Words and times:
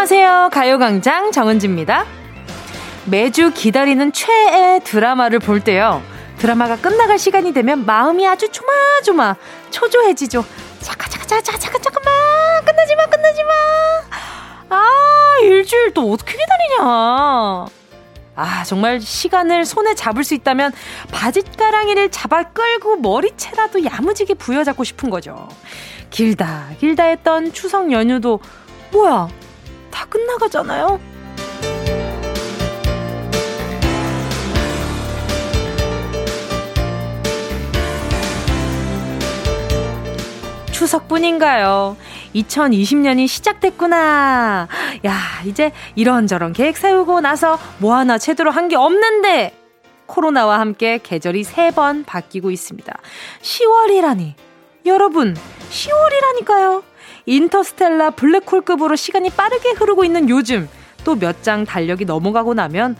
안녕하세요. 0.00 0.48
가요광장 0.50 1.30
정은지입니다. 1.30 2.06
매주 3.04 3.52
기다리는 3.52 4.10
최애 4.14 4.80
드라마를 4.82 5.40
볼 5.40 5.60
때요. 5.60 6.02
드라마가 6.38 6.76
끝나갈 6.76 7.18
시간이 7.18 7.52
되면 7.52 7.84
마음이 7.84 8.26
아주 8.26 8.48
조마조마 8.48 9.36
초조해지죠. 9.68 10.42
잠깐만. 10.80 12.64
끝나지 12.64 12.96
마, 12.96 13.06
끝나지 13.08 13.42
마. 13.44 13.50
아, 14.70 15.38
일주일 15.42 15.92
또 15.92 16.10
어떻게 16.10 16.32
기다리냐. 16.32 17.66
아, 18.36 18.64
정말 18.64 19.02
시간을 19.02 19.66
손에 19.66 19.94
잡을 19.94 20.24
수 20.24 20.32
있다면 20.32 20.72
바짓가랑이를 21.12 22.10
잡아 22.10 22.44
끌고 22.44 22.96
머리채라도 22.96 23.84
야무지게 23.84 24.32
부여잡고 24.32 24.82
싶은 24.82 25.10
거죠. 25.10 25.46
길다, 26.08 26.68
길다 26.78 27.04
했던 27.04 27.52
추석 27.52 27.92
연휴도 27.92 28.40
뭐야, 28.92 29.28
다 29.90 30.06
끝나가잖아요? 30.06 31.00
추석뿐인가요? 40.72 41.96
2020년이 42.34 43.28
시작됐구나. 43.28 44.68
야, 45.04 45.18
이제 45.44 45.72
이런저런 45.94 46.52
계획 46.52 46.76
세우고 46.76 47.20
나서 47.20 47.58
뭐 47.78 47.94
하나 47.96 48.18
제대로 48.18 48.50
한 48.50 48.70
게 48.70 48.76
없는데 48.76 49.52
코로나와 50.06 50.60
함께 50.60 50.98
계절이 51.02 51.42
세 51.44 51.70
번 51.72 52.04
바뀌고 52.04 52.50
있습니다. 52.50 52.92
10월이라니. 53.42 54.34
여러분, 54.86 55.36
10월이라니까요. 55.70 56.82
인터스텔라 57.30 58.10
블랙홀급으로 58.10 58.96
시간이 58.96 59.30
빠르게 59.30 59.70
흐르고 59.70 60.04
있는 60.04 60.28
요즘 60.28 60.68
또 61.04 61.14
몇 61.14 61.42
장 61.42 61.64
달력이 61.64 62.04
넘어가고 62.04 62.54
나면 62.54 62.96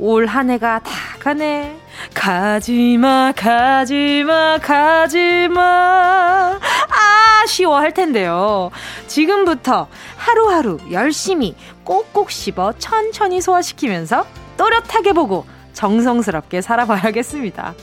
올 0.00 0.26
한 0.26 0.50
해가 0.50 0.80
다 0.80 0.90
가네. 1.20 1.76
가지마, 2.14 3.32
가지마, 3.36 4.58
가지마. 4.58 5.60
아, 5.60 7.46
쉬워 7.46 7.78
할 7.78 7.94
텐데요. 7.94 8.70
지금부터 9.06 9.86
하루하루 10.16 10.78
열심히 10.90 11.54
꼭꼭 11.84 12.30
씹어 12.32 12.74
천천히 12.78 13.40
소화시키면서 13.40 14.26
또렷하게 14.56 15.12
보고 15.12 15.46
정성스럽게 15.72 16.60
살아봐야겠습니다. 16.62 17.74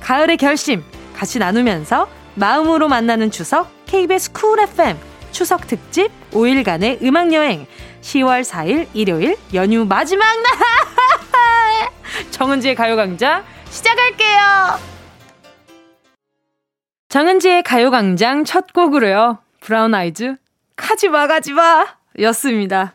가을의 0.00 0.36
결심 0.38 0.82
같이 1.16 1.38
나누면서 1.38 2.08
마음으로 2.34 2.88
만나는 2.88 3.30
추석 3.30 3.68
KBS 3.86 4.32
Cool 4.32 4.60
FM 4.60 4.96
추석 5.36 5.66
특집 5.66 6.10
5일간의 6.30 7.02
음악 7.02 7.30
여행 7.34 7.66
10월 8.00 8.42
4일 8.42 8.88
일요일 8.94 9.36
연휴 9.52 9.84
마지막 9.84 10.24
날 10.24 11.90
정은지의 12.32 12.74
가요광장 12.74 13.44
시작할게요. 13.68 14.38
정은지의 17.10 17.64
가요광장 17.64 18.44
첫 18.44 18.72
곡으로요. 18.72 19.36
Brown 19.60 19.94
Eyes 19.94 20.36
가지마 20.74 21.26
가지마 21.26 21.86
였습니다. 22.20 22.94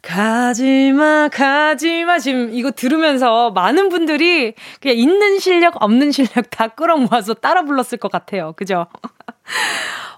가지마, 0.00 1.28
가지마. 1.30 2.18
지금 2.18 2.54
이거 2.54 2.70
들으면서 2.70 3.50
많은 3.50 3.90
분들이 3.90 4.54
그냥 4.80 4.96
있는 4.96 5.38
실력, 5.38 5.82
없는 5.82 6.12
실력 6.12 6.48
다 6.48 6.68
끌어모아서 6.68 7.34
따라 7.34 7.62
불렀을 7.62 7.98
것 7.98 8.10
같아요. 8.10 8.54
그죠? 8.54 8.86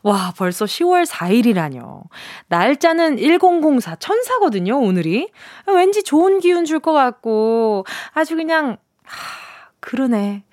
와, 0.02 0.32
벌써 0.36 0.64
10월 0.66 1.04
4일이라뇨. 1.06 2.02
날짜는 2.48 3.18
1004, 3.18 3.96
천사거든요, 3.96 4.78
오늘이. 4.78 5.30
왠지 5.66 6.02
좋은 6.04 6.38
기운 6.40 6.64
줄 6.64 6.78
것 6.80 6.92
같고, 6.92 7.84
아주 8.14 8.36
그냥, 8.36 8.76
하, 9.04 9.70
그러네. 9.80 10.44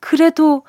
그래도 0.00 0.64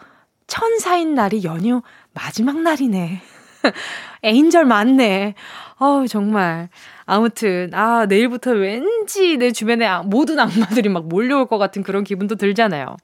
천사인 0.48 1.14
날이 1.14 1.44
연휴 1.44 1.82
마지막 2.14 2.60
날이네. 2.62 3.22
에인절 4.24 4.66
많네. 4.66 5.36
어우, 5.80 6.08
정말. 6.08 6.70
아무튼, 7.06 7.70
아, 7.74 8.06
내일부터 8.08 8.52
왠지 8.52 9.38
내 9.38 9.52
주변에 9.52 9.88
모든 10.06 10.40
악마들이 10.40 10.90
막 10.90 11.08
몰려올 11.08 11.46
것 11.48 11.58
같은 11.60 11.84
그런 11.84 12.04
기분도 12.04 12.36
들잖아요. 12.36 12.98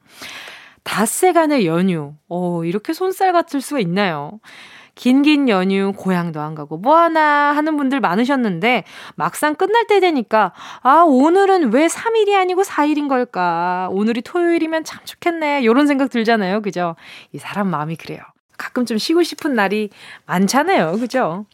닷새간의 0.84 1.66
연휴. 1.66 2.14
어, 2.30 2.64
이렇게 2.66 2.94
손살 2.94 3.32
같을 3.34 3.62
수가 3.62 3.80
있나요? 3.80 4.40
긴긴 4.96 5.50
연휴 5.50 5.92
고향도 5.94 6.40
안 6.40 6.54
가고. 6.54 6.78
뭐 6.78 6.96
하나 6.98 7.52
하는 7.56 7.78
분들 7.78 8.00
많으셨는데 8.00 8.84
막상 9.16 9.56
끝날 9.56 9.88
때 9.88 10.00
되니까 10.00 10.54
아 10.84 11.04
오늘은 11.08 11.74
왜 11.74 11.88
3일이 11.88 12.36
아니고 12.36 12.62
4일인 12.62 13.10
걸까? 13.10 13.88
오늘이 13.92 14.22
토요일이면 14.22 14.84
참 14.84 15.00
좋겠네. 15.04 15.62
이런 15.64 15.88
생각 15.88 16.12
들잖아요. 16.12 16.62
그죠? 16.62 16.96
이 17.32 17.40
사람 17.40 17.70
마음이 17.70 17.96
그래요. 17.96 18.22
가끔 18.58 18.86
좀 18.86 19.00
쉬고 19.00 19.24
싶은 19.24 19.56
날이 19.56 19.90
많잖아요. 20.28 20.92
그죠? 21.00 21.46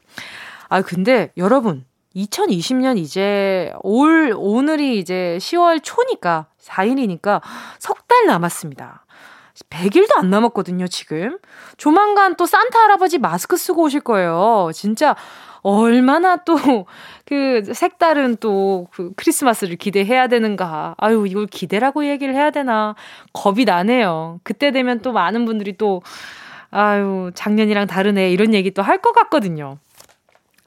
아 0.68 0.82
근데 0.82 1.32
여러분 1.38 1.86
2020년 2.18 2.98
이제 2.98 3.72
올 3.84 4.34
오늘이 4.36 5.00
이제 5.00 5.38
10월 5.40 5.80
초니까 5.82 6.48
4일이니까 6.62 7.42
석 7.80 8.00
달 8.10 8.26
남았습니다. 8.26 9.06
100일도 9.70 10.18
안 10.18 10.30
남았거든요, 10.30 10.88
지금. 10.88 11.38
조만간 11.78 12.36
또 12.36 12.46
산타 12.46 12.80
할아버지 12.80 13.18
마스크 13.20 13.56
쓰고 13.58 13.84
오실 13.84 14.02
거예요. 14.02 14.72
진짜 14.74 15.16
얼마나 15.62 16.38
또 16.38 16.56
그 17.26 17.62
색다른 17.74 18.38
또 18.38 18.88
그 18.92 19.12
크리스마스를 19.16 19.76
기대해야 19.76 20.28
되는가. 20.28 20.96
아유, 20.98 21.26
이걸 21.28 21.46
기대라고 21.48 22.08
얘기를 22.08 22.34
해야 22.34 22.50
되나. 22.52 22.96
겁이 23.34 23.66
나네요. 23.66 24.40
그때 24.44 24.72
되면 24.72 25.02
또 25.02 25.12
많은 25.12 25.46
분들이 25.46 25.78
또 25.78 26.02
아유, 26.72 27.32
작년이랑 27.36 27.88
다르네. 27.88 28.32
이런 28.32 28.54
얘기 28.54 28.72
또 28.72 28.82
할 28.82 29.00
것 29.02 29.12
같거든요. 29.14 29.78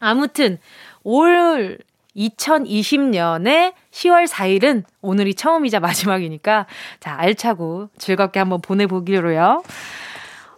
아무튼 0.00 0.58
올 1.04 1.78
2020년의 2.16 3.72
10월 3.90 4.26
4일은 4.26 4.84
오늘이 5.00 5.34
처음이자 5.34 5.80
마지막이니까 5.80 6.66
자, 7.00 7.14
알차고 7.18 7.88
즐겁게 7.98 8.38
한번 8.38 8.60
보내보기로요. 8.60 9.62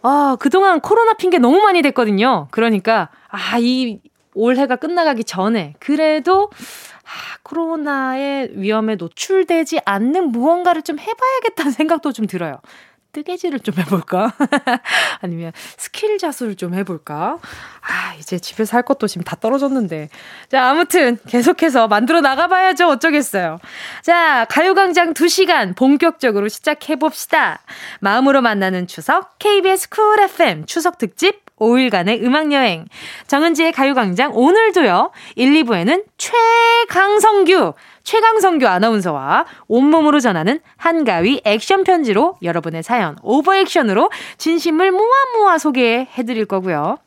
아, 0.02 0.36
그동안 0.38 0.80
코로나 0.80 1.14
핑계 1.14 1.38
너무 1.38 1.60
많이 1.62 1.80
됐거든요. 1.82 2.48
그러니까, 2.50 3.08
아, 3.28 3.58
이 3.58 4.00
올해가 4.34 4.76
끝나가기 4.76 5.24
전에 5.24 5.74
그래도 5.78 6.50
아, 7.04 7.38
코로나의 7.42 8.50
위험에 8.54 8.96
노출되지 8.96 9.80
않는 9.84 10.28
무언가를 10.32 10.82
좀 10.82 10.98
해봐야겠다는 10.98 11.72
생각도 11.72 12.12
좀 12.12 12.26
들어요. 12.26 12.60
뜨개질을 13.14 13.60
좀 13.60 13.76
해볼까? 13.78 14.34
아니면 15.22 15.52
스킬 15.78 16.18
자수를 16.18 16.56
좀 16.56 16.74
해볼까? 16.74 17.38
아, 17.80 18.14
이제 18.18 18.38
집에서 18.38 18.76
할 18.76 18.82
것도 18.82 19.06
지금 19.06 19.24
다 19.24 19.36
떨어졌는데. 19.36 20.10
자, 20.50 20.68
아무튼 20.68 21.16
계속해서 21.28 21.88
만들어 21.88 22.20
나가봐야죠. 22.20 22.88
어쩌겠어요. 22.88 23.58
자, 24.02 24.44
가요광장 24.50 25.14
2시간 25.14 25.76
본격적으로 25.76 26.48
시작해봅시다. 26.48 27.60
마음으로 28.00 28.42
만나는 28.42 28.86
추석, 28.86 29.38
KBS 29.38 29.88
Cool 29.88 30.20
FM 30.20 30.66
추석 30.66 30.98
특집 30.98 31.44
5일간의 31.58 32.24
음악여행. 32.24 32.86
정은지의 33.28 33.72
가요광장 33.72 34.32
오늘도요, 34.34 35.12
1, 35.36 35.64
2부에는 35.64 36.04
최강성규, 36.18 37.74
최강성규 38.04 38.66
아나운서와 38.66 39.46
온몸으로 39.66 40.20
전하는 40.20 40.60
한가위 40.76 41.40
액션 41.44 41.84
편지로 41.84 42.36
여러분의 42.42 42.82
사연 42.82 43.16
오버액션으로 43.22 44.10
진심을 44.38 44.92
모아모아 44.92 45.58
소개해드릴 45.58 46.44
거고요. 46.44 46.98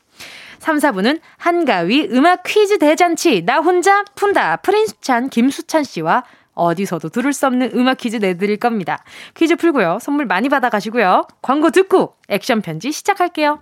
3, 0.60 0.78
4부는 0.78 1.22
한가위 1.38 2.10
음악 2.12 2.44
퀴즈 2.44 2.80
대잔치 2.80 3.44
나 3.46 3.60
혼자 3.60 4.04
푼다 4.16 4.58
프린스찬 4.58 5.30
김수찬 5.30 5.84
씨와 5.84 6.24
어디서도 6.56 7.10
들을 7.10 7.32
수 7.32 7.46
없는 7.46 7.72
음악 7.76 7.98
퀴즈 8.00 8.18
내드릴 8.18 8.58
겁니다. 8.58 9.04
퀴즈 9.36 9.56
풀고요. 9.56 10.00
선물 10.02 10.26
많이 10.26 10.50
받아가시고요. 10.50 11.28
광고 11.44 11.70
듣고 11.70 12.16
액션 12.28 12.62
편지 12.62 12.92
시작할게요. 12.92 13.62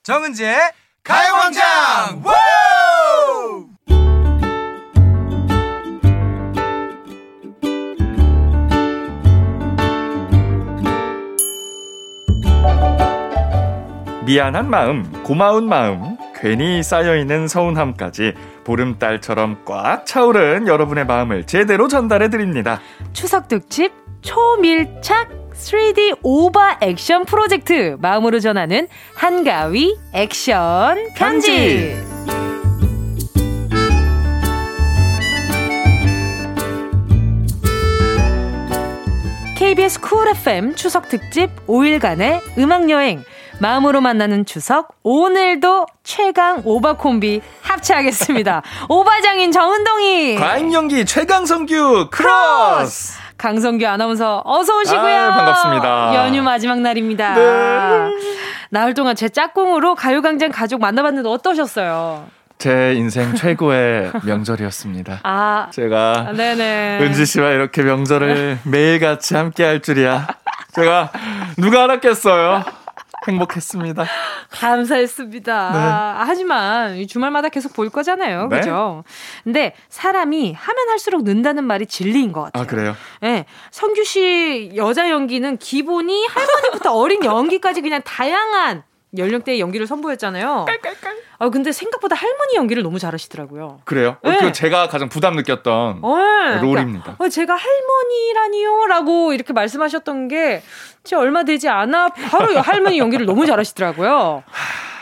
정은지의 0.06 0.56
가요광장! 1.04 2.22
미안한 14.28 14.70
마음, 14.70 15.24
고마운 15.24 15.68
마음, 15.68 16.18
괜히 16.36 16.84
쌓여있는 16.84 17.48
서운함까지 17.48 18.34
보름달처럼 18.64 19.66
꽉 19.66 20.06
차오른 20.06 20.68
여러분의 20.68 21.08
마음을 21.08 21.48
제대로 21.48 21.88
전달해 21.88 22.30
드립니다. 22.30 22.80
추석 23.12 23.48
특집 23.48 23.92
초밀착 24.22 25.45
3D 25.56 26.20
오버 26.22 26.60
액션 26.82 27.26
프로젝트 27.26 27.98
마음으로 28.00 28.40
전하는 28.40 28.88
한가위 29.16 29.98
액션 30.14 30.98
편지. 31.16 31.96
편지. 31.96 32.16
KBS 39.58 40.02
Cool 40.02 40.28
FM 40.28 40.76
추석 40.76 41.10
특집 41.10 41.50
5일간의 41.66 42.42
음악 42.58 42.90
여행 42.90 43.24
마음으로 43.60 44.02
만나는 44.02 44.46
추석 44.46 44.96
오늘도 45.02 45.86
최강 46.04 46.62
오바 46.66 46.98
콤비 46.98 47.42
합체하겠습니다. 47.62 48.62
오바장인 48.90 49.52
정은동이 49.52 50.36
과잉 50.36 50.74
연기 50.74 51.06
최강 51.06 51.46
성규 51.46 52.10
크로스 52.12 53.25
강성규 53.38 53.86
아나운서 53.86 54.42
어서 54.46 54.78
오시고요. 54.80 55.16
아, 55.18 55.32
반갑습니다. 55.36 56.16
연휴 56.16 56.42
마지막 56.42 56.80
날입니다. 56.80 57.36
네. 57.36 58.10
나흘 58.70 58.94
동안 58.94 59.16
제 59.16 59.30
짝꿍으로 59.30 59.96
가요광장 59.96 60.52
가족 60.52 60.82
만나봤는데 60.82 61.28
어떠셨어요? 61.30 62.28
제 62.58 62.94
인생 62.96 63.36
최고의 63.36 64.12
명절이었습니다. 64.26 65.20
아, 65.24 65.68
제가 65.72 66.32
네네. 66.36 67.00
은지 67.02 67.26
씨와 67.26 67.50
이렇게 67.52 67.84
명절을 67.84 68.60
매일 68.64 69.00
같이 69.00 69.36
함께 69.36 69.64
할 69.66 69.82
줄이야. 69.82 70.28
제가 70.74 71.12
누가 71.58 71.84
알았겠어요. 71.84 72.64
행복했습니다. 73.28 74.06
감사했습니다. 74.50 75.72
네. 75.72 75.80
하지만 76.28 77.08
주말마다 77.08 77.50
계속 77.50 77.74
볼 77.74 77.90
거잖아요. 77.90 78.48
네? 78.48 78.60
그죠? 78.60 79.04
근데 79.44 79.74
사람이 79.90 80.54
하면 80.54 80.90
할수록 80.90 81.24
는다는 81.24 81.64
말이 81.64 81.86
진리인 81.86 82.32
것 82.32 82.44
같아요. 82.44 82.64
아, 82.64 82.66
그래요? 82.68 82.96
네. 83.22 83.46
성규 83.72 84.04
씨 84.04 84.72
여자 84.76 85.10
연기는 85.10 85.58
기본이 85.58 86.26
할머니부터 86.28 86.94
어린 86.94 87.24
연기까지 87.24 87.82
그냥 87.82 88.02
다양한 88.04 88.84
연령대의 89.18 89.60
연기를 89.60 89.88
선보였잖아요. 89.88 90.66
깔깔깔. 90.68 91.16
아 91.38 91.50
근데 91.50 91.72
생각보다 91.72 92.16
할머니 92.16 92.56
연기를 92.56 92.82
너무 92.84 92.98
잘하시더라고요. 93.00 93.80
그래요? 93.84 94.18
네. 94.24 94.38
그 94.40 94.52
제가 94.54 94.88
가장 94.88 95.10
부담 95.10 95.36
느꼈던 95.36 96.02
네. 96.02 96.62
롤입니다. 96.62 97.04
그러니까, 97.18 97.30
제가 97.30 97.56
할머니라니요라고 97.56 99.34
이렇게 99.34 99.52
말씀하셨던 99.54 100.28
게 100.30 100.62
진짜 101.04 101.20
얼마 101.20 101.44
되지 101.44 101.68
않아 101.70 102.10
바로 102.10 102.60
할머니 102.62 103.00
연기를 103.00 103.26
너무 103.26 103.46
잘하시더라고요. 103.46 104.44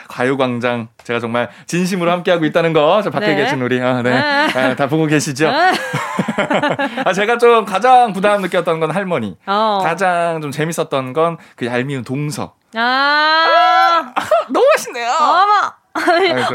가요광장 0.08 0.90
제가 1.04 1.20
정말 1.20 1.50
진심으로 1.66 2.12
함께하고 2.12 2.46
있다는 2.46 2.72
거 2.74 3.02
저 3.04 3.10
밖에 3.10 3.28
네. 3.28 3.36
계신 3.36 3.62
우리 3.62 3.82
아, 3.82 4.02
네. 4.04 4.12
아. 4.12 4.48
아, 4.54 4.76
다 4.76 4.88
보고 4.88 5.06
계시죠? 5.08 5.48
아. 5.50 5.72
아, 7.06 7.14
제가 7.14 7.38
좀 7.40 7.66
가장 7.66 8.14
부담 8.14 8.42
느꼈던 8.42 8.80
건 8.80 8.92
할머니 8.92 9.36
어. 9.48 9.80
가장 9.82 10.40
좀 10.42 10.52
재밌었던 10.52 11.14
건 11.14 11.38
그 11.56 11.66
얄미운 11.66 12.04
동서 12.04 12.54
아, 12.76 14.14
너무 14.50 14.66
맛있네요. 14.76 15.10
어머. 15.10 15.74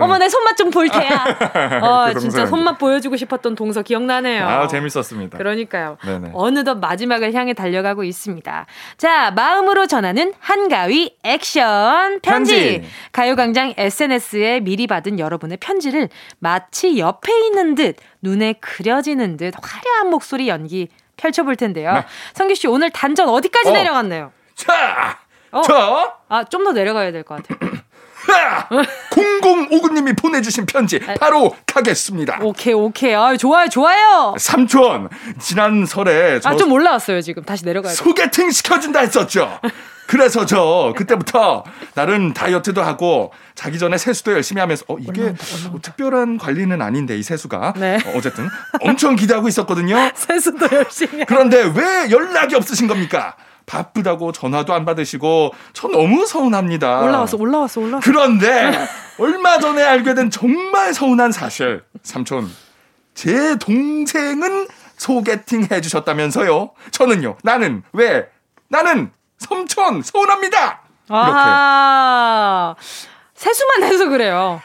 어머 0.03 0.19
내 0.19 0.29
손맛 0.29 0.57
좀 0.57 0.71
볼 0.73 0.89
테야. 0.89 1.25
어 1.81 2.13
그 2.13 2.19
진짜 2.19 2.45
손맛 2.45 2.77
보여주고 2.77 3.17
싶었던 3.17 3.55
동서 3.55 3.83
기억나네요. 3.83 4.45
아 4.49 4.67
재밌었습니다. 4.67 5.39
그러니까요. 5.39 5.97
네네. 6.05 6.31
어느덧 6.35 6.75
마지막을 6.79 7.33
향해 7.35 7.53
달려가고 7.55 8.03
있습니다. 8.03 8.67
자 8.97 9.31
마음으로 9.31 9.87
전하는 9.87 10.35
한가위 10.41 11.15
액션 11.23 12.19
편지. 12.21 12.81
편지. 12.81 12.89
가요광장 13.13 13.75
SNS에 13.77 14.59
미리 14.61 14.89
받은 14.89 15.21
여러분의 15.21 15.59
편지를 15.59 16.09
마치 16.41 16.99
옆에 16.99 17.33
있는 17.47 17.77
듯 17.77 17.95
눈에 18.23 18.55
그려지는 18.55 19.37
듯 19.37 19.55
화려한 19.63 20.11
목소리 20.11 20.49
연기 20.49 20.89
펼쳐볼 21.17 21.55
텐데요. 21.55 21.93
네. 21.93 22.05
성규 22.35 22.57
씨 22.57 22.67
오늘 22.67 22.91
단전 22.91 23.29
어디까지 23.29 23.69
어. 23.69 23.73
내려갔나요? 23.73 24.33
자. 24.57 25.19
어. 25.53 25.63
자. 25.63 26.15
아, 26.29 26.45
좀 26.45 26.65
더 26.65 26.73
내려가야 26.73 27.11
될 27.13 27.25
것 27.25 27.43
같아요. 27.43 27.59
0059님이 29.11 30.17
보내주신 30.21 30.67
편지 30.67 31.01
아. 31.07 31.15
바로 31.19 31.55
가겠습니다. 31.67 32.39
오케이 32.43 32.75
오케이 32.75 33.15
아 33.15 33.37
좋아요 33.37 33.69
좋아요. 33.69 34.35
삼촌 34.39 35.09
지난 35.39 35.87
설에 35.87 36.41
아 36.45 36.57
좀 36.57 36.73
올라왔어요 36.73 37.21
지금 37.23 37.43
다시 37.45 37.65
내려가야 37.65 37.95
소개팅 37.95 38.51
시켜준다 38.51 39.01
했었죠. 39.01 39.59
그래서 40.07 40.47
저 40.47 40.93
그때부터 40.97 41.65
나름 41.95 42.33
다이어트도 42.33 42.83
하고 42.83 43.33
자기 43.55 43.79
전에 43.79 43.99
세수도 43.99 44.33
열심히 44.33 44.61
하면서 44.61 44.85
어 44.89 44.97
이게 44.99 45.21
올라온다, 45.21 45.45
올라온다. 45.47 45.71
뭐 45.71 45.81
특별한 45.81 46.39
관리는 46.39 46.81
아닌데 46.83 47.17
이 47.19 47.23
세수가 47.23 47.75
네. 47.77 47.97
어, 48.07 48.13
어쨌든 48.17 48.49
엄청 48.81 49.17
기대하고 49.17 49.49
있었거든요. 49.49 49.97
세수도 50.15 50.69
열심히. 50.75 51.25
그런데 51.27 51.63
왜 51.63 52.11
연락이 52.11 52.55
없으신 52.55 52.89
겁니까? 52.89 53.37
바쁘다고 53.69 54.33
전화도 54.33 54.73
안 54.73 54.85
받으시고 54.85 55.53
저 55.75 55.89
너무 55.89 56.27
서운합니다. 56.27 57.03
올라왔어, 57.03 57.37
올라왔어, 57.37 57.81
올라왔어. 57.81 58.05
그런데 58.05 58.73
얼마 59.19 59.59
전에 59.59 59.83
알게 59.83 60.15
된 60.15 60.31
정말 60.31 60.95
서운한 60.95 61.31
사실. 61.31 61.85
삼촌, 62.03 62.51
제 63.15 63.57
동생은 63.59 64.67
소개팅 64.97 65.69
해주셨다면서요. 65.71 66.71
저는요. 66.91 67.37
나는 67.43 67.83
왜? 67.93 68.29
나는 68.69 69.13
삼촌 69.39 70.03
서운합니다. 70.03 70.57
이렇게. 70.57 70.83
아, 71.11 72.75
세수만 73.35 73.85
해서 73.85 74.09
그래요. 74.09 74.61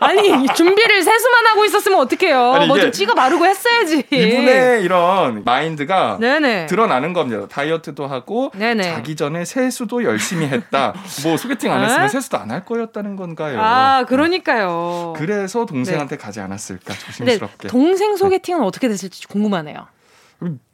아니 0.00 0.46
준비를 0.54 1.02
세수만 1.02 1.46
하고 1.46 1.64
있었으면 1.64 1.98
어떡해요. 2.00 2.66
뭐 2.66 2.78
좀 2.78 2.92
찍어 2.92 3.14
바르고 3.14 3.44
했어야지. 3.46 4.04
이분의 4.10 4.82
이런 4.84 5.42
마인드가 5.44 6.18
네네. 6.20 6.66
드러나는 6.66 7.12
겁니다. 7.12 7.46
다이어트도 7.48 8.06
하고 8.06 8.50
네네. 8.54 8.82
자기 8.94 9.16
전에 9.16 9.44
세수도 9.44 10.04
열심히 10.04 10.46
했다. 10.46 10.94
뭐 11.24 11.36
소개팅 11.36 11.72
안 11.72 11.82
했으면 11.82 12.02
네? 12.02 12.08
세수도 12.08 12.36
안 12.38 12.48
할 12.50 12.64
거였다는 12.64 13.16
건가요? 13.16 13.60
아 13.60 14.04
그러니까요. 14.08 15.12
그래서 15.16 15.66
동생한테 15.66 16.16
네. 16.16 16.22
가지 16.22 16.40
않았을까 16.40 16.94
조심스럽게. 16.94 17.68
동생 17.68 18.16
소개팅은 18.16 18.62
어떻게 18.62 18.88
됐을지 18.88 19.26
궁금하네요. 19.28 19.86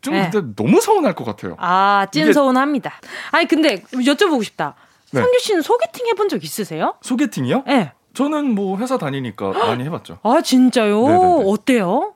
좀 0.02 0.14
네. 0.14 0.30
근데 0.30 0.54
너무 0.54 0.80
서운할 0.80 1.14
것 1.14 1.24
같아요. 1.24 1.56
아, 1.58 2.06
찐 2.12 2.32
서운합니다. 2.32 2.92
아니 3.32 3.48
근데 3.48 3.82
여쭤보고 3.92 4.44
싶다. 4.44 4.74
네. 5.10 5.20
성규 5.22 5.38
씨는 5.40 5.62
소개팅 5.62 6.06
해본 6.06 6.28
적 6.28 6.44
있으세요? 6.44 6.94
소개팅이요? 7.02 7.64
네. 7.66 7.92
저는 8.14 8.54
뭐 8.54 8.78
회사 8.78 8.96
다니니까 8.96 9.52
많이 9.52 9.84
해봤죠. 9.84 10.18
아 10.22 10.40
진짜요? 10.40 11.06
네네네. 11.06 11.44
어때요? 11.46 12.14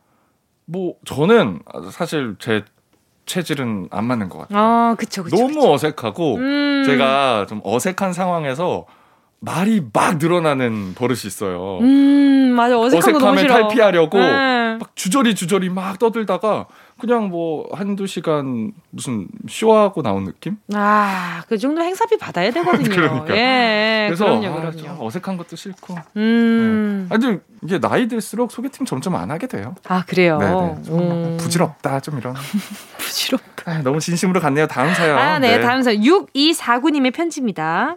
뭐 0.65 0.95
저는 1.05 1.61
사실 1.91 2.37
제 2.39 2.65
체질은 3.27 3.89
안 3.91 4.05
맞는 4.05 4.29
것 4.29 4.39
같아요. 4.39 4.59
아 4.59 4.95
그쵸 4.99 5.23
그쵸. 5.25 5.37
너무 5.37 5.55
그쵸. 5.55 5.73
어색하고 5.73 6.37
음. 6.37 6.83
제가 6.87 7.47
좀 7.49 7.61
어색한 7.65 8.13
상황에서 8.13 8.87
말이 9.41 9.83
막 9.93 10.19
늘어나는 10.19 10.95
버릇이 10.95 11.21
있어요. 11.27 11.79
음 11.81 12.53
맞아 12.57 12.79
어색함을 12.79 13.47
탈피하려고 13.47 14.19
네. 14.19 14.77
막 14.79 14.97
주저리 14.97 15.35
주저리 15.35 15.69
막 15.69 15.99
떠들다가 15.99 16.67
그냥 16.99 17.29
뭐 17.29 17.69
한두 17.73 18.09
시간 18.09 18.73
무슨 18.91 19.29
쇼하고 19.49 20.03
나온 20.03 20.25
느낌? 20.25 20.57
아, 20.75 21.43
그 21.49 21.57
정도 21.57 21.83
행사비 21.83 22.19
받아야 22.19 22.51
되거든요. 22.51 22.89
그러니까. 22.91 23.37
예. 23.37 24.07
그래서 24.09 24.25
그럼요, 24.25 24.47
아, 24.49 24.71
그럼요. 24.73 25.07
어색한 25.07 25.37
것도 25.37 25.55
싫고. 25.55 25.95
음. 26.17 27.07
네. 27.09 27.15
아니 27.15 27.39
이게 27.63 27.79
나이 27.79 28.09
들수록 28.09 28.51
소개팅 28.51 28.85
점점 28.85 29.15
안 29.15 29.31
하게 29.31 29.47
돼요. 29.47 29.77
아, 29.87 30.03
그래요. 30.07 30.39
네네. 30.39 30.83
좀 30.83 30.99
음. 31.01 31.37
부질없다 31.39 32.01
좀 32.01 32.19
이런. 32.19 32.35
부질없다. 32.99 33.71
아, 33.71 33.83
너무 33.83 34.01
진심으로 34.01 34.41
갔네요. 34.41 34.67
다음 34.67 34.93
사연. 34.95 35.17
아, 35.17 35.39
네. 35.39 35.59
네. 35.59 35.63
다음 35.63 35.83
사연 35.83 36.01
6249님의 36.01 37.15
편지입니다. 37.15 37.97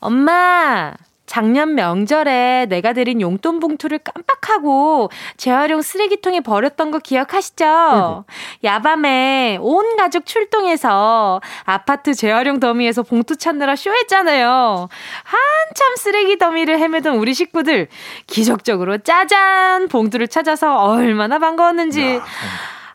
엄마, 0.00 0.94
작년 1.30 1.76
명절에 1.76 2.66
내가 2.68 2.92
드린 2.92 3.20
용돈 3.20 3.60
봉투를 3.60 4.00
깜빡하고 4.00 5.10
재활용 5.36 5.80
쓰레기통에 5.80 6.40
버렸던 6.40 6.90
거 6.90 6.98
기억하시죠? 6.98 8.24
야밤에 8.64 9.58
온 9.60 9.96
가족 9.96 10.26
출동해서 10.26 11.40
아파트 11.64 12.14
재활용 12.14 12.58
더미에서 12.58 13.04
봉투 13.04 13.36
찾느라 13.36 13.76
쇼했잖아요. 13.76 14.88
한참 15.22 15.96
쓰레기 15.98 16.36
더미를 16.36 16.80
헤매던 16.80 17.14
우리 17.14 17.32
식구들 17.32 17.86
기적적으로 18.26 18.98
짜잔 18.98 19.86
봉투를 19.86 20.26
찾아서 20.26 20.78
얼마나 20.78 21.38
반가웠는지. 21.38 22.16
야, 22.16 22.24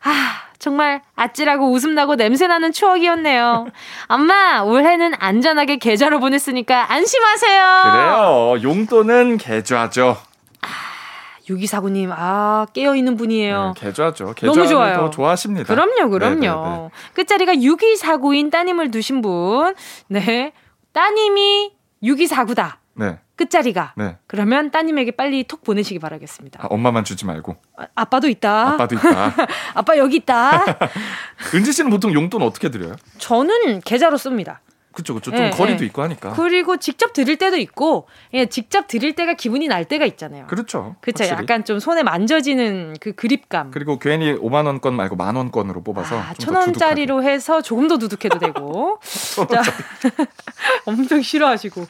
아, 0.04 0.45
정말 0.65 1.03
아찔하고 1.15 1.72
웃음나고 1.72 2.15
냄새나는 2.15 2.72
추억이었네요. 2.72 3.67
엄마, 4.07 4.62
올해는 4.62 5.12
안전하게 5.19 5.77
계좌로 5.77 6.19
보냈으니까 6.19 6.91
안심하세요. 6.91 7.81
그래요. 7.84 8.55
용돈은 8.63 9.38
계좌죠. 9.38 10.17
아, 10.62 10.67
6249님, 11.48 12.10
아, 12.12 12.65
깨어있는 12.74 13.15
분이에요. 13.15 13.74
네, 13.75 13.79
계좌죠. 13.79 14.34
계좌 14.34 14.51
너무 14.51 14.67
좋아요. 14.67 15.12
좋아하십니다. 15.12 15.72
그럼요, 15.72 16.10
그럼요. 16.10 16.39
네네네. 16.39 16.89
끝자리가 17.13 17.53
6249인 17.53 18.50
따님을 18.50 18.89
두신 18.89 19.22
분. 19.22 19.75
네. 20.07 20.51
따님이 20.93 21.74
6249다. 22.01 22.77
네. 22.95 23.19
끝자리가. 23.36 23.94
네. 23.98 24.18
그러면 24.27 24.72
따님에게 24.72 25.12
빨리 25.12 25.44
톡 25.44 25.63
보내시기 25.63 26.00
바라겠습니다. 26.00 26.63
아, 26.63 26.68
엄마만 26.70 27.04
주지 27.04 27.25
말고. 27.25 27.58
아, 27.96 28.06
빠도 28.06 28.27
있다. 28.27 28.74
아빠도 28.74 28.96
있다. 28.96 29.34
아빠 29.75 29.98
여기 29.98 30.18
있다. 30.18 30.63
은지 31.54 31.72
씨는 31.74 31.92
보통 31.92 32.13
용돈 32.13 32.42
어떻게 32.42 32.70
드려요? 32.70 32.96
저는 33.18 33.82
계좌로 33.82 34.18
씁니다. 34.18 34.62
그쵸, 34.96 35.13
그쵸. 35.13 35.30
좀 35.32 35.39
네, 35.39 35.50
거리도 35.50 35.80
네. 35.80 35.86
있고 35.88 36.01
하니까. 36.04 36.32
그리고 36.32 36.77
직접 36.77 37.12
드릴 37.12 37.38
때도 37.38 37.58
있고, 37.58 38.08
예, 38.34 38.46
직접 38.46 38.88
드릴 38.88 39.13
때가 39.13 39.34
기분이 39.34 39.68
날 39.68 39.84
때가 39.84 40.06
있잖아요. 40.06 40.48
그렇죠. 40.48 40.96
그쵸. 41.01 41.25
약간 41.25 41.65
좀 41.65 41.80
손에 41.80 42.01
만져지는 42.01 42.96
그 43.01 43.12
그립감. 43.12 43.72
그리고 43.72 44.00
괜히 44.00 44.34
5만 44.34 44.65
원권 44.65 44.96
말고 44.96 45.18
만 45.18 45.36
원권으로 45.36 45.84
뽑아서. 45.84 46.18
아, 46.18 46.34
천 46.36 46.56
원짜리로 46.56 47.24
해서 47.24 47.62
조금 47.62 47.89
더 47.89 47.98
두둑해도 47.98 48.39
되고. 48.39 48.98
자, 49.51 49.63
엄청 50.86 51.22
싫어하시고. 51.22 51.86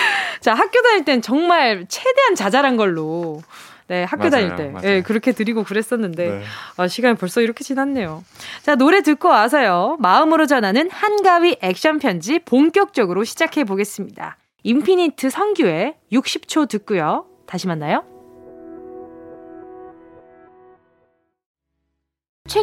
자, 0.40 0.54
학교 0.54 0.80
다닐 0.82 1.04
땐 1.04 1.22
정말 1.22 1.86
최대한 1.88 2.34
자잘한 2.34 2.76
걸로. 2.76 3.42
네, 3.88 4.04
학교 4.04 4.28
맞아요, 4.28 4.30
다닐 4.30 4.56
때. 4.56 4.68
맞아요. 4.68 4.86
네, 4.86 5.02
그렇게 5.02 5.32
드리고 5.32 5.64
그랬었는데. 5.64 6.28
네. 6.28 6.42
아, 6.76 6.86
시간이 6.86 7.16
벌써 7.16 7.40
이렇게 7.40 7.64
지났네요. 7.64 8.24
자, 8.62 8.76
노래 8.76 9.02
듣고 9.02 9.28
와서요. 9.28 9.96
마음으로 9.98 10.46
전하는 10.46 10.88
한가위 10.90 11.56
액션 11.60 11.98
편지 11.98 12.38
본격적으로 12.38 13.24
시작해 13.24 13.64
보겠습니다. 13.64 14.36
인피니트 14.62 15.30
성규의 15.30 15.94
60초 16.12 16.68
듣고요. 16.68 17.26
다시 17.46 17.66
만나요. 17.66 18.19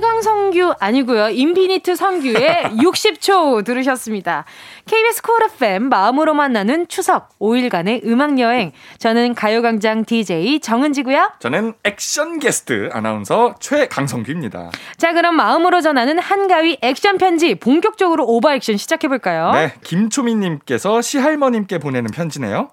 최강성규 0.01 0.74
아니고요. 0.79 1.29
인피니트 1.29 1.96
성규의 1.96 2.63
60초 2.81 3.63
들으셨습니다. 3.63 4.43
KBS 4.86 5.22
Cool 5.22 5.44
FM 5.43 5.84
마음으로 5.89 6.34
만나는 6.34 6.88
추석 6.88 7.29
5일간의 7.39 8.05
음악 8.05 8.39
여행. 8.39 8.72
저는 8.98 9.36
가요광장 9.36 10.03
DJ 10.05 10.60
정은지고요. 10.60 11.31
저는 11.39 11.74
액션 11.84 12.39
게스트 12.39 12.89
아나운서 12.91 13.55
최강성규입니다. 13.60 14.72
자, 14.98 15.13
그럼 15.13 15.36
마음으로 15.36 15.81
전하는 15.81 16.19
한가위 16.19 16.79
액션 16.81 17.17
편지 17.17 17.55
본격적으로 17.55 18.25
오버 18.25 18.51
액션 18.53 18.77
시작해 18.77 19.07
볼까요? 19.07 19.51
네, 19.53 19.74
김초미 19.84 20.36
님께서 20.36 21.01
시할머님께 21.01 21.77
보내는 21.77 22.12
편지네요. 22.12 22.69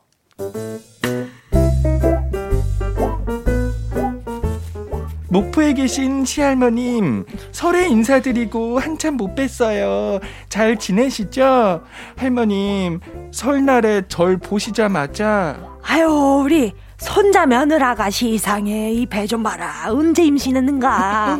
목포에 5.34 5.72
계신 5.72 6.24
시할머님, 6.24 7.24
설에 7.50 7.88
인사드리고 7.88 8.78
한참 8.78 9.16
못 9.16 9.34
뵀어요. 9.34 10.20
잘 10.48 10.78
지내시죠? 10.78 11.82
할머님, 12.14 13.00
설날에 13.32 14.02
절 14.06 14.36
보시자마자. 14.36 15.58
아유, 15.82 16.06
우리 16.44 16.72
손자 17.08 17.44
며느라가 17.46 18.08
시상해. 18.10 18.92
이 18.92 19.04
배 19.06 19.26
좀 19.26 19.42
봐라. 19.42 19.72
언제 19.88 20.24
임신했는가. 20.24 21.38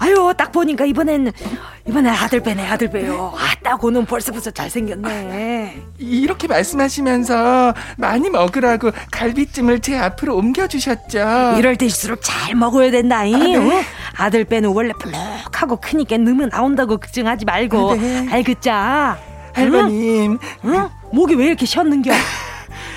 아유, 0.00 0.34
딱 0.36 0.50
보니까 0.50 0.84
이번엔, 0.84 1.32
이번엔 1.86 2.12
아들 2.12 2.40
배네, 2.40 2.66
아들 2.68 2.90
배요. 2.90 3.32
아, 3.36 3.54
따고는 3.62 4.04
벌써부터 4.06 4.50
잘생겼네. 4.50 5.82
이렇게 5.98 6.48
말씀하시면서 6.48 7.74
많이 7.96 8.28
먹으라고 8.28 8.90
갈비찜을 9.12 9.80
제 9.80 9.96
앞으로 9.96 10.36
옮겨주셨죠. 10.36 11.54
이럴 11.58 11.76
때일수록 11.76 12.20
잘 12.22 12.54
먹어야 12.56 12.90
된다잉. 12.90 13.34
아, 13.36 13.38
네. 13.38 13.56
어? 13.56 13.82
아들 14.16 14.44
배는 14.44 14.70
원래 14.70 14.92
볼록하고 15.00 15.76
크니까 15.80 16.18
너무 16.18 16.46
나온다고 16.46 16.98
걱정하지 16.98 17.44
말고. 17.44 17.90
아, 17.92 17.94
네. 17.94 18.28
알겠자. 18.30 19.18
할머님. 19.54 20.38
응? 20.64 20.74
응? 20.74 20.88
목이 21.12 21.34
왜 21.36 21.46
이렇게 21.46 21.64
쉬었는겨? 21.64 22.10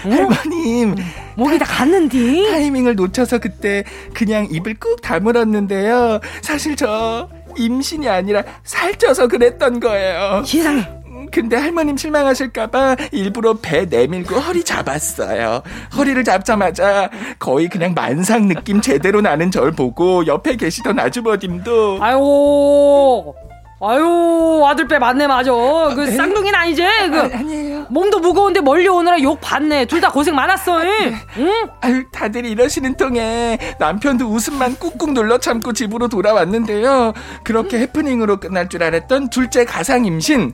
어? 0.08 0.16
할머님. 0.16 0.96
목이 1.36 1.60
다 1.60 1.66
갔는디? 1.66 2.50
타이밍을 2.52 2.96
놓쳐서 2.96 3.40
그때 3.40 3.84
그냥 4.14 4.48
입을 4.50 4.76
꾹 4.80 5.02
다물었는데요. 5.02 6.20
사실 6.42 6.76
저 6.76 7.30
임신이 7.58 8.08
아니라 8.08 8.44
살쪄서 8.64 9.28
그랬던 9.28 9.80
거예요. 9.80 10.44
세상에. 10.46 10.84
근데 11.32 11.58
할머님 11.58 11.98
실망하실까봐 11.98 12.96
일부러 13.12 13.56
배 13.62 13.86
내밀고 13.86 14.36
허리 14.36 14.64
잡았어요. 14.64 15.62
허리를 15.98 16.24
잡자마자 16.24 17.10
거의 17.38 17.68
그냥 17.68 17.94
만상 17.94 18.48
느낌 18.48 18.80
제대로 18.80 19.20
나는 19.20 19.52
절 19.52 19.72
보고 19.72 20.26
옆에 20.26 20.56
계시던 20.56 21.00
아주버님도 21.00 21.98
아유 22.02 23.34
아유 23.80 24.64
아들 24.68 24.88
빼 24.88 24.98
맞네 24.98 25.28
맞아. 25.28 25.52
그 25.52 26.02
네? 26.02 26.12
쌍둥이는 26.12 26.56
아니지? 26.58 26.82
그 26.82 27.20
아, 27.20 27.42
니에요. 27.44 27.86
몸도 27.90 28.20
무거운데 28.20 28.60
멀리 28.62 28.88
오느라 28.88 29.22
욕 29.22 29.40
받네. 29.40 29.86
둘 29.86 30.02
다 30.02 30.12
고생 30.12 30.36
많았어 30.36 30.82
응? 30.82 31.52
아유 31.82 32.04
다들 32.12 32.46
이러시는 32.46 32.96
통에 32.98 33.58
남편도 33.80 34.26
웃음만 34.26 34.76
꾹꾹 34.78 35.12
눌러 35.14 35.38
참고 35.38 35.74
집으로 35.74 36.08
돌아왔는데요. 36.08 37.14
그렇게 37.44 37.80
해프닝으로 37.80 38.38
끝날 38.38 38.68
줄 38.70 38.84
알았던 38.84 39.30
둘째 39.30 39.64
가상 39.66 40.06
임신. 40.06 40.54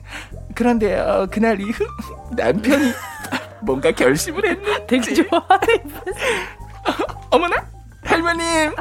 그런데요 0.54 1.26
그날 1.30 1.60
이후 1.60 1.84
남편이 2.36 2.92
뭔가 3.62 3.90
결심을 3.90 4.44
했는데 4.46 4.86
되게 4.86 5.14
좋아하네. 5.14 5.82
어머나 7.30 7.56
할머님, 8.04 8.74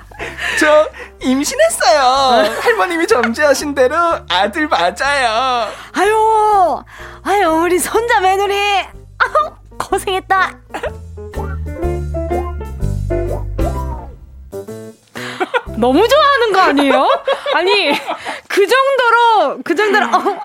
저 0.60 0.90
임신했어요. 1.22 2.60
할머님이 2.62 3.08
점지하신 3.08 3.74
대로 3.76 3.96
아들 4.30 4.68
맞아요. 4.68 5.68
아유, 5.94 6.84
아유, 7.24 7.48
우리 7.50 7.80
손자 7.80 8.20
며느리. 8.20 8.54
고생했다. 9.80 10.52
너무 15.84 16.08
좋아하는 16.08 16.54
거 16.54 16.62
아니에요? 16.62 17.10
아니 17.56 17.92
그 18.48 18.66
정도로 18.66 19.58
그 19.66 19.76
정도로 19.76 20.06
어, 20.06 20.18
어, 20.18 20.40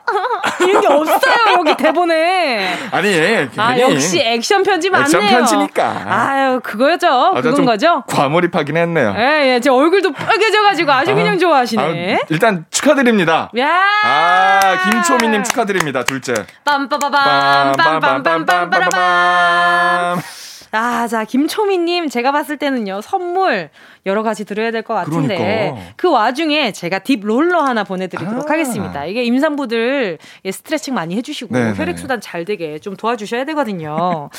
이런 0.66 0.80
게 0.80 0.88
없어요 0.88 1.54
여기 1.59 1.76
대본에. 1.76 2.76
아니 2.90 3.49
아 3.57 3.78
역시 3.78 4.18
액션 4.18 4.64
편지 4.64 4.90
맞네요. 4.90 5.04
액션 5.07 5.28
편지니까. 5.28 6.02
아유 6.09 6.59
그거죠. 6.61 7.35
아, 7.37 7.40
그건 7.40 7.64
거죠. 7.64 8.02
과몰입하긴 8.09 8.76
했네요. 8.76 9.14
예, 9.16 9.54
예, 9.54 9.61
제 9.61 9.71
얼굴도 9.71 10.11
빨개져가지고 10.12 10.90
아주 10.90 11.12
아, 11.12 11.14
그냥 11.14 11.38
좋아하시네. 11.38 12.14
아, 12.16 12.18
일단 12.30 12.66
축하드립니다. 12.73 13.52
야. 13.59 13.85
아 14.02 14.90
김초미님 14.90 15.45
축하드립니다 15.45 16.02
둘째. 16.02 16.35
빰빠바밤 16.64 17.76
빰빰빰빰빰빰빰. 17.76 20.48
아, 20.71 21.07
자, 21.09 21.25
김초미님, 21.25 22.09
제가 22.09 22.33
봤을 22.33 22.57
때는요, 22.59 23.01
선물 23.01 23.71
여러 24.07 24.23
가지 24.23 24.45
드려야 24.45 24.71
될 24.71 24.83
것 24.83 24.95
같은데, 24.95 25.37
그러니까. 25.37 25.93
그 25.97 26.11
와중에 26.11 26.73
제가 26.73 27.01
딥 27.01 27.21
롤러 27.23 27.61
하나 27.63 27.85
보내드리도록 27.85 28.49
아. 28.49 28.53
하겠습니다. 28.53 29.05
이게 29.07 29.25
임산부들 29.25 30.19
스트레칭 30.51 30.95
많이 30.95 31.17
해주시고, 31.17 31.53
네네. 31.55 31.75
혈액순환 31.77 32.21
잘 32.21 32.45
되게 32.45 32.79
좀 32.79 32.97
도와주셔야 32.97 33.45
되거든요. 33.47 34.31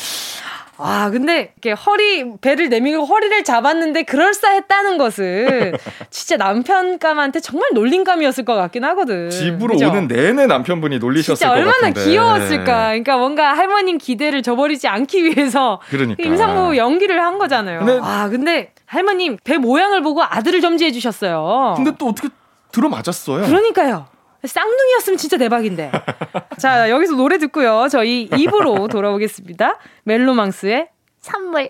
아, 0.81 1.09
근데 1.11 1.51
이렇게 1.61 1.71
허리 1.73 2.37
배를 2.39 2.69
내밀고 2.69 3.03
허리를 3.05 3.43
잡았는데 3.43 4.03
그럴싸했다는 4.03 4.97
것은 4.97 5.73
진짜 6.09 6.37
남편감한테 6.37 7.41
정말 7.41 7.69
놀림감이었을 7.73 8.45
것 8.45 8.55
같긴 8.55 8.85
하거든. 8.85 9.29
집으로 9.29 9.73
그죠? 9.73 9.89
오는 9.89 10.07
내내 10.07 10.47
남편분이 10.47 10.99
놀리셨을 10.99 11.45
것 11.45 11.53
얼마나 11.53 11.77
같은데. 11.89 12.05
귀여웠을까. 12.05 12.87
그러니까 12.87 13.17
뭔가 13.17 13.53
할머님 13.53 13.97
기대를 13.97 14.41
저버리지 14.41 14.87
않기 14.87 15.23
위해서 15.25 15.81
그러니까. 15.89 16.23
임산부 16.23 16.77
연기를 16.77 17.21
한 17.21 17.37
거잖아요. 17.37 17.79
근데, 17.79 17.99
아, 18.01 18.29
근데 18.29 18.71
할머님 18.85 19.37
배 19.43 19.57
모양을 19.57 20.01
보고 20.01 20.23
아들을 20.23 20.61
점지해 20.61 20.91
주셨어요. 20.91 21.73
근데 21.75 21.91
또 21.97 22.07
어떻게 22.07 22.29
들어맞았어요? 22.71 23.45
그러니까요. 23.47 24.07
쌍둥이였으면 24.43 25.17
진짜 25.17 25.37
대박인데. 25.37 25.91
자, 26.57 26.89
여기서 26.89 27.15
노래 27.15 27.37
듣고요. 27.37 27.87
저희 27.89 28.29
입으로 28.37 28.87
돌아오겠습니다. 28.87 29.79
멜로망스의 30.03 30.89
선물. 31.19 31.69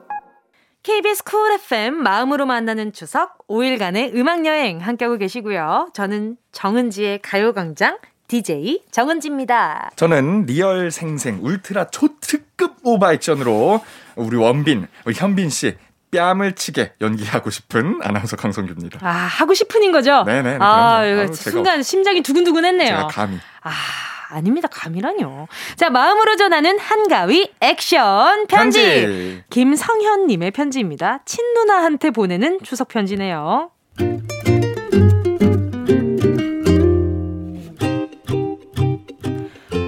KBS 0.83 1.23
Cool 1.23 1.51
FM 1.53 1.93
마음으로 1.93 2.47
만나는 2.47 2.91
추석 2.91 3.47
5일간의 3.47 4.15
음악여행 4.15 4.79
함께하고 4.79 5.17
계시고요. 5.17 5.89
저는 5.93 6.37
정은지의 6.51 7.19
가요광장 7.21 7.99
DJ 8.27 8.85
정은지입니다. 8.89 9.91
저는 9.95 10.45
리얼 10.47 10.89
생생 10.89 11.37
울트라 11.43 11.91
초특급 11.91 12.77
오바액션으로 12.83 13.83
우리 14.15 14.37
원빈, 14.37 14.87
우리 15.05 15.13
현빈 15.13 15.49
씨 15.49 15.77
뺨을 16.11 16.53
치게 16.55 16.93
연기하고 16.99 17.51
싶은 17.51 17.99
아나운서 18.01 18.35
강성규입니다. 18.35 18.99
아, 19.03 19.11
하고 19.11 19.53
싶은인 19.53 19.91
거죠? 19.91 20.23
네네. 20.23 20.57
아, 20.59 21.05
이거 21.05 21.31
순간 21.31 21.83
심장이 21.83 22.21
두근두근 22.21 22.65
했네요. 22.65 22.87
제가 22.89 23.07
감히. 23.07 23.37
아, 23.61 23.71
아닙니다. 24.31 24.67
감히라뇨. 24.71 25.47
자, 25.75 25.89
마음으로 25.89 26.35
전하는 26.35 26.79
한가위 26.79 27.51
액션 27.59 28.47
편지. 28.47 28.81
편지. 28.81 29.43
김성현님의 29.49 30.51
편지입니다. 30.51 31.19
친누나한테 31.25 32.11
보내는 32.11 32.59
추석 32.63 32.87
편지네요. 32.87 33.71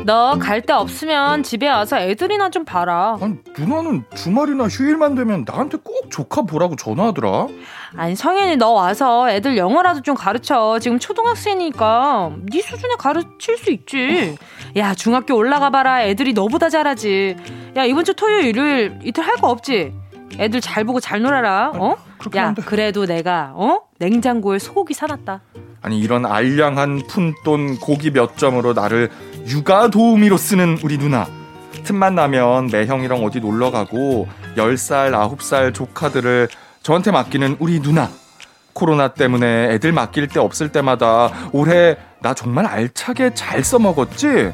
너 0.05 0.37
갈 0.39 0.61
데 0.61 0.73
없으면 0.73 1.43
집에 1.43 1.67
와서 1.69 1.97
애들이나 1.99 2.49
좀 2.49 2.65
봐라. 2.65 3.17
아니, 3.21 3.37
누나는 3.57 4.03
주말이나 4.15 4.65
휴일만 4.65 5.15
되면 5.15 5.45
나한테 5.47 5.77
꼭 5.83 6.09
조카 6.11 6.41
보라고 6.41 6.75
전화하더라. 6.75 7.47
아니, 7.95 8.15
성현이 8.15 8.57
너 8.57 8.71
와서 8.71 9.29
애들 9.29 9.55
영어라도 9.57 10.01
좀 10.01 10.15
가르쳐. 10.15 10.77
지금 10.79 10.99
초등학생이니까 10.99 12.31
네 12.51 12.61
수준에 12.61 12.95
가르칠 12.97 13.57
수 13.57 13.71
있지. 13.71 14.35
야, 14.75 14.93
중학교 14.93 15.35
올라가 15.35 15.69
봐라. 15.69 16.03
애들이 16.03 16.33
너보다 16.33 16.69
잘하지. 16.69 17.35
야, 17.77 17.85
이번 17.85 18.03
주 18.03 18.13
토요일, 18.13 18.45
일요일 18.45 18.99
이틀 19.03 19.23
할 19.25 19.35
거 19.37 19.49
없지? 19.49 19.93
애들 20.39 20.61
잘 20.61 20.83
보고 20.83 20.99
잘 20.99 21.21
놀아라. 21.21 21.71
어? 21.75 21.95
야, 22.35 22.53
그래도 22.65 23.05
내가 23.05 23.51
어? 23.55 23.81
냉장고에 23.99 24.57
소고기 24.59 24.93
사놨다. 24.93 25.41
아니 25.83 25.99
이런 25.99 26.25
알량한 26.25 27.03
푼돈 27.09 27.77
고기 27.79 28.09
몇 28.09 28.37
점으로 28.37 28.73
나를 28.73 29.09
육아 29.47 29.89
도우미로 29.89 30.37
쓰는 30.37 30.79
우리 30.81 30.97
누나. 30.97 31.27
틈만 31.83 32.15
나면 32.15 32.69
매형이랑 32.71 33.23
어디 33.23 33.41
놀러 33.41 33.69
가고 33.69 34.27
10살, 34.55 35.11
9살 35.11 35.73
조카들을 35.73 36.47
저한테 36.81 37.11
맡기는 37.11 37.57
우리 37.59 37.81
누나. 37.81 38.09
코로나 38.71 39.09
때문에 39.09 39.73
애들 39.73 39.91
맡길 39.91 40.29
때 40.29 40.39
없을 40.39 40.69
때마다 40.69 41.29
올해 41.51 41.97
나 42.21 42.33
정말 42.33 42.65
알차게 42.65 43.33
잘 43.35 43.63
써먹었지? 43.63 44.53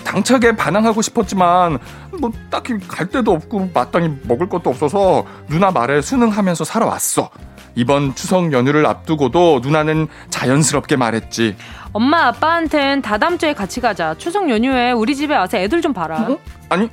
당차게 0.00 0.56
반항하고 0.56 1.02
싶었지만 1.02 1.78
뭐 2.20 2.30
딱히 2.50 2.78
갈 2.88 3.08
데도 3.08 3.32
없고 3.32 3.70
마땅히 3.74 4.10
먹을 4.24 4.48
것도 4.48 4.70
없어서 4.70 5.24
누나 5.48 5.70
말에 5.70 6.00
순응하면서 6.00 6.64
살아왔어. 6.64 7.30
이번 7.74 8.14
추석 8.14 8.52
연휴를 8.52 8.84
앞두고도 8.86 9.60
누나는 9.62 10.06
자연스럽게 10.30 10.96
말했지. 10.96 11.56
엄마 11.92 12.26
아빠한텐 12.26 13.00
다다음 13.02 13.38
주에 13.38 13.54
같이 13.54 13.80
가자. 13.80 14.14
추석 14.18 14.48
연휴에 14.50 14.92
우리 14.92 15.16
집에 15.16 15.34
와서 15.34 15.56
애들 15.56 15.80
좀 15.80 15.92
봐라. 15.92 16.20
어? 16.28 16.38
아니 16.68 16.88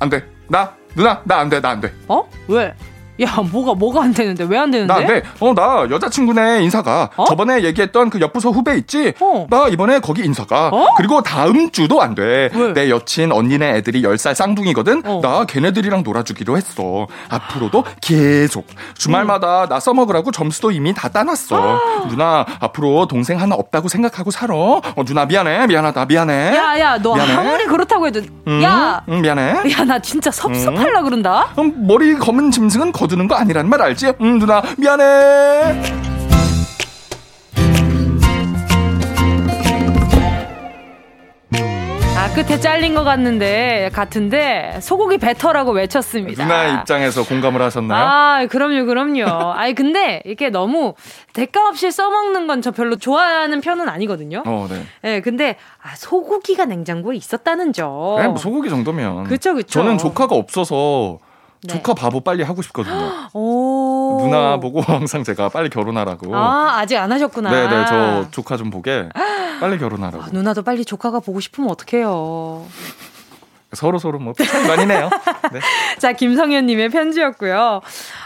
안 0.00 0.08
돼. 0.10 0.24
나 0.48 0.72
누나 0.96 1.20
나 1.24 1.38
안 1.38 1.48
돼. 1.48 1.60
나 1.60 1.70
안 1.70 1.80
돼. 1.80 1.92
어? 2.08 2.28
왜? 2.48 2.74
야, 3.20 3.36
뭐가 3.50 3.74
뭐가 3.74 4.02
안 4.02 4.12
되는데 4.12 4.44
왜 4.44 4.56
안 4.58 4.70
되는데? 4.70 4.92
나 4.92 5.00
네. 5.00 5.22
어, 5.40 5.54
나 5.54 5.86
여자친구네 5.90 6.62
인사가 6.62 7.10
어? 7.16 7.24
저번에 7.26 7.62
얘기했던 7.64 8.10
그 8.10 8.20
옆부서 8.20 8.50
후배 8.50 8.76
있지? 8.78 9.12
어. 9.20 9.46
나 9.50 9.68
이번에 9.68 9.98
거기 10.00 10.22
인사가. 10.24 10.68
어? 10.72 10.86
그리고 10.96 11.22
다음 11.22 11.70
주도 11.70 12.00
안 12.02 12.14
돼. 12.14 12.50
왜? 12.54 12.72
내 12.72 12.90
여친 12.90 13.32
언니네 13.32 13.76
애들이 13.76 14.02
10살 14.02 14.34
쌍둥이거든. 14.34 15.02
어. 15.04 15.20
나 15.22 15.44
걔네들이랑 15.44 16.02
놀아주기로 16.02 16.56
했어. 16.56 17.06
앞으로도 17.28 17.84
계속 18.00 18.66
주말마다 18.96 19.64
음. 19.64 19.68
나 19.68 19.80
써먹으라고 19.80 20.30
점수도 20.30 20.70
이미 20.70 20.94
다 20.94 21.08
따놨어. 21.08 21.56
아. 21.56 22.06
누나 22.08 22.44
앞으로 22.60 23.06
동생 23.06 23.40
하나 23.40 23.54
없다고 23.54 23.88
생각하고 23.88 24.30
살아. 24.30 24.54
어, 24.56 24.82
누나 25.06 25.26
미안해. 25.26 25.66
미안하다. 25.66 26.06
미안해. 26.06 26.56
야, 26.56 26.78
야, 26.80 26.98
너 26.98 27.14
미안해. 27.14 27.32
아무리 27.34 27.66
그렇다고 27.66 28.06
해도 28.06 28.20
음, 28.46 28.62
야. 28.62 29.02
음, 29.08 29.20
미안해. 29.22 29.70
야, 29.72 29.84
나 29.84 29.98
진짜 29.98 30.30
섭섭할라 30.30 31.00
음. 31.00 31.04
그런다. 31.04 31.48
음, 31.58 31.86
머리 31.86 32.14
검은 32.14 32.50
짐승은 32.50 32.92
거 32.92 33.05
거두는 33.06 33.28
거 33.28 33.36
아니라는 33.36 33.70
말 33.70 33.80
알지? 33.82 34.12
응, 34.20 34.38
누나, 34.38 34.62
미안해. 34.76 35.96
아, 42.18 42.32
끝에 42.32 42.58
잘린 42.58 42.94
것 42.94 43.04
같는데, 43.04 43.90
같은데, 43.92 44.78
소고기 44.80 45.18
배터라고 45.18 45.72
외쳤습니다. 45.72 46.42
누나 46.42 46.80
입장에서 46.80 47.24
공감을 47.24 47.60
하셨나요? 47.60 48.02
아, 48.04 48.46
그럼요, 48.50 48.86
그럼요. 48.86 49.24
아니, 49.52 49.74
근데, 49.74 50.22
이게 50.24 50.48
너무 50.48 50.94
대가 51.34 51.68
없이 51.68 51.90
써먹는 51.90 52.46
건 52.46 52.62
저 52.62 52.70
별로 52.70 52.96
좋아하는 52.96 53.60
편은 53.60 53.86
아니거든요. 53.88 54.42
어, 54.46 54.66
네. 54.68 54.82
네, 55.02 55.20
근데, 55.20 55.56
아, 55.82 55.94
소고기가 55.94 56.64
냉장고에 56.64 57.16
있었다는 57.16 57.74
점. 57.74 58.16
네, 58.18 58.26
뭐 58.28 58.38
소고기 58.38 58.70
정도면. 58.70 59.24
그쵸, 59.24 59.54
그쵸. 59.54 59.68
저는 59.80 59.98
조카가 59.98 60.34
없어서, 60.34 61.18
네. 61.66 61.74
조카 61.74 61.94
바보 61.94 62.20
빨리 62.20 62.42
하고 62.42 62.62
싶거든요. 62.62 63.28
누나 63.32 64.58
보고 64.58 64.80
항상 64.86 65.24
제가 65.24 65.48
빨리 65.48 65.68
결혼하라고. 65.68 66.34
아, 66.34 66.78
아직 66.78 66.96
안 66.96 67.10
하셨구나. 67.12 67.50
네 67.50 67.68
네, 67.68 67.84
저 67.88 68.30
조카 68.30 68.56
좀 68.56 68.70
보게. 68.70 69.08
빨리 69.60 69.78
결혼하라고. 69.78 70.24
아, 70.24 70.28
누나도 70.32 70.62
빨리 70.62 70.84
조카가 70.84 71.20
보고 71.20 71.40
싶으면 71.40 71.70
어떡해요. 71.70 72.66
서로 73.72 73.98
서로 73.98 74.18
뭐 74.18 74.32
차이 74.32 74.66
많이 74.66 74.86
네요. 74.86 75.10
네. 75.52 75.60
자, 75.98 76.12
김성현님의 76.12 76.88
편지였고요. 76.90 77.80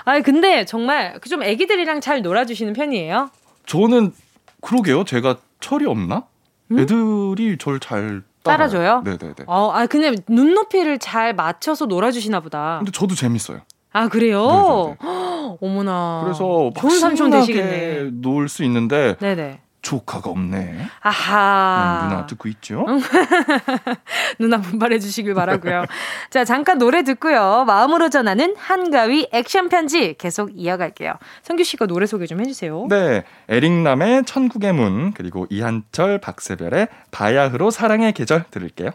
아, 0.04 0.20
근데 0.20 0.64
정말 0.64 1.18
그좀 1.20 1.42
애기들이랑 1.42 2.00
잘 2.00 2.22
놀아주시는 2.22 2.72
편이에요? 2.72 3.30
저는 3.66 4.12
그러게요. 4.60 5.04
제가 5.04 5.36
철이 5.60 5.86
없나? 5.86 6.24
음? 6.70 6.78
애들이 6.78 7.56
저잘 7.58 8.22
따라줘요? 8.50 9.02
네네네. 9.04 9.34
어, 9.46 9.70
아, 9.72 9.86
그냥 9.86 10.16
눈높이를 10.28 10.98
잘 10.98 11.34
맞춰서 11.34 11.86
놀아주시나 11.86 12.40
보다. 12.40 12.76
근데 12.78 12.90
저도 12.92 13.14
재밌어요. 13.14 13.60
아, 13.92 14.08
그래요? 14.08 14.96
어머나. 15.60 16.20
그래서 16.24 16.70
좋은 16.78 16.98
삼촌 16.98 17.30
되시겠네. 17.30 18.10
놀 18.14 18.48
수 18.48 18.62
있는데. 18.64 19.16
네네. 19.20 19.60
조카가 19.82 20.30
없네. 20.30 20.86
아하. 21.00 22.00
음, 22.04 22.08
누나 22.08 22.26
듣고 22.26 22.48
있죠? 22.48 22.84
누나 24.38 24.60
분발해 24.60 24.98
주시길 24.98 25.34
바라고요. 25.34 25.84
자, 26.30 26.44
잠깐 26.44 26.78
노래 26.78 27.02
듣고요. 27.02 27.64
마음으로 27.66 28.10
전하는 28.10 28.54
한가위 28.58 29.28
액션 29.32 29.68
편지 29.68 30.14
계속 30.18 30.50
이어갈게요. 30.54 31.14
성규 31.42 31.64
씨가 31.64 31.86
노래 31.86 32.06
소개 32.06 32.26
좀 32.26 32.40
해 32.40 32.44
주세요. 32.44 32.86
네, 32.88 33.24
에릭남의 33.48 34.24
천국의 34.24 34.72
문 34.72 35.12
그리고 35.12 35.46
이한철 35.50 36.18
박세별의 36.18 36.88
바야흐로 37.10 37.70
사랑의 37.70 38.12
계절 38.12 38.44
들을게요. 38.50 38.90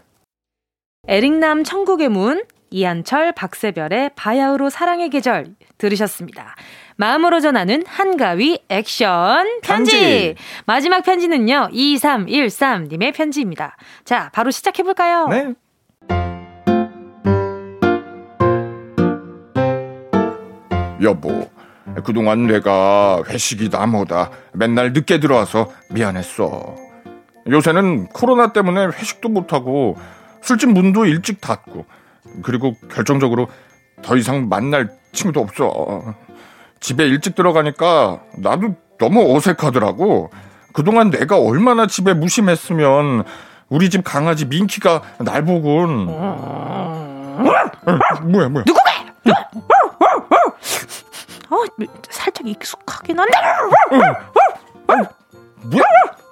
에릭남 1.07 1.63
천국의 1.63 2.09
문 2.09 2.43
이한철 2.69 3.31
박세별의 3.33 4.11
바야흐로 4.15 4.69
사랑의 4.69 5.09
계절 5.09 5.55
들으셨습니다. 5.77 6.55
마음으로 6.97 7.39
전하는 7.39 7.83
한가위 7.85 8.59
액션 8.69 9.59
편지. 9.61 9.91
편지. 9.91 10.35
마지막 10.65 11.01
편지는요, 11.01 11.69
2313님의 11.71 13.13
편지입니다. 13.13 13.75
자, 14.03 14.29
바로 14.33 14.51
시작해볼까요? 14.51 15.27
네. 15.27 15.53
여보, 21.01 21.49
그동안 22.03 22.47
내가 22.47 23.21
회식이다 23.27 23.85
뭐다 23.85 24.31
맨날 24.53 24.93
늦게 24.93 25.19
들어와서 25.19 25.69
미안했어. 25.91 26.75
요새는 27.49 28.07
코로나 28.07 28.53
때문에 28.53 28.87
회식도 28.87 29.29
못하고 29.29 29.97
술집 30.41 30.71
문도 30.71 31.05
일찍 31.05 31.41
닫고 31.41 31.85
그리고 32.43 32.75
결정적으로 32.91 33.47
더 34.01 34.15
이상 34.17 34.49
만날 34.49 34.89
친구도 35.13 35.39
없어. 35.41 36.15
집에 36.79 37.05
일찍 37.05 37.35
들어가니까 37.35 38.21
나도 38.37 38.75
너무 38.99 39.35
어색하더라고. 39.35 40.29
그동안 40.73 41.09
내가 41.09 41.39
얼마나 41.39 41.87
집에 41.87 42.13
무심했으면 42.13 43.23
우리 43.69 43.89
집 43.89 44.03
강아지 44.03 44.45
민키가 44.45 45.01
날 45.19 45.43
보곤 45.45 46.05
뭐야 46.05 47.71
뭐야 48.49 48.63
누구게? 48.65 48.91
어 51.49 51.63
살짝 52.09 52.45
익숙하긴 52.47 53.17
한데 53.19 53.31
뭐야? 55.63 55.83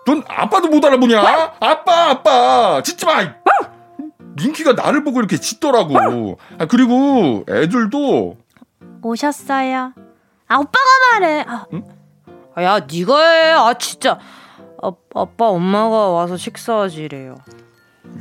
넌 0.06 0.22
아빠도 0.28 0.68
못 0.68 0.84
알아보냐? 0.84 1.22
아빠 1.62 2.10
아빠 2.10 2.82
짖지 2.84 3.06
마. 3.06 3.22
민키가 4.36 4.74
나를 4.74 5.04
보고 5.04 5.20
이렇게 5.20 5.38
짖더라고. 5.38 6.38
아, 6.58 6.66
그리고 6.66 7.46
애들도 7.50 8.38
오셨어요. 9.02 9.94
아 10.48 10.56
오빠가 10.58 10.86
말해. 11.12 11.46
아, 11.48 11.66
응? 11.74 11.84
야 12.60 12.80
네가 12.80 13.32
해. 13.32 13.52
아 13.52 13.74
진짜. 13.76 14.20
아, 14.82 14.92
아빠 15.16 15.48
엄마가 15.48 16.10
와서 16.10 16.38
식사하지래요. 16.38 17.36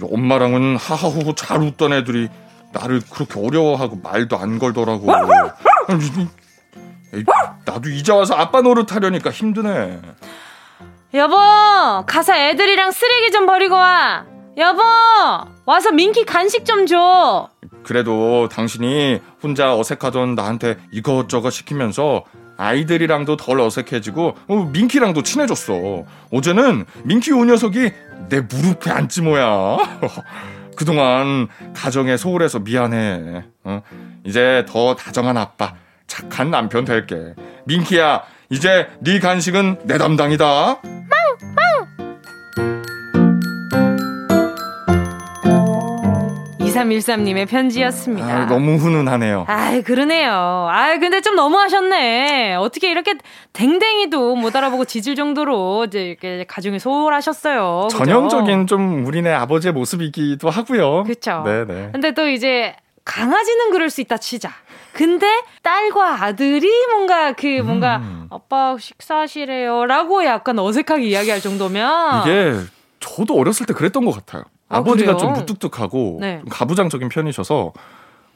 엄마랑은 0.01 0.77
하하호호 0.77 1.35
잘 1.35 1.61
웃던 1.61 1.93
애들이 1.93 2.29
나를 2.73 3.01
그렇게 3.11 3.41
어려워하고 3.41 3.97
말도 4.03 4.39
안 4.39 4.59
걸더라고. 4.59 5.07
에이, 7.15 7.25
나도 7.67 7.91
이제 7.91 8.13
와서 8.13 8.35
아빠 8.35 8.63
노릇 8.63 8.95
하려니까 8.95 9.31
힘드네. 9.31 10.01
여보, 11.15 11.37
가서 12.07 12.35
애들이랑 12.35 12.91
쓰레기 12.91 13.31
좀 13.33 13.45
버리고 13.45 13.75
와. 13.75 14.25
여보, 14.57 14.83
와서 15.65 15.91
민키 15.93 16.25
간식 16.25 16.65
좀 16.65 16.87
줘. 16.87 17.49
그래도 17.85 18.49
당신이 18.49 19.21
혼자 19.43 19.75
어색하던 19.77 20.35
나한테 20.35 20.77
이것저것 20.93 21.51
시키면서 21.51 22.25
아이들이랑도 22.59 23.37
덜 23.37 23.61
어색해지고 23.61 24.37
어, 24.49 24.57
민키랑도 24.73 25.23
친해졌어. 25.23 26.05
어제는 26.33 26.85
민키 27.05 27.33
오 27.33 27.45
녀석이 27.45 27.91
내 28.29 28.41
무릎에 28.41 28.91
앉지 28.91 29.23
뭐야. 29.23 29.79
그동안 30.77 31.49
가정에 31.75 32.17
소홀해서 32.17 32.61
미안해. 32.61 33.45
어? 33.65 33.83
이제 34.25 34.65
더 34.69 34.95
다정한 34.95 35.37
아빠, 35.37 35.75
착한 36.07 36.51
남편 36.51 36.85
될게. 36.85 37.35
민키야, 37.65 38.23
이제 38.51 38.89
네 39.01 39.19
간식은 39.19 39.81
내 39.85 39.99
담당이다. 39.99 40.81
2313님의 46.89 47.49
편지였습니다. 47.49 48.43
아, 48.43 48.47
너무 48.47 48.77
훈훈하네요. 48.77 49.45
아이, 49.49 49.83
그러네요. 49.83 50.33
아 50.33 50.99
근데 50.99 51.21
좀 51.21 51.37
너무하셨네. 51.37 52.55
어떻게 52.57 52.91
이렇게 52.91 53.15
댕댕이도 53.53 54.37
못 54.37 54.55
알아보고 54.55 54.85
짖을 54.85 55.15
정도로 55.15 55.85
이제 55.87 56.05
이렇게 56.05 56.45
가정에 56.49 56.79
소홀하셨어요. 56.79 57.89
전형적인 57.91 58.67
좀 58.67 59.05
우리네 59.07 59.33
아버지의 59.33 59.73
모습이기도 59.73 60.51
하고요. 60.51 61.05
그렇죠. 61.05 61.43
네 61.45 61.65
네. 61.67 61.91
근데 61.93 62.13
또 62.13 62.29
이제 62.29 62.75
강아지는 63.05 63.71
그럴 63.71 63.91
수 63.91 64.01
있다 64.01 64.17
치자. 64.19 64.51
근데 64.93 65.27
딸과 65.63 66.23
아들이 66.23 66.69
뭔가 66.91 67.33
그 67.33 67.47
뭔가 67.65 67.97
음. 67.97 68.27
아빠 68.31 68.77
식사하시래요라고 68.79 70.25
약간 70.25 70.59
어색하게 70.59 71.05
이야기할 71.05 71.41
정도면 71.41 72.23
이게 72.23 72.55
저도 73.01 73.35
어렸을 73.37 73.67
때 73.67 73.75
그랬던 73.75 74.05
것 74.05 74.13
같아요. 74.13 74.45
아, 74.73 74.83
버지가 74.83 75.17
좀 75.17 75.33
무뚝뚝하고 75.35 76.19
네. 76.21 76.39
좀 76.41 76.49
가부장적인 76.49 77.09
편이셔서 77.09 77.73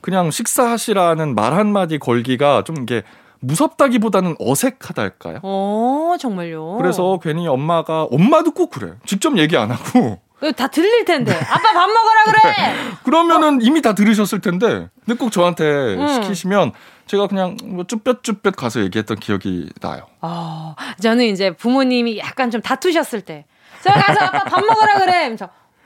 그냥 0.01 0.31
식사하시라는 0.31 1.35
말 1.35 1.55
한마디 1.55 1.99
걸기가 1.99 2.63
좀 2.65 2.77
이게 2.83 3.03
무섭다기보다는 3.41 4.37
어색하달까요? 4.39 5.41
어, 5.43 6.17
정말요? 6.19 6.77
그래서 6.79 7.19
괜히 7.23 7.47
엄마가, 7.47 8.05
엄마도 8.05 8.53
꼭 8.53 8.71
그래. 8.71 8.93
직접 9.05 9.37
얘기 9.39 9.57
안 9.57 9.71
하고. 9.71 10.19
다 10.57 10.67
들릴 10.69 11.05
텐데. 11.05 11.33
아빠 11.33 11.73
밥 11.73 11.87
먹으라 11.87 12.25
그래! 12.27 12.53
네. 12.53 12.75
그러면은 13.05 13.55
어? 13.57 13.59
이미 13.63 13.81
다 13.81 13.95
들으셨을 13.95 14.41
텐데. 14.41 14.89
근데 15.05 15.19
꼭 15.19 15.33
저한테 15.33 15.65
음. 15.65 16.23
시키시면 16.23 16.73
제가 17.07 17.27
그냥 17.27 17.57
뭐 17.65 17.85
쭈뼛쭈뼛 17.85 18.55
가서 18.55 18.81
얘기했던 18.81 19.19
기억이 19.19 19.71
나요. 19.81 20.07
어, 20.21 20.75
저는 21.01 21.25
이제 21.27 21.53
부모님이 21.53 22.19
약간 22.19 22.51
좀 22.51 22.61
다투셨을 22.61 23.23
때. 23.23 23.47
제가 23.83 24.01
가서 24.01 24.25
아빠 24.25 24.45
밥 24.45 24.61
먹으라 24.61 24.99
그래! 24.99 25.37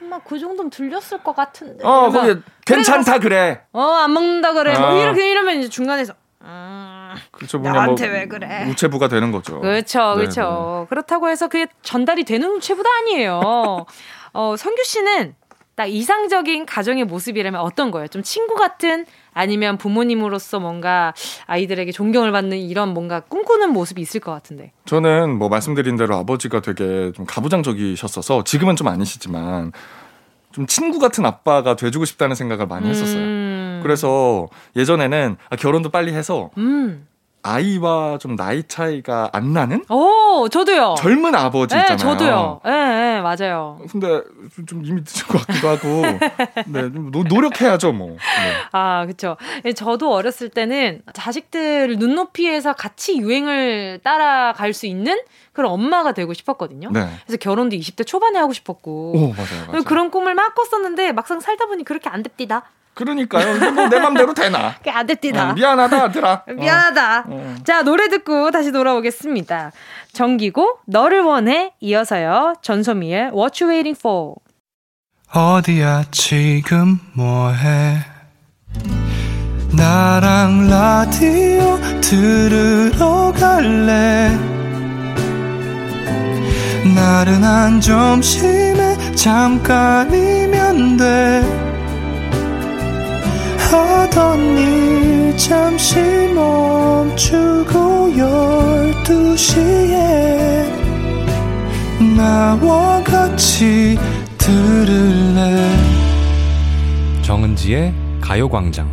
엄마 0.00 0.18
그 0.20 0.38
정도면 0.38 0.70
들렸을 0.70 1.18
것 1.22 1.34
같은데. 1.34 1.84
어, 1.86 2.10
거기 2.10 2.40
괜찮다 2.66 3.18
그래. 3.18 3.62
어, 3.72 3.82
안 3.82 4.12
먹는다 4.12 4.52
그래. 4.52 4.78
뭐 4.78 4.88
어. 4.88 4.90
뭐 4.92 5.02
이렇게 5.02 5.30
이러면 5.30 5.58
이제 5.60 5.68
중간에서 5.68 6.14
음, 6.42 7.14
그렇죠. 7.32 7.58
나한테 7.58 8.06
뭐 8.08 8.16
왜 8.18 8.26
그래? 8.28 8.66
우체부가 8.70 9.08
되는 9.08 9.30
거죠. 9.30 9.60
그렇죠, 9.60 10.14
그렇죠. 10.16 10.86
그렇다고 10.88 11.28
해서 11.28 11.48
그게 11.48 11.66
전달이 11.82 12.24
되는 12.24 12.48
우체부도 12.50 12.88
아니에요. 12.88 13.40
어, 14.32 14.54
성규 14.56 14.82
씨는 14.84 15.34
딱 15.74 15.86
이상적인 15.86 16.66
가정의 16.66 17.04
모습이라면 17.04 17.60
어떤 17.60 17.90
거예요? 17.90 18.08
좀 18.08 18.22
친구 18.22 18.54
같은 18.54 19.06
아니면 19.32 19.78
부모님으로서 19.78 20.60
뭔가 20.60 21.14
아이들에게 21.46 21.92
존경을 21.92 22.32
받는 22.32 22.58
이런 22.58 22.90
뭔가 22.90 23.20
꿈꾸는 23.20 23.72
모습이 23.72 24.00
있을 24.00 24.20
것 24.20 24.32
같은데. 24.32 24.72
저는 24.84 25.38
뭐 25.38 25.48
말씀드린 25.48 25.96
대로 25.96 26.16
아버지가 26.16 26.60
되게 26.60 27.12
좀 27.12 27.24
가부장적이셨어서 27.26 28.44
지금은 28.44 28.76
좀 28.76 28.88
아니시지만 28.88 29.72
좀 30.52 30.66
친구 30.66 30.98
같은 30.98 31.24
아빠가 31.24 31.76
돼주고 31.76 32.04
싶다는 32.04 32.34
생각을 32.34 32.66
많이 32.66 32.88
했었어요. 32.88 33.22
음. 33.22 33.80
그래서 33.82 34.48
예전에는 34.76 35.36
아, 35.48 35.56
결혼도 35.56 35.90
빨리 35.90 36.12
해서 36.12 36.50
음. 36.58 37.06
아이와 37.42 38.18
좀 38.18 38.36
나이 38.36 38.62
차이가 38.62 39.30
안 39.32 39.52
나는? 39.52 39.84
오, 39.88 40.48
저도요. 40.48 40.94
젊은 40.98 41.34
아버지 41.34 41.74
네, 41.74 41.80
있잖아요. 41.82 41.98
저도요. 41.98 42.60
예, 42.66 42.70
네, 42.70 42.86
네, 43.14 43.20
맞아요. 43.20 43.78
근데 43.90 44.22
좀 44.66 44.84
이미 44.84 45.00
늦은 45.00 45.26
것 45.28 45.46
같기도 45.46 45.68
하고. 45.68 46.02
네, 46.68 46.88
노, 46.88 47.22
노력해야죠, 47.22 47.92
뭐. 47.92 48.08
네. 48.10 48.16
아, 48.72 49.04
그렇죠. 49.06 49.36
저도 49.74 50.12
어렸을 50.12 50.48
때는 50.48 51.02
자식들 51.12 51.96
눈높이에서 51.98 52.74
같이 52.74 53.18
유행을 53.18 54.00
따라갈 54.04 54.72
수 54.72 54.86
있는 54.86 55.18
그런 55.52 55.72
엄마가 55.72 56.12
되고 56.12 56.32
싶었거든요. 56.32 56.90
네. 56.92 57.06
그래서 57.26 57.38
결혼도 57.38 57.76
20대 57.76 58.06
초반에 58.06 58.38
하고 58.38 58.52
싶었고. 58.52 59.12
오, 59.12 59.28
맞아요, 59.30 59.66
맞아요. 59.66 59.82
그런 59.84 60.10
꿈을 60.10 60.34
막 60.34 60.54
꿨었는데 60.54 61.12
막상 61.12 61.40
살다 61.40 61.66
보니 61.66 61.84
그렇게 61.84 62.08
안 62.08 62.22
됩디다. 62.22 62.64
그러니까요. 62.94 63.72
뭐 63.72 63.88
내 63.88 63.98
맘대로 63.98 64.34
되나. 64.34 64.74
안 64.92 65.06
됐디다. 65.06 65.50
어, 65.50 65.52
미안하다, 65.54 66.02
아들아. 66.04 66.42
미안하다. 66.48 67.24
어. 67.28 67.54
자, 67.64 67.82
노래 67.82 68.08
듣고 68.08 68.50
다시 68.50 68.72
돌아오겠습니다. 68.72 69.72
정기고, 70.12 70.78
너를 70.86 71.22
원해, 71.22 71.72
이어서요. 71.80 72.54
전소미의 72.62 73.30
What 73.34 73.62
You 73.64 73.72
Waiting 73.72 73.98
For. 73.98 74.34
어디야, 75.32 76.04
지금 76.10 76.98
뭐해? 77.14 77.98
나랑 79.72 80.68
라디오 80.68 81.78
들으러 82.00 83.32
갈래? 83.38 84.36
나른한 86.94 87.80
점심에 87.80 89.14
잠깐이면 89.14 90.96
돼. 90.96 91.29
하던 93.70 94.58
일 94.58 95.36
잠시 95.36 95.96
멈추고 96.34 98.16
열두 98.16 99.36
시에 99.36 100.64
나와 102.16 103.02
같이 103.04 103.96
들을래 104.36 105.70
정은지의 107.22 107.94
가요광장 108.20 108.90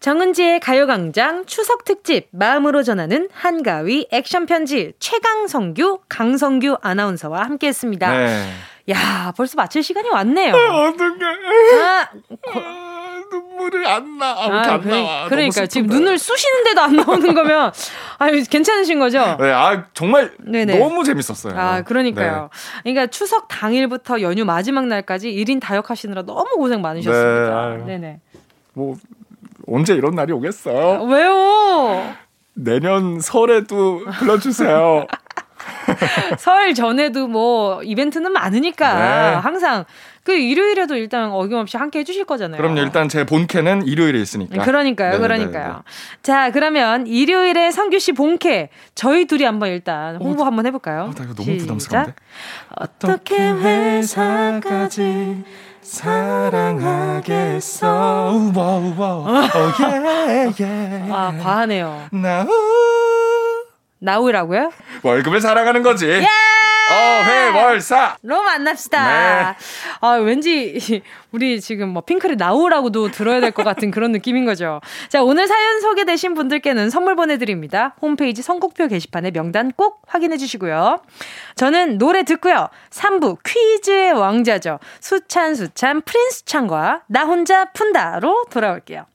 정은지의 0.00 0.60
가요광장 0.60 1.46
추석 1.46 1.84
특집 1.84 2.28
마음으로 2.30 2.82
전하는 2.82 3.28
한가위 3.32 4.08
액션 4.12 4.44
편지 4.46 4.92
최강성규 5.00 6.00
강성규 6.08 6.76
아나운서와 6.82 7.42
함께했습니다. 7.44 8.10
네. 8.12 8.48
야 8.90 9.32
벌써 9.36 9.56
마칠 9.56 9.82
시간이 9.82 10.08
왔네요. 10.10 10.54
아, 10.54 10.88
어떡해. 10.88 11.24
아, 11.82 12.08
고, 12.40 12.60
눈물이 13.30 13.86
안 13.86 14.18
나. 14.18 14.26
아, 14.32 14.72
안 14.72 14.80
그래, 14.80 15.02
나와. 15.02 15.28
그러니까 15.28 15.66
지금 15.66 15.88
눈을 15.88 16.18
쑤시는데도 16.18 16.80
안 16.80 16.96
나오는 16.96 17.34
거면 17.34 17.72
아 18.18 18.26
괜찮으신 18.30 18.98
거죠? 18.98 19.36
네, 19.40 19.50
아 19.52 19.84
정말 19.94 20.32
네네. 20.38 20.78
너무 20.78 21.04
재밌었어요. 21.04 21.58
아 21.58 21.82
그러니까요. 21.82 22.50
네. 22.52 22.92
그러니까 22.92 23.06
추석 23.08 23.48
당일부터 23.48 24.20
연휴 24.22 24.44
마지막 24.44 24.86
날까지 24.86 25.30
1인 25.32 25.60
다역하시느라 25.60 26.22
너무 26.22 26.56
고생 26.56 26.80
많으셨습니다. 26.82 27.76
네, 27.78 27.84
네네. 27.84 28.20
뭐 28.74 28.96
언제 29.66 29.94
이런 29.94 30.14
날이 30.14 30.32
오겠어? 30.32 30.70
아, 30.70 31.02
왜요? 31.02 32.14
내년 32.54 33.20
설에도 33.20 34.00
불러주세요. 34.18 35.06
설 36.38 36.74
전에도 36.74 37.26
뭐 37.26 37.82
이벤트는 37.82 38.32
많으니까 38.32 38.94
네. 38.94 39.34
항상 39.36 39.84
그 40.26 40.34
일요일에도 40.34 40.96
일단 40.96 41.30
어김없이 41.30 41.76
함께 41.76 42.00
해주실 42.00 42.24
거잖아요. 42.24 42.60
그럼요. 42.60 42.80
일단 42.80 43.08
제 43.08 43.24
본캐는 43.24 43.86
일요일에 43.86 44.20
있으니까. 44.20 44.64
그러니까요. 44.64 45.12
네네네. 45.12 45.22
그러니까요. 45.22 45.84
자, 46.24 46.50
그러면 46.50 47.06
일요일에 47.06 47.70
성규 47.70 48.00
씨 48.00 48.10
본캐 48.10 48.70
저희 48.96 49.26
둘이 49.26 49.44
한번 49.44 49.68
일단 49.68 50.16
홍보 50.16 50.42
어, 50.42 50.46
한번 50.46 50.66
해볼까요? 50.66 51.02
어, 51.02 51.12
나 51.16 51.22
이거 51.22 51.32
너무 51.32 51.56
부담스러운데. 51.56 52.12
어떻게 52.74 53.36
회사까지 53.38 55.44
사랑하겠어. 56.86 58.32
우와 58.34 58.76
우와. 58.78 59.06
어, 59.06 59.32
예, 59.80 60.50
예. 60.60 61.04
아 61.08 61.32
과하네요. 61.40 62.08
나 62.10 62.42
우. 62.42 63.45
나우라고요? 63.98 64.70
월급을 65.02 65.40
사랑하는 65.40 65.82
거지. 65.82 66.06
예! 66.08 66.26
어, 66.88 67.24
회 67.24 67.50
월 67.50 67.80
사. 67.80 68.16
로 68.22 68.42
만납시다. 68.44 69.04
네. 69.52 69.56
아, 70.00 70.10
왠지 70.12 71.02
우리 71.32 71.60
지금 71.60 71.88
뭐 71.88 72.02
핑클이 72.02 72.36
나오라고도 72.36 73.10
들어야 73.10 73.40
될 73.40 73.50
것 73.50 73.64
같은 73.64 73.90
그런 73.90 74.12
느낌인 74.12 74.44
거죠. 74.44 74.80
자, 75.08 75.22
오늘 75.22 75.48
사연 75.48 75.80
소개되신 75.80 76.34
분들께는 76.34 76.90
선물 76.90 77.16
보내드립니다. 77.16 77.96
홈페이지 78.00 78.40
선곡표 78.42 78.86
게시판에 78.86 79.32
명단 79.32 79.72
꼭 79.72 80.02
확인해 80.06 80.36
주시고요. 80.36 81.00
저는 81.56 81.98
노래 81.98 82.22
듣고요. 82.22 82.68
3부 82.90 83.38
퀴즈의 83.44 84.12
왕자죠. 84.12 84.78
수찬수찬 85.00 86.02
프린스 86.02 86.44
찬과 86.44 87.02
나 87.08 87.24
혼자 87.24 87.64
푼다로 87.72 88.44
돌아올게요. 88.50 89.06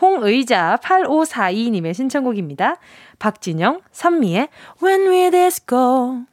홍의자 0.00 0.78
8542님의 0.82 1.94
신청곡입니다. 1.94 2.76
박진영, 3.18 3.80
선미의 3.92 4.48
When 4.82 5.08
We 5.08 5.30
Disco. 5.30 6.24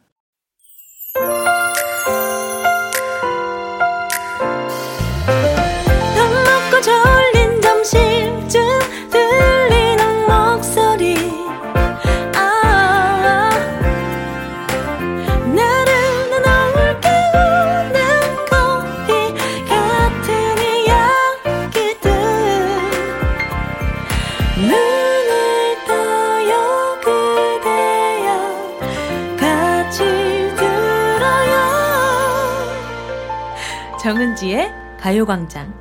정은지의 34.38 34.72
가요광장 35.00 35.74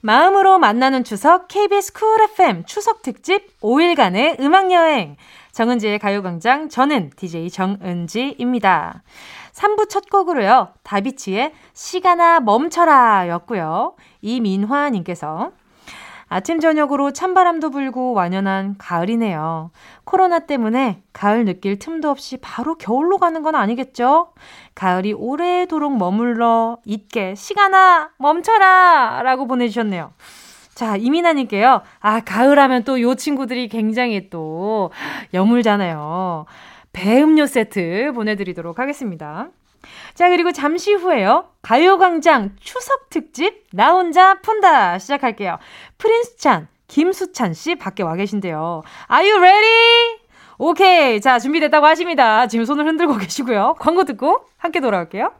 마음으로 0.00 0.58
만나는 0.58 1.04
추석 1.04 1.46
KBS 1.48 1.92
쿨 1.92 2.22
FM 2.22 2.64
추석 2.64 3.02
특집 3.02 3.60
5일간의 3.60 4.40
음악 4.40 4.72
여행 4.72 5.16
정은지의 5.52 5.98
가요광장 5.98 6.68
저는 6.70 7.10
DJ 7.16 7.50
정은지입니다. 7.50 9.02
3부 9.52 9.88
첫 9.90 10.08
곡으로요. 10.08 10.72
다비치의 10.82 11.52
시간아 11.74 12.40
멈춰라 12.40 13.28
였고요. 13.28 13.94
이민화님께서 14.22 15.52
아침 16.32 16.60
저녁으로 16.60 17.10
찬바람도 17.12 17.70
불고 17.70 18.12
완연한 18.12 18.76
가을이네요. 18.78 19.72
코로나 20.04 20.38
때문에 20.38 21.02
가을 21.12 21.44
느낄 21.44 21.76
틈도 21.80 22.08
없이 22.08 22.36
바로 22.40 22.76
겨울로 22.76 23.18
가는 23.18 23.42
건 23.42 23.56
아니겠죠? 23.56 24.32
가을이 24.76 25.12
오래도록 25.12 25.96
머물러 25.98 26.78
있게 26.84 27.34
시간아 27.34 28.10
멈춰라 28.18 29.22
라고 29.24 29.48
보내주셨네요. 29.48 30.12
자, 30.74 30.96
이민아님께요. 30.96 31.82
아, 31.98 32.20
가을 32.20 32.60
하면 32.60 32.84
또 32.84 33.00
요 33.00 33.16
친구들이 33.16 33.68
굉장히 33.68 34.30
또 34.30 34.92
여물잖아요. 35.34 36.46
배음료 36.92 37.46
세트 37.46 38.12
보내드리도록 38.14 38.78
하겠습니다. 38.78 39.48
자, 40.14 40.28
그리고 40.28 40.52
잠시 40.52 40.92
후에요. 40.94 41.50
가요광장 41.62 42.56
추석 42.60 43.10
특집 43.10 43.64
나 43.72 43.92
혼자 43.92 44.40
푼다 44.40 44.98
시작할게요. 44.98 45.58
프린스 45.98 46.36
찬, 46.38 46.68
김수찬 46.88 47.54
씨 47.54 47.76
밖에 47.76 48.02
와 48.02 48.14
계신데요. 48.16 48.82
Are 49.10 49.30
you 49.30 49.40
ready? 49.40 50.18
오케이. 50.58 51.20
자, 51.20 51.38
준비됐다고 51.38 51.86
하십니다. 51.86 52.46
지금 52.46 52.64
손을 52.64 52.86
흔들고 52.86 53.16
계시고요. 53.16 53.76
광고 53.78 54.04
듣고 54.04 54.44
함께 54.58 54.80
돌아올게요. 54.80 55.32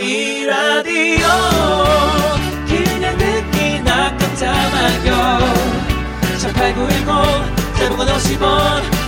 이 0.00 0.44
라디오 0.46 1.26
그냥 2.68 3.18
듣기나 3.18 4.16
깜짝마요 4.16 5.38
18910 6.38 7.78
대목원 7.78 8.06
50원 8.06 9.07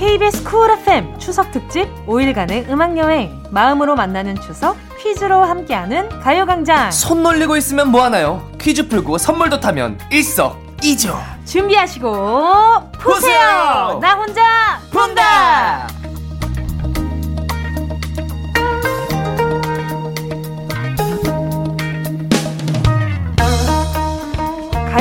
KBS 0.00 0.44
쿨 0.44 0.70
FM 0.70 1.18
추석 1.18 1.52
특집 1.52 1.86
5일간의 2.06 2.70
음악 2.70 2.96
여행. 2.96 3.38
마음으로 3.50 3.96
만나는 3.96 4.40
추석 4.40 4.78
퀴즈로 4.98 5.44
함께하는 5.44 6.08
가요광장. 6.20 6.90
손 6.90 7.22
놀리고 7.22 7.54
있으면 7.58 7.88
뭐하나요? 7.90 8.50
퀴즈 8.58 8.88
풀고 8.88 9.18
선물도 9.18 9.60
타면 9.60 9.98
일석이조. 10.10 11.18
준비하시고 11.44 12.92
푸세요! 12.92 13.98
나 14.00 14.14
혼자 14.14 14.80
푼다 14.90 15.86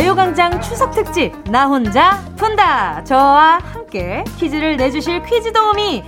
가요광장 0.10 0.60
추석 0.62 0.92
특집 0.92 1.32
나 1.52 1.68
혼자 1.68 2.20
푼다. 2.36 3.04
저와 3.04 3.60
함께 3.62 4.24
퀴즈를 4.38 4.76
내주실 4.76 5.22
퀴즈 5.22 5.54
도우미 5.54 6.04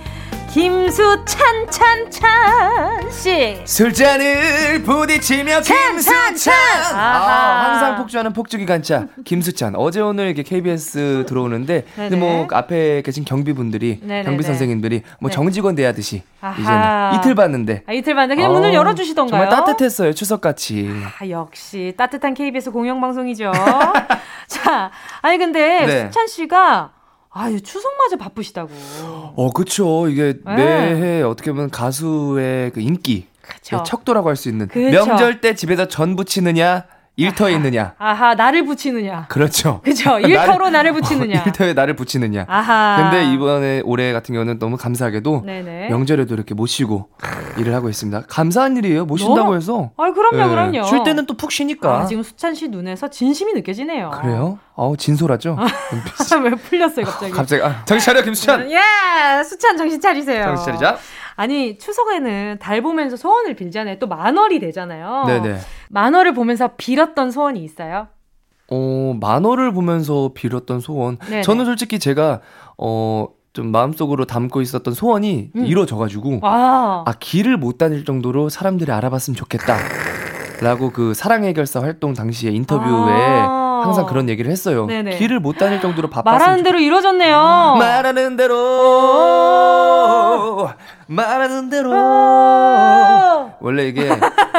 김수찬 0.52 1.70
찬찬 1.70 3.10
씨. 3.10 3.58
술잔을 3.64 4.82
부딪히며 4.82 5.62
김수찬. 5.62 6.54
아, 6.94 7.70
항상 7.70 7.96
폭주하는 7.96 8.34
폭주기 8.34 8.66
간자 8.66 9.06
김수찬. 9.24 9.74
어제 9.76 10.02
오늘 10.02 10.26
이렇게 10.26 10.42
KBS 10.42 11.24
들어오는데 11.26 11.86
근데 11.96 12.16
뭐 12.16 12.46
앞에 12.50 13.00
계신 13.00 13.24
경비분들이 13.24 14.00
네네네. 14.02 14.24
경비 14.24 14.42
선생님들이 14.42 15.02
뭐 15.20 15.30
네. 15.30 15.34
정직원 15.34 15.74
대하듯이 15.74 16.16
이제 16.60 16.70
이틀 17.16 17.34
봤는데. 17.34 17.84
아, 17.86 17.92
이틀 17.94 18.14
봤는데 18.14 18.34
그냥 18.34 18.50
어, 18.50 18.54
문을 18.54 18.74
열어 18.74 18.94
주시던가요? 18.94 19.48
정말 19.48 19.48
따뜻했어요. 19.48 20.12
추석 20.12 20.42
같이. 20.42 20.90
아, 21.18 21.26
역시 21.30 21.94
따뜻한 21.96 22.34
KBS 22.34 22.72
공영 22.72 23.00
방송이죠. 23.00 23.52
자, 24.48 24.90
아니 25.22 25.38
근데 25.38 25.86
네. 25.86 26.04
수찬 26.04 26.26
씨가 26.26 26.90
아유 27.34 27.60
추석맞아 27.62 28.16
바쁘시다고. 28.18 28.70
어, 29.36 29.50
그쵸. 29.54 30.08
이게 30.08 30.34
네. 30.44 30.54
매해 30.54 31.22
어떻게 31.22 31.50
보면 31.52 31.70
가수의 31.70 32.70
그 32.72 32.80
인기, 32.80 33.26
그쵸. 33.40 33.82
척도라고 33.84 34.28
할 34.28 34.36
수 34.36 34.48
있는 34.48 34.68
그쵸. 34.68 34.90
명절 34.90 35.40
때 35.40 35.54
집에서 35.54 35.88
전 35.88 36.14
부치느냐, 36.16 36.84
일터에 37.16 37.52
있느냐. 37.54 37.94
아하, 37.98 38.34
나를 38.34 38.64
붙이느냐. 38.64 39.26
그렇죠. 39.28 39.80
그죠. 39.84 40.18
일터로 40.24 40.70
나를, 40.70 40.92
붙이느냐. 40.94 41.40
어, 41.40 41.42
일터에 41.46 41.74
나를 41.74 41.94
붙이느냐. 41.94 42.46
아하. 42.48 43.10
근데 43.10 43.30
이번에 43.32 43.82
올해 43.84 44.12
같은 44.14 44.32
경우는 44.32 44.58
너무 44.58 44.78
감사하게도 44.78 45.42
네네. 45.44 45.90
명절에도 45.90 46.32
이렇게 46.34 46.54
모시고 46.54 47.10
일을 47.58 47.74
하고 47.74 47.90
있습니다. 47.90 48.22
감사한 48.28 48.78
일이에요. 48.78 49.04
모신다고 49.04 49.38
너무... 49.40 49.56
해서. 49.56 49.90
아, 49.98 50.10
그럼요, 50.10 50.36
네. 50.36 50.48
그럼요. 50.48 50.84
쉴 50.84 51.02
때는 51.04 51.26
또 51.26 51.34
푹 51.34 51.50
쉬니까. 51.52 52.00
아, 52.00 52.06
지금 52.06 52.22
수찬 52.22 52.54
씨 52.54 52.68
눈에서 52.68 53.08
진심이 53.10 53.52
느껴지네요. 53.52 54.10
그래요? 54.10 54.58
아우, 54.76 54.96
진솔하죠? 54.96 55.58
왜 56.44 56.50
풀렸어요, 56.52 57.04
갑자기? 57.04 57.32
갑자기. 57.32 57.62
아, 57.62 57.84
정신 57.84 58.06
차려, 58.06 58.22
김수찬. 58.22 58.70
예! 58.70 59.42
수찬 59.44 59.76
정신 59.76 60.00
차리세요. 60.00 60.44
정신 60.44 60.64
차리자. 60.66 60.96
아니 61.36 61.78
추석에는 61.78 62.58
달 62.60 62.82
보면서 62.82 63.16
소원을 63.16 63.54
빌잖아요. 63.54 63.98
또 63.98 64.06
만월이 64.06 64.58
되잖아요. 64.60 65.24
네네. 65.26 65.58
만월을 65.90 66.34
보면서 66.34 66.70
빌었던 66.76 67.30
소원이 67.30 67.62
있어요? 67.62 68.08
어 68.70 69.14
만월을 69.20 69.72
보면서 69.72 70.30
빌었던 70.34 70.80
소원. 70.80 71.18
네네. 71.18 71.42
저는 71.42 71.64
솔직히 71.64 71.98
제가 71.98 72.40
어. 72.78 73.28
좀 73.54 73.66
마음속으로 73.70 74.24
담고 74.24 74.62
있었던 74.62 74.94
소원이 74.94 75.50
음. 75.54 75.66
이루어져가지고 75.66 76.40
아. 76.42 77.04
아 77.06 77.12
길을 77.20 77.58
못 77.58 77.76
다닐 77.76 78.06
정도로 78.06 78.48
사람들이 78.48 78.90
알아봤으면 78.90 79.36
좋겠다. 79.36 79.76
라고 80.62 80.90
그 80.90 81.12
사랑의 81.12 81.52
결사 81.52 81.82
활동 81.82 82.14
당시에 82.14 82.50
인터뷰에 82.50 83.12
아. 83.12 83.82
항상 83.84 84.06
그런 84.06 84.30
얘기를 84.30 84.50
했어요. 84.50 84.86
네네. 84.86 85.18
길을 85.18 85.40
못 85.40 85.58
다닐 85.58 85.82
정도로 85.82 86.08
바빴어요. 86.08 86.38
말하는 86.38 86.62
대로 86.62 86.78
이루어졌네요. 86.78 87.76
말하는 87.78 88.36
대로 88.36 88.54
말하는 91.12 91.68
대로 91.70 91.90
원래 93.60 93.86
이게 93.88 94.08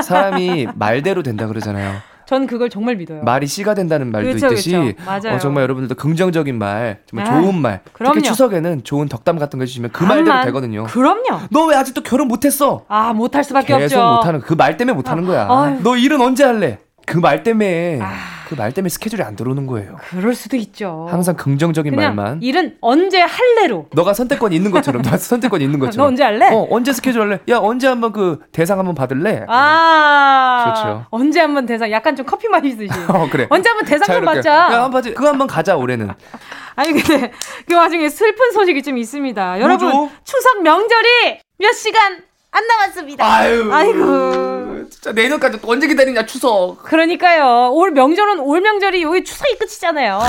사람이 0.04 0.68
말대로 0.76 1.24
된다 1.24 1.48
그러잖아요. 1.48 1.94
전 2.26 2.48
그걸 2.48 2.70
정말 2.70 2.96
믿어요. 2.96 3.22
말이 3.24 3.46
씨가 3.48 3.74
된다는 3.74 4.10
말도 4.12 4.32
그쵸, 4.34 4.48
있듯이 4.48 4.72
그쵸. 4.72 5.04
맞아요. 5.06 5.36
어, 5.36 5.40
정말 5.40 5.64
여러분들도 5.64 5.96
긍정적인 5.96 6.58
말, 6.58 7.00
정말 7.06 7.28
아, 7.28 7.42
좋은 7.42 7.56
말, 7.62 7.82
그럼요. 7.92 8.14
특히 8.16 8.28
추석에는 8.30 8.84
좋은 8.86 9.10
덕담 9.10 9.38
같은 9.38 9.60
거 9.60 9.64
해주시면 9.64 9.92
그 9.92 10.04
말대로 10.06 10.42
되거든요. 10.46 10.86
그럼요. 10.86 11.42
너 11.52 11.66
왜 11.66 11.76
아직도 11.76 12.02
결혼 12.02 12.30
못했어? 12.30 12.86
아 12.88 13.12
못할 13.14 13.44
수밖에 13.44 13.78
계속 13.78 14.00
없죠. 14.00 14.16
못하는 14.16 14.40
그 14.40 14.54
말 14.56 14.78
때문에 14.78 14.96
못하는 14.96 15.26
거야. 15.26 15.48
아, 15.50 15.78
너 15.84 15.98
일은 15.98 16.22
언제 16.22 16.46
할래? 16.46 16.80
그 17.06 17.18
말 17.20 17.44
때문에. 17.44 18.00
아. 18.02 18.08
그 18.48 18.56
말 18.56 18.72
때문에 18.72 18.90
스케줄이 18.90 19.22
안 19.24 19.36
들어오는 19.36 19.66
거예요. 19.68 19.98
그럴 20.10 20.36
수도 20.36 20.56
있죠. 20.58 21.08
항상 21.10 21.36
긍정적인 21.36 21.96
말만. 21.96 22.42
일은 22.42 22.78
언제 22.82 23.20
할래로. 23.22 23.88
너가 23.94 24.14
선택권이 24.14 24.56
있는 24.56 24.72
것처럼. 24.72 25.02
너 25.02 25.18
선택권이 25.18 25.64
있는 25.64 25.80
것처럼. 25.80 26.06
너 26.06 26.08
언제 26.10 26.24
할래? 26.24 26.50
어, 26.54 26.68
언제 26.70 26.94
스케줄 26.94 27.22
할래? 27.22 27.40
야, 27.50 27.58
언제 27.58 27.88
한번 27.88 28.12
그 28.12 28.40
대상 28.52 28.80
한번 28.80 28.96
받을래? 28.96 29.46
아. 29.48 30.64
그렇죠. 30.66 31.06
언제 31.10 31.40
한번 31.40 31.66
대상 31.66 31.90
약간 31.92 32.16
좀 32.16 32.26
커피 32.26 32.48
마시듯이. 32.48 32.90
어, 33.10 33.28
그래. 33.32 33.48
언제 33.50 33.70
한번 33.70 33.86
대상 33.86 34.16
한번 34.16 34.36
받자. 34.36 34.50
야, 34.52 34.84
한번 34.84 34.92
받자. 34.92 35.14
그거 35.14 35.28
한번 35.30 35.48
가자, 35.48 35.76
올해는. 35.76 36.10
아니 36.76 36.92
근데 36.92 37.32
그 37.68 37.76
와중에 37.76 38.10
슬픈 38.10 38.52
소식이 38.52 38.82
좀 38.84 38.98
있습니다. 38.98 39.62
여러분? 39.62 40.10
추석 40.24 40.64
명절이 40.64 41.40
몇 41.60 41.72
시간 41.74 42.18
안 42.56 42.68
남았습니다. 42.68 43.26
아유. 43.26 43.74
아이고. 43.74 44.90
진짜 44.90 45.12
내년까지 45.12 45.60
또 45.60 45.70
언제 45.72 45.88
기다리냐, 45.88 46.26
추석. 46.26 46.84
그러니까요. 46.84 47.72
올 47.74 47.92
명절은 47.92 48.40
올 48.40 48.62
명절이 48.62 49.02
여기 49.04 49.24
추석이 49.24 49.58
끝이잖아요. 49.58 50.20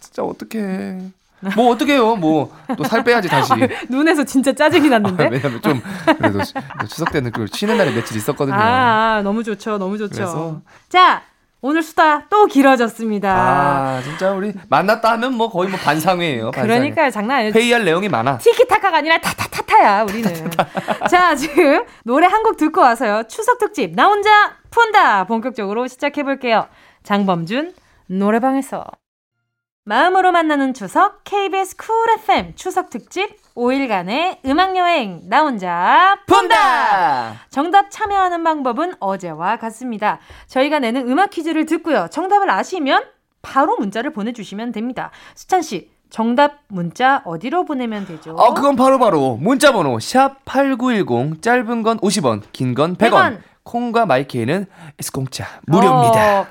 진짜 0.00 0.22
어떡해. 0.22 0.98
뭐 1.56 1.70
어떻게 1.72 1.94
해요? 1.94 2.14
뭐 2.14 2.52
또 2.76 2.84
살 2.84 3.02
빼야지 3.04 3.28
다시. 3.28 3.52
아, 3.52 3.56
눈에서 3.90 4.24
진짜 4.24 4.52
짜증이 4.52 4.88
났는데. 4.88 5.26
아, 5.26 5.28
왜냐면 5.28 5.60
좀 5.60 5.82
그래도 6.16 6.38
추석 6.88 7.10
때는 7.12 7.32
그 7.32 7.46
쉬는 7.52 7.76
날에 7.76 7.90
며칠 7.92 8.16
있었거든요. 8.16 8.54
아, 8.56 9.16
아 9.18 9.22
너무 9.22 9.42
좋죠, 9.44 9.76
너무 9.78 9.98
좋죠. 9.98 10.14
그래서. 10.14 10.60
자. 10.88 11.22
오늘 11.64 11.80
수다 11.82 12.26
또 12.28 12.46
길어졌습니다. 12.46 13.30
아, 13.32 14.02
진짜 14.02 14.32
우리 14.32 14.52
만났다 14.68 15.12
하면 15.12 15.34
뭐 15.34 15.48
거의 15.48 15.70
뭐 15.70 15.78
반상회예요. 15.78 16.50
반상회. 16.50 16.66
그러니까요, 16.66 17.10
장난 17.10 17.38
아니에요. 17.38 17.52
회의할 17.54 17.84
내용이 17.84 18.08
많아. 18.08 18.38
티키타카가 18.38 18.96
아니라 18.96 19.18
타타타타야, 19.20 20.02
우리는. 20.02 20.50
자, 21.08 21.34
지금 21.36 21.84
노래 22.04 22.26
한 22.26 22.42
곡 22.42 22.56
듣고 22.56 22.80
와서요. 22.80 23.22
추석 23.28 23.58
특집, 23.58 23.94
나 23.94 24.06
혼자 24.08 24.56
푼다! 24.70 25.24
본격적으로 25.26 25.86
시작해 25.86 26.24
볼게요. 26.24 26.66
장범준, 27.04 27.72
노래방에서. 28.08 28.84
마음으로 29.84 30.32
만나는 30.32 30.74
추석 30.74 31.22
KBS 31.22 31.76
Cool 31.76 31.94
FM 32.18 32.54
추석 32.56 32.90
특집 32.90 33.36
5일간의 33.54 34.38
음악여행 34.44 35.22
나 35.28 35.42
혼자 35.42 36.16
푼다! 36.26 37.40
정답 37.50 37.90
참여하는 37.90 38.42
방법은 38.44 38.94
어제와 39.00 39.56
같습니다. 39.56 40.18
저희가 40.46 40.78
내는 40.78 41.08
음악 41.08 41.30
퀴즈를 41.30 41.66
듣고요. 41.66 42.08
정답을 42.10 42.50
아시면 42.50 43.04
바로 43.42 43.76
문자를 43.76 44.12
보내주시면 44.12 44.72
됩니다. 44.72 45.10
수찬 45.34 45.62
씨, 45.62 45.90
정답 46.10 46.58
문자 46.68 47.22
어디로 47.24 47.64
보내면 47.64 48.06
되죠? 48.06 48.32
어, 48.32 48.54
그건 48.54 48.76
바로바로 48.76 48.98
바로 49.18 49.36
문자 49.36 49.72
번호 49.72 49.98
샵 49.98 50.44
8910 50.44 51.42
짧은 51.42 51.82
건 51.82 51.98
50원, 52.00 52.42
긴 52.52 52.74
건 52.74 52.96
100원. 52.96 53.10
100원. 53.10 53.38
콩과 53.64 54.06
마이케이는 54.06 54.66
공짜 55.12 55.46
무료입니다. 55.68 56.40
어, 56.40 56.46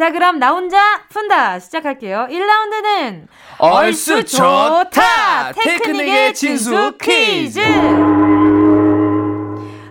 자, 0.00 0.10
그럼 0.12 0.38
나 0.38 0.52
혼자 0.52 0.78
푼다 1.10 1.58
시작할게요. 1.58 2.26
1라운드는 2.30 3.26
얼쑤 3.58 4.24
좋다! 4.24 5.52
테크닉의 5.52 6.32
진수 6.32 6.96
퀴즈! 6.98 7.60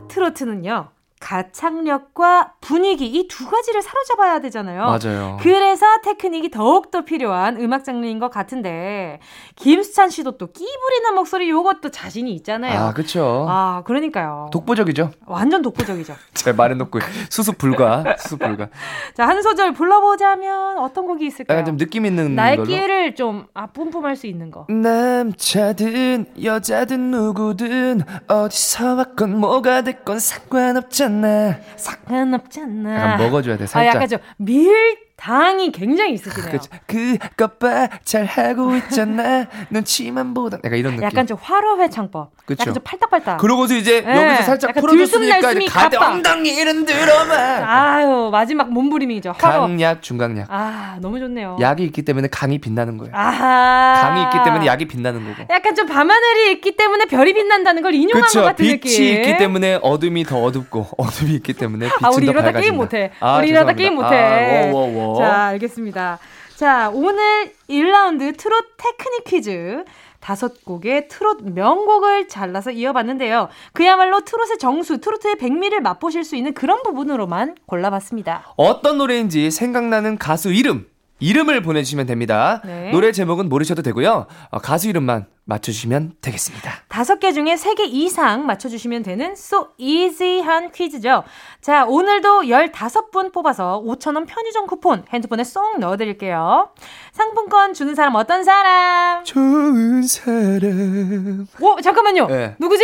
트로트는요. 0.07 0.89
가창력과 1.19 2.53
분위기 2.61 3.05
이 3.07 3.27
두 3.27 3.47
가지를 3.47 3.81
사로잡아야 3.81 4.39
되잖아요. 4.41 4.85
맞아요. 4.85 5.37
그래서 5.41 5.85
테크닉이 6.03 6.49
더욱더 6.49 7.01
필요한 7.05 7.59
음악 7.61 7.83
장르인 7.83 8.17
것 8.19 8.29
같은데 8.29 9.19
김수찬 9.55 10.09
씨도 10.09 10.37
또 10.37 10.47
끼 10.51 10.65
부리는 10.65 11.13
목소리 11.15 11.49
요것도 11.49 11.89
자신이 11.91 12.31
있잖아요. 12.35 12.79
아, 12.79 12.93
그렇죠. 12.93 13.45
아, 13.47 13.83
그러니까요. 13.85 14.49
독보적이죠. 14.51 15.11
완전 15.27 15.61
독보적이죠. 15.61 16.15
제 16.33 16.51
말해놓고 16.53 16.99
수습 17.29 17.57
불가. 17.57 18.03
수습 18.19 18.39
불가. 18.39 18.69
자, 19.13 19.27
한 19.27 19.41
소절 19.43 19.73
불러보자면 19.73 20.79
어떤 20.79 21.05
곡이 21.05 21.25
있을까요? 21.27 21.57
약간 21.59 21.65
좀 21.65 21.77
느낌 21.77 22.05
있는 22.05 22.33
날개를 22.35 23.15
좀 23.15 23.45
아, 23.53 23.67
뿜뿜할 23.67 24.15
수 24.15 24.25
있는 24.27 24.49
거. 24.51 24.65
남자든 24.69 26.25
여자든 26.43 27.11
누구든 27.11 28.01
어디서 28.27 28.95
왔건 28.95 29.37
뭐가 29.37 29.83
됐건 29.83 30.19
상관없잖아. 30.19 31.08
상관없잖아. 31.09 31.59
상관없잖아. 31.75 32.95
약간 32.95 33.17
먹어줘야 33.17 33.57
돼, 33.57 33.65
살짝. 33.65 33.81
아, 33.81 33.85
약간 33.95 34.07
좀 34.07 34.19
밀 34.37 34.97
당이 35.19 35.73
굉장히 35.73 36.13
있으시네요. 36.13 36.59
그것 36.87 37.59
봐, 37.59 37.89
잘 38.05 38.23
하고 38.25 38.73
있잖아. 38.77 39.47
눈치만 39.69 40.33
보다. 40.33 40.57
약간 40.63 40.79
이런 40.79 40.93
느낌. 40.93 41.03
약간 41.05 41.27
좀 41.27 41.37
화로회 41.41 41.89
창법. 41.89 42.31
그쵸? 42.45 42.61
약간 42.61 42.73
좀 42.73 42.83
팔딱팔딱. 42.83 43.37
그러고서 43.37 43.75
이제 43.75 44.01
네. 44.01 44.15
여기서 44.15 44.43
살짝 44.43 44.73
풀어줬으니까 44.75 45.51
이제 45.51 45.65
가대 45.65 45.97
엉덩이는 45.97 46.85
들어만. 46.85 47.63
아유 47.63 48.29
마지막 48.31 48.71
몸부림이죠. 48.71 49.33
화로. 49.37 49.61
강약, 49.63 50.01
중강약. 50.01 50.47
아 50.49 50.97
너무 51.01 51.19
좋네요. 51.19 51.57
약이 51.59 51.83
있기 51.83 52.03
때문에 52.03 52.29
강이 52.29 52.59
빛나는 52.59 52.97
거예요. 52.97 53.11
아하. 53.13 54.01
강이 54.01 54.23
있기 54.23 54.37
때문에 54.45 54.65
약이 54.67 54.85
빛나는 54.87 55.25
거고. 55.25 55.53
약간 55.53 55.75
좀 55.75 55.85
밤하늘이 55.85 56.53
있기 56.53 56.77
때문에 56.77 57.05
별이 57.05 57.33
빛난다는 57.33 57.81
걸 57.81 57.93
인용한 57.93 58.21
그쵸? 58.23 58.39
것 58.39 58.45
같은 58.47 58.63
빛이 58.65 58.73
느낌. 58.79 58.89
빛이 58.97 59.11
있기 59.15 59.37
때문에 59.37 59.79
어둠이 59.81 60.23
더 60.23 60.41
어둡고 60.41 60.87
어둠이 60.97 61.33
있기 61.35 61.53
때문에 61.53 61.87
빛이 61.87 61.97
아, 62.03 62.09
우리 62.09 62.25
더 62.25 62.31
이러다 62.31 62.51
게임 62.53 62.77
못해. 62.77 63.11
아, 63.19 63.37
우리 63.37 63.49
이러다 63.49 63.73
게임 63.73 63.95
못해. 63.95 64.15
아, 64.15 64.71
워, 64.71 64.85
워, 64.85 65.07
워. 65.07 65.08
자, 65.17 65.45
알겠습니다. 65.45 66.19
자, 66.55 66.91
오늘 66.93 67.53
1라운드 67.69 68.37
트롯 68.37 68.65
테크닉 68.77 69.23
퀴즈. 69.25 69.83
다섯 70.19 70.65
곡의 70.65 71.07
트롯 71.07 71.43
명곡을 71.43 72.27
잘라서 72.27 72.71
이어봤는데요. 72.71 73.47
그야말로 73.73 74.19
트롯의 74.19 74.57
정수, 74.59 74.99
트로트의 74.99 75.37
백미를 75.37 75.79
맛보실 75.81 76.25
수 76.25 76.35
있는 76.35 76.53
그런 76.53 76.83
부분으로만 76.83 77.55
골라봤습니다. 77.65 78.53
어떤 78.57 78.97
노래인지 78.97 79.49
생각나는 79.49 80.17
가수 80.17 80.51
이름, 80.51 80.87
이름을 81.19 81.61
보내주시면 81.61 82.05
됩니다. 82.05 82.61
네. 82.65 82.91
노래 82.91 83.11
제목은 83.11 83.49
모르셔도 83.49 83.81
되고요. 83.81 84.27
어, 84.51 84.59
가수 84.59 84.87
이름만 84.89 85.25
맞춰주시면 85.45 86.13
되겠습니다. 86.21 86.71
다섯 86.87 87.19
개 87.19 87.31
중에 87.33 87.57
세 87.57 87.73
개 87.73 87.83
이상 87.85 88.45
맞춰주시면 88.45 89.03
되는 89.03 89.31
so 89.31 89.69
easy한 89.77 90.71
퀴즈죠. 90.71 91.23
자, 91.61 91.85
오늘도 91.85 92.41
15분 92.43 93.33
뽑아서 93.33 93.81
5,000원 93.85 94.27
편의점 94.27 94.67
쿠폰 94.67 95.03
핸드폰에 95.11 95.43
쏙 95.43 95.79
넣어드릴게요. 95.79 96.69
상품권 97.11 97.73
주는 97.73 97.95
사람 97.95 98.15
어떤 98.15 98.43
사람? 98.43 99.23
좋은 99.23 100.03
사람. 100.03 101.47
오, 101.59 101.81
잠깐만요. 101.81 102.27
네. 102.27 102.55
누구지? 102.59 102.83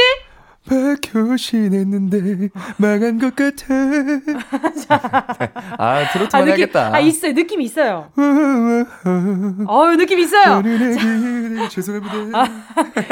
박효신 0.67 1.73
했는데 1.73 2.49
망한 2.78 3.19
것 3.19 3.36
같아. 3.36 3.73
아 5.78 6.12
트로트 6.12 6.36
아, 6.36 6.43
해야겠다. 6.43 6.93
아 6.93 6.99
있어요. 6.99 7.34
느낌 7.34 7.62
있어요. 7.62 8.10
어유 9.67 9.97
느낌 9.97 10.19
있어요. 10.19 10.63
죄송합니다. 11.69 12.39
아, 12.39 12.47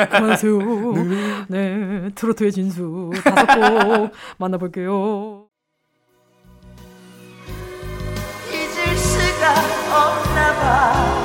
그만하세요. 0.10 0.58
네. 0.94 1.44
네 1.48 2.10
트로트의 2.16 2.52
진수 2.52 3.12
다섯 3.24 3.46
곡 3.46 4.12
만나볼게요. 4.38 5.46
잊을 8.52 8.98
수가 8.98 9.52
없나 9.92 10.54
봐. 10.56 11.24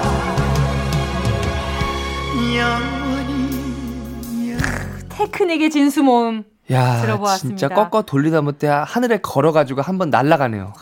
테크닉의 5.18 5.70
진수 5.70 6.02
모음 6.02 6.44
야, 6.70 7.00
들어보았습니다. 7.00 7.59
진짜 7.59 7.74
꺾어 7.74 8.02
돌리다 8.02 8.42
못해 8.42 8.68
하늘에 8.68 9.18
걸어가지고 9.18 9.83
한번 9.83 10.11
날아가네요. 10.11 10.72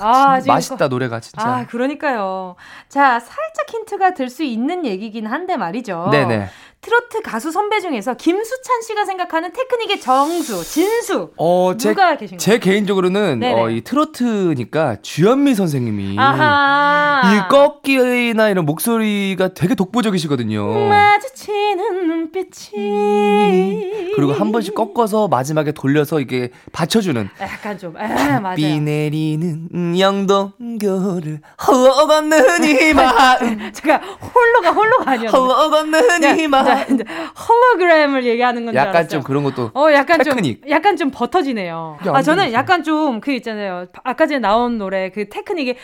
아, 0.00 0.40
맛있다 0.46 0.76
거... 0.76 0.88
노래가 0.88 1.20
진짜. 1.20 1.42
아, 1.42 1.66
그러니까요. 1.66 2.56
자, 2.88 3.18
살짝 3.20 3.68
힌트가 3.68 4.14
될수 4.14 4.42
있는 4.44 4.86
얘기긴 4.86 5.26
한데 5.26 5.56
말이죠. 5.56 6.08
네네. 6.10 6.48
트로트 6.80 7.22
가수 7.22 7.50
선배 7.50 7.80
중에서 7.80 8.14
김수찬 8.14 8.82
씨가 8.82 9.04
생각하는 9.04 9.52
테크닉의 9.52 10.00
정수, 10.00 10.62
진수 10.64 11.30
어, 11.36 11.74
누가 11.76 12.12
제, 12.12 12.18
계신가요? 12.18 12.38
제 12.38 12.58
개인적으로는 12.60 13.42
어, 13.42 13.68
이 13.68 13.80
트로트니까 13.82 14.98
주현미 15.02 15.54
선생님이 15.56 16.16
아하. 16.18 17.22
이 17.34 17.48
꺾기나 17.50 18.48
이런 18.50 18.64
목소리가 18.64 19.54
되게 19.54 19.74
독보적이시거든요. 19.74 20.88
마주치는 20.88 22.06
눈빛이 22.06 22.76
음. 22.76 24.12
그리고 24.14 24.32
한 24.32 24.52
번씩 24.52 24.74
꺾어서 24.76 25.26
마지막에 25.26 25.72
돌려서 25.72 26.20
이게 26.20 26.50
받쳐주는 26.70 27.28
약간 27.40 27.76
좀 27.76 27.96
아, 27.96 28.38
맞아요. 28.40 28.54
비 28.56 28.78
내리는 28.80 29.98
영동교를 29.98 31.40
홀로 31.66 32.06
걷는 32.06 32.62
이 32.64 32.94
마음 32.94 33.72
제가 33.72 33.96
홀로가 33.96 34.70
홀로가 34.70 35.10
아니었는데 35.10 35.32
걷는 35.70 36.38
이 36.38 36.46
마음 36.46 36.67
이제 36.92 37.04
홀로그램을 37.48 38.24
얘기하는 38.24 38.64
건줄 38.66 38.76
약간 38.78 38.96
알았어요. 38.96 39.08
좀 39.08 39.22
그런 39.22 39.44
것도 39.44 39.70
어 39.74 39.92
약간 39.92 40.18
테크닉. 40.18 40.62
좀 40.62 40.70
약간 40.70 40.96
좀 40.96 41.10
버터지네요. 41.10 41.98
아 42.06 42.22
저는 42.22 42.52
약간 42.52 42.82
좀 42.82 43.20
그 43.20 43.32
있잖아요. 43.32 43.86
아까 44.04 44.26
전에 44.26 44.38
나온 44.38 44.78
노래 44.78 45.10
그 45.10 45.28
테크닉이 45.28 45.74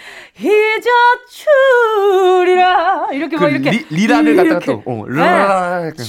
잊어주리라 1.96 3.08
이렇게 3.12 3.36
그 3.36 3.44
뭐 3.44 3.48
이렇게 3.50 3.70
리, 3.70 3.86
리라를 3.90 4.36
갖다가 4.36 4.60
또 4.60 4.82
어, 4.86 5.04
라라 5.06 5.90
네. 5.96 6.02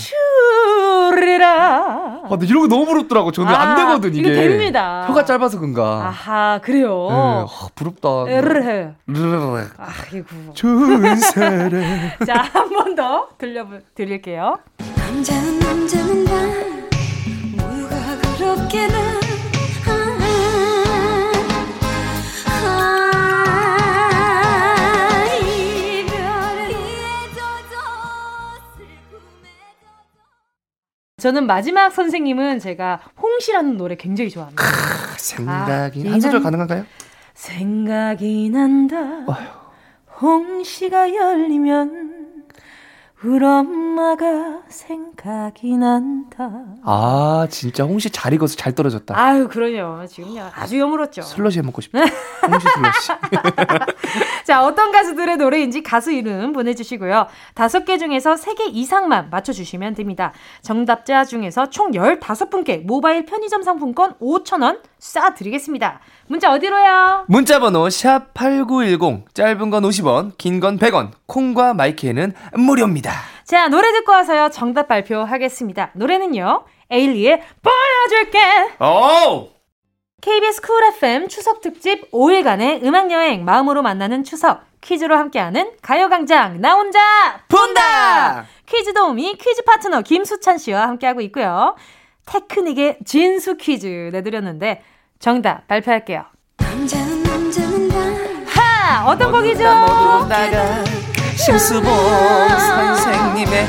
주리라. 1.11 2.04
아, 2.25 2.29
근데 2.29 2.45
이런 2.47 2.61
거 2.63 2.67
너무 2.67 2.85
부럽더라고. 2.85 3.31
저는 3.31 3.53
아, 3.53 3.59
안 3.59 3.75
되거든 3.75 4.13
이게. 4.15 4.31
됩니다. 4.33 5.05
혀가 5.07 5.25
짧아서 5.25 5.59
그런가. 5.59 6.07
아하 6.07 6.59
그래요. 6.63 7.07
네, 7.09 7.15
아, 7.15 7.45
부럽다. 7.75 8.09
에르르. 8.31 8.91
아이고. 9.77 10.53
좋은 10.53 11.15
사람. 11.17 11.69
자 12.25 12.33
한 12.53 12.69
번 12.69 12.95
더 12.95 13.27
들려 13.37 13.65
드릴게요. 13.93 14.57
남자는 14.95 15.59
남자는 15.59 16.23
나 16.25 16.31
우유가 17.67 17.95
그렇게 18.37 18.87
나 18.87 19.04
저는 31.25 31.47
마지막 31.47 31.89
선생님은 31.91 32.59
제가 32.59 32.99
홍시라는 33.19 33.77
노래 33.77 33.95
굉장히 33.95 34.29
좋아합니다. 34.29 34.63
크, 34.63 35.19
생각이 35.19 36.07
아, 36.07 36.11
한 36.11 36.21
소절 36.21 36.39
가능한가요? 36.43 36.85
생각이 37.33 38.51
난다. 38.51 39.25
어휴. 39.25 40.21
홍시가 40.21 41.15
열리면 41.15 42.14
우리 43.23 43.43
엄마가 43.43 44.61
생각이 44.67 45.77
난다. 45.77 46.51
아, 46.83 47.47
진짜 47.49 47.83
홍시 47.83 48.09
잘 48.11 48.33
익어서 48.33 48.55
잘 48.55 48.75
떨어졌다. 48.75 49.17
아유, 49.17 49.47
그러요. 49.47 50.05
지금요. 50.07 50.49
아주 50.53 50.77
여물었죠. 50.77 51.21
슬러시 51.23 51.59
해 51.59 51.61
먹고 51.63 51.81
싶다. 51.81 51.99
홍시 51.99 52.67
슬러시. 52.75 53.11
자, 54.45 54.63
어떤 54.63 54.91
가수들의 54.91 55.37
노래인지 55.37 55.81
가수 55.81 56.11
이름 56.11 56.51
보내주시고요. 56.53 57.27
다섯 57.55 57.85
개 57.85 57.97
중에서 57.97 58.35
세 58.35 58.53
개 58.55 58.65
이상만 58.65 59.29
맞춰주시면 59.31 59.95
됩니다. 59.95 60.31
정답자 60.61 61.25
중에서 61.25 61.69
총 61.69 61.91
15분께 61.91 62.85
모바일 62.85 63.25
편의점 63.25 63.63
상품권 63.63 64.13
5,000원 64.19 64.79
쏴드리겠습니다. 65.13 65.99
문자 66.27 66.51
어디로요? 66.51 67.25
문자 67.27 67.59
번호 67.59 67.89
샵 67.89 68.33
8910, 68.33 69.33
짧은 69.33 69.69
건 69.69 69.83
50원, 69.83 70.37
긴 70.37 70.59
건 70.59 70.79
100원, 70.79 71.11
콩과 71.27 71.73
마이케이는 71.75 72.33
무료입니다. 72.53 73.11
자, 73.45 73.67
노래 73.67 73.91
듣고 73.91 74.11
와서요. 74.11 74.49
정답 74.51 74.87
발표하겠습니다. 74.87 75.91
노래는요. 75.93 76.65
에일리의 76.89 77.41
보여줄게. 77.61 78.39
오! 78.83 79.49
KBS 80.21 80.61
Cool 80.61 80.83
FM 80.95 81.27
추석 81.27 81.61
특집 81.61 82.09
5일간의 82.11 82.83
음악 82.83 83.11
여행 83.11 83.45
마음으로 83.45 83.83
만나는 83.83 84.23
추석 84.23 84.61
퀴즈로 84.81 85.15
함께하는 85.17 85.71
가요광장 85.83 86.61
나 86.61 86.73
혼자 86.73 86.99
푼다. 87.47 88.45
퀴즈 88.65 88.93
도우미 88.93 89.35
퀴즈 89.37 89.63
파트너 89.63 90.01
김수찬 90.01 90.57
씨와 90.57 90.87
함께하고 90.87 91.21
있고요. 91.21 91.75
테크닉의 92.25 92.99
진수 93.05 93.57
퀴즈 93.57 94.09
내드렸는데 94.13 94.81
정답 95.19 95.67
발표할게요. 95.67 96.23
하! 98.47 99.05
어떤 99.07 99.31
곡이죠? 99.31 99.63
심수봉 101.35 101.85
선생님의 102.49 103.67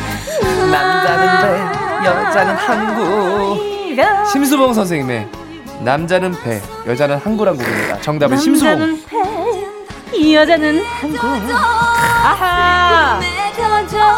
남자는 0.70 1.40
배 1.42 2.06
여자는 2.08 2.54
항구. 2.56 3.58
심수봉 4.30 4.74
선생님의 4.74 5.28
남자는 5.80 6.34
배 6.42 6.60
여자는 6.86 7.16
항구란 7.18 7.56
곡입니다. 7.56 8.00
정답은 8.00 8.36
심수봉. 8.36 9.00
배, 10.12 10.34
여자는 10.34 10.82
항구. 10.84 11.18
아하! 12.24 13.20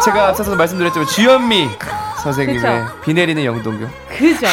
제가 0.03 0.29
앞서서 0.29 0.55
말씀드렸지만 0.55 1.07
주현미 1.07 1.69
선생님의 2.23 2.61
그쵸? 2.61 3.01
비 3.01 3.13
내리는 3.13 3.43
영동교. 3.43 3.87
그죠 4.17 4.47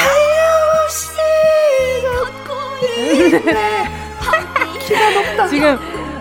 키가 4.81 5.11
높다 5.11 5.49
지금 5.49 5.79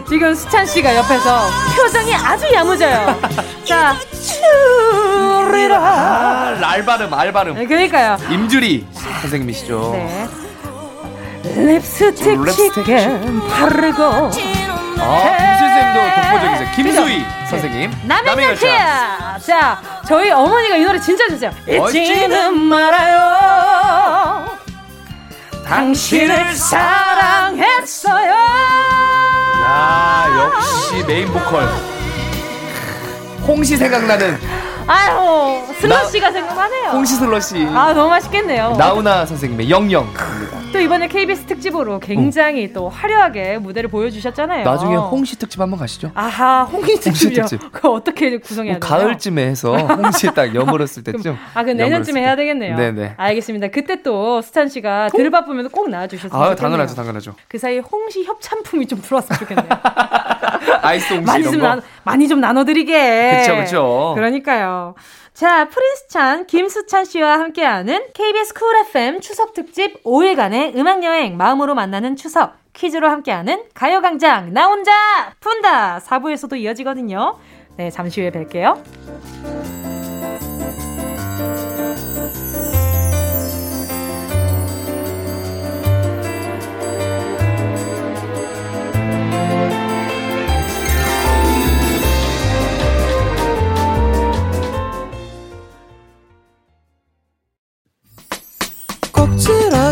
지금 0.08 0.36
수찬 0.36 0.66
씨가 0.66 0.95
옆에서 0.95 1.49
표정이 1.76 2.14
아주 2.14 2.53
야무져요. 2.53 3.20
자, 3.66 3.95
추리라. 4.12 5.78
아, 5.80 6.58
알바름, 6.62 7.12
알바름. 7.12 7.56
네, 7.56 7.66
그러니까요. 7.66 8.18
임주리 8.30 8.86
선생님이시죠. 9.22 9.91
네. 9.93 10.28
립스틱 11.56 12.45
치게 12.51 13.08
바르고. 13.49 14.03
아, 14.03 15.38
김수쌤도 15.38 16.22
독보적이세요. 16.22 16.70
김수희 16.76 17.18
그죠? 17.24 17.30
선생님. 17.49 17.91
네. 17.91 17.97
남의 18.08 18.45
열차. 18.45 19.38
자, 19.43 19.82
저희 20.08 20.30
어머니가 20.32 20.76
이 20.78 20.84
노래 20.84 20.99
진짜 20.99 21.28
좋으세요. 21.28 21.51
잊지는 21.68 22.56
말아요. 22.60 24.45
당신을 25.66 26.53
사랑했어요. 26.55 28.32
야, 29.63 30.26
역시 30.39 31.03
메인 31.07 31.28
보컬. 31.28 31.68
홍시 33.47 33.76
생각나는. 33.78 34.39
아유, 34.88 35.63
슬러시가 35.79 36.31
생각나네요. 36.31 36.89
홍시 36.91 37.15
슬러시. 37.15 37.65
아, 37.67 37.93
너무 37.93 38.09
맛있겠네요. 38.09 38.75
나훈아 38.77 39.25
선생님의 39.25 39.69
영영. 39.69 40.07
또 40.71 40.79
이번에 40.81 41.07
KBS 41.07 41.45
특집으로 41.45 41.99
굉장히 41.99 42.65
어. 42.65 42.69
또 42.73 42.89
화려하게 42.89 43.59
무대를 43.59 43.89
보여주셨잖아요. 43.89 44.65
나중에 44.65 44.95
홍시 44.95 45.39
특집 45.39 45.61
한번 45.61 45.79
가시죠. 45.79 46.11
아하, 46.13 46.63
홍시 46.63 46.99
특집이요. 46.99 47.41
홍시 47.43 47.57
특집. 47.57 47.71
그거 47.71 47.91
어떻게 47.91 48.38
구성해야 48.38 48.73
돼요? 48.73 48.79
가을쯤에 48.81 49.45
해서 49.47 49.73
홍시 49.77 50.27
딱 50.36 50.53
여물었을 50.53 51.03
때쯤. 51.05 51.38
아, 51.53 51.63
그 51.63 51.71
내년쯤에 51.71 52.19
해야 52.19 52.36
되겠네요. 52.36 52.75
네네. 52.75 53.13
알겠습니다. 53.15 53.69
그때 53.69 54.03
또 54.03 54.41
수찬 54.41 54.67
씨가 54.67 55.09
덜 55.15 55.32
바쁘면 55.31 55.69
꼭 55.69 55.89
나와주셨으면 55.89 56.43
아, 56.43 56.53
당연하죠, 56.55 56.93
당연하죠. 56.93 57.36
그 57.47 57.57
사이 57.57 57.77
에 57.77 57.79
홍시 57.79 58.25
협찬품이 58.25 58.88
좀 58.88 59.01
들어왔으면 59.01 59.39
좋겠네요. 59.39 59.69
아이스 60.81 61.13
홍시 61.13 61.25
많이 61.25 61.43
좀, 61.43 61.57
나, 61.61 61.81
많이 62.03 62.27
좀 62.27 62.41
나눠드리게. 62.41 63.29
그렇죠, 63.31 63.55
그렇죠. 63.55 64.11
그러니까요. 64.15 64.74
자, 65.34 65.67
프린수찬, 65.69 66.47
김수찬 66.47 67.05
씨와 67.05 67.39
함께하는 67.39 68.07
KBS 68.13 68.53
Cool 68.53 68.76
FM 68.88 69.21
추석 69.21 69.53
특집 69.53 70.03
5일간의 70.03 70.76
음악 70.78 71.03
여행 71.03 71.38
마음으로 71.38 71.76
만나는 71.76 72.15
추석 72.15 72.53
퀴즈로 72.73 73.09
함께하는 73.09 73.63
가요광장 73.73 74.53
나 74.53 74.67
혼자 74.67 74.91
푼다 75.39 75.99
4부에서도 75.99 76.57
이어지거든요. 76.57 77.38
네, 77.78 77.89
잠시 77.89 78.21
후에 78.21 78.32
뵐게요. 78.32 79.64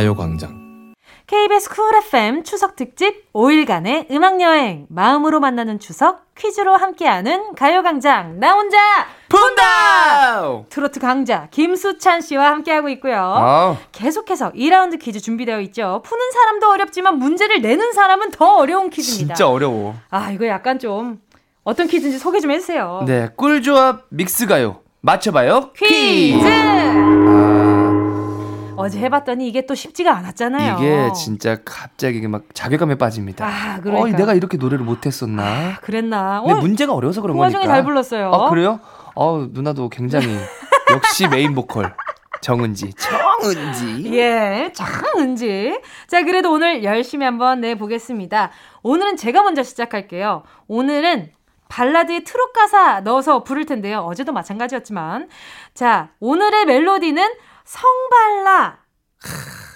가요광장. 0.00 0.94
KBS 1.26 1.68
Cool 1.68 1.94
FM 1.94 2.42
추석 2.42 2.74
특집 2.74 3.30
5일간의 3.34 4.10
음악여행. 4.10 4.86
마음으로 4.88 5.40
만나는 5.40 5.78
추석 5.78 6.34
퀴즈로 6.34 6.74
함께하는 6.74 7.54
가요광장. 7.54 8.40
나 8.40 8.54
혼자 8.54 8.78
푼다! 9.28 10.64
트로트 10.70 11.00
강자 11.00 11.48
김수찬 11.50 12.22
씨와 12.22 12.46
함께하고 12.46 12.88
있고요. 12.88 13.16
아 13.18 13.76
계속해서 13.92 14.52
2라운드 14.52 14.98
퀴즈 14.98 15.20
준비되어 15.20 15.60
있죠. 15.62 16.00
푸는 16.02 16.30
사람도 16.32 16.70
어렵지만 16.70 17.18
문제를 17.18 17.60
내는 17.60 17.92
사람은 17.92 18.30
더 18.30 18.56
어려운 18.56 18.88
퀴즈입니다. 18.88 19.34
진짜 19.34 19.50
어려워. 19.50 19.94
아 20.08 20.30
이거 20.30 20.46
약간 20.46 20.78
좀 20.78 21.20
어떤 21.62 21.86
퀴즈인지 21.88 22.18
소개 22.18 22.40
좀 22.40 22.50
해주세요. 22.52 23.04
네 23.06 23.28
꿀조합 23.36 24.06
믹스가요. 24.08 24.80
맞춰봐요. 25.02 25.72
퀴즈, 25.74 26.38
퀴즈. 26.38 27.69
아. 28.80 28.84
어제 28.84 28.98
해봤더니 29.00 29.46
이게 29.48 29.66
또 29.66 29.74
쉽지가 29.74 30.14
않았잖아요. 30.16 30.76
이게 30.78 31.12
진짜 31.14 31.58
갑자기 31.64 32.26
막 32.26 32.44
자괴감에 32.54 32.96
빠집니다. 32.96 33.46
아, 33.46 33.80
그러니까. 33.80 34.08
어, 34.08 34.18
내가 34.18 34.34
이렇게 34.34 34.56
노래를 34.56 34.84
못했었나? 34.84 35.42
아, 35.42 35.76
그랬나? 35.82 36.40
근데 36.40 36.54
어, 36.54 36.56
문제가 36.60 36.94
어려서 36.94 37.20
그런 37.22 37.36
그 37.36 37.40
거니까. 37.42 37.62
잘 37.66 37.84
불렀어요. 37.84 38.30
아, 38.32 38.50
그래요? 38.50 38.80
어, 39.14 39.46
누나도 39.50 39.88
굉장히 39.88 40.26
역시 40.94 41.28
메인 41.28 41.54
보컬. 41.54 41.94
정은지. 42.40 42.90
정은지. 42.94 44.14
예, 44.14 44.72
정은지. 44.74 45.78
자, 46.08 46.22
그래도 46.24 46.50
오늘 46.52 46.82
열심히 46.84 47.26
한번 47.26 47.60
내보겠습니다. 47.60 48.50
오늘은 48.82 49.16
제가 49.18 49.42
먼저 49.42 49.62
시작할게요. 49.62 50.42
오늘은 50.66 51.32
발라드에 51.68 52.24
트롯 52.24 52.52
가사 52.52 53.00
넣어서 53.00 53.44
부를 53.44 53.66
텐데요. 53.66 54.00
어제도 54.00 54.32
마찬가지였지만. 54.32 55.28
자, 55.74 56.08
오늘의 56.18 56.64
멜로디는 56.64 57.30
성발라 57.64 58.78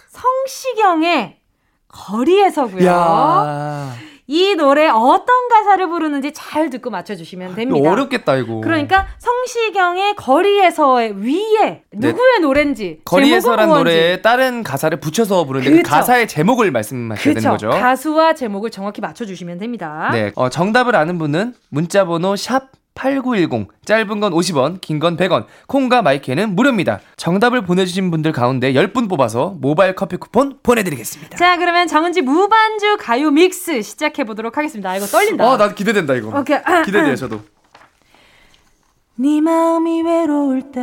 성시경의 0.09 1.41
거리에서고요. 1.89 2.87
야. 2.87 3.95
이 4.27 4.55
노래 4.55 4.89
어떤 4.89 5.49
가사를 5.51 5.87
부르는지 5.89 6.33
잘 6.33 6.71
듣고 6.71 6.89
맞춰주시면 6.89 7.55
됩니다. 7.55 7.91
어렵겠다 7.91 8.37
이거. 8.37 8.61
그러니까 8.63 9.07
성시경의 9.19 10.17
거리에서의 10.17 11.23
위에 11.23 11.61
네. 11.61 11.83
누구의 11.93 12.33
네. 12.37 12.39
노래인지 12.41 13.01
거리에서란 13.05 13.69
노래에 13.69 14.23
다른 14.23 14.63
가사를 14.63 14.99
붙여서 14.99 15.45
부르는데 15.45 15.83
그 15.83 15.89
가사의 15.89 16.27
제목을 16.27 16.71
말씀하셔야 16.71 17.35
되는 17.35 17.51
거죠. 17.51 17.69
가수와 17.69 18.35
제목을 18.35 18.71
정확히 18.71 19.03
맞춰주시면 19.03 19.59
됩니다. 19.59 20.09
네, 20.13 20.33
어, 20.37 20.49
정답을 20.49 20.97
아는 20.97 21.19
분은 21.19 21.55
문자번호 21.69 22.35
샵 22.37 22.71
8910 22.95 23.69
짧은 23.85 24.21
건 24.21 24.33
50원 24.33 24.81
긴 24.81 25.01
건 25.01 25.17
100원. 25.17 25.47
콩과 25.67 26.03
마이케이는 26.03 26.55
무료입니다. 26.55 27.01
정답을 27.17 27.63
보내주신 27.63 28.11
분들 28.11 28.33
가운데 28.33 28.73
10분 28.73 29.09
뽑아서 29.09 29.57
모바일 29.61 29.95
커피 29.95 30.17
쿠폰 30.17 30.59
보내드리겠습니다. 30.63 31.37
자 31.37 31.57
그러면 31.57 31.87
정은지 31.89 32.23
무반주 32.23 32.97
가요 33.01 33.31
믹스 33.31 33.83
시작해보도록 33.83 34.57
하겠습니다. 34.57 34.91
아, 34.91 34.97
이거 34.97 35.07
떨린다. 35.07 35.53
아나 35.53 35.75
기대된다 35.75 36.15
이거. 36.15 36.39
오케이. 36.39 36.59
기대돼요 36.87 37.17
저도. 37.17 37.41
네 39.17 39.41
마음이 39.41 40.03
외로울 40.03 40.73
때 40.73 40.81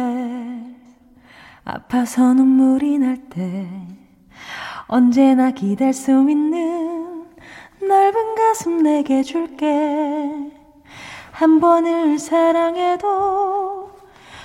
아파서 1.64 2.34
눈물이 2.34 2.98
날 3.00 3.18
때 3.30 3.70
언제나 4.88 5.52
기댈 5.52 5.94
수 5.94 6.12
있는 6.30 7.24
넓은 7.82 8.36
가슴 8.36 8.84
내게 8.84 9.24
줄게 9.24 10.52
한 11.42 11.60
번을 11.60 12.20
사랑해도 12.20 13.90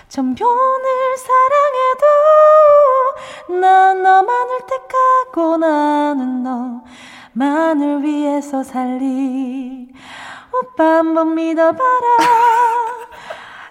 전변을 0.09 1.17
사랑해도 1.19 2.07
난 3.61 4.03
너만을 4.03 4.61
택하고 4.67 5.59
나는 5.59 6.43
너만을 7.35 8.03
위해서 8.03 8.63
살리. 8.63 9.93
오빠 10.51 10.85
한 10.85 11.13
번 11.13 11.35
믿어봐라. 11.35 12.17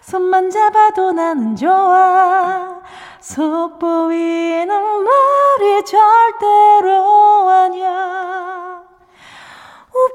손만 0.02 0.52
잡아도 0.52 1.12
나는 1.12 1.56
좋아. 1.56 2.80
속 3.20 3.80
보이는 3.80 4.68
말이 4.70 5.84
절대로 5.84 7.50
아니야 7.50 8.25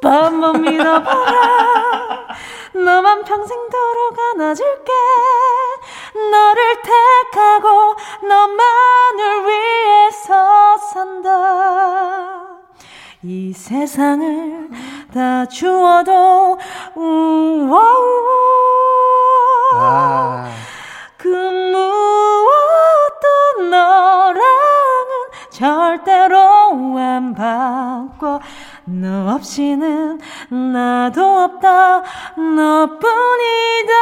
오빠 0.00 0.24
한번 0.24 0.62
믿어봐라. 0.62 2.26
너만 2.72 3.22
평생도록 3.24 4.18
안아줄게. 4.34 4.92
너를 6.30 6.76
택하고 6.82 7.94
너만을 8.26 9.46
위해서 9.46 10.78
산다. 10.78 12.48
이 13.22 13.52
세상을 13.52 14.70
다 15.12 15.44
주어도 15.44 16.58
우와우와 16.94 17.90
그 21.18 21.28
무엇도 21.28 22.46
너랑은 23.68 25.10
절대로 25.50 26.38
안 26.98 27.34
바꿔 27.34 28.40
너 28.92 29.34
없이는 29.34 30.18
나도 30.72 31.22
없다. 31.24 32.02
너뿐이다. 32.36 33.92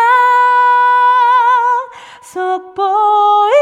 속 2.23 2.75
보인 2.75 3.53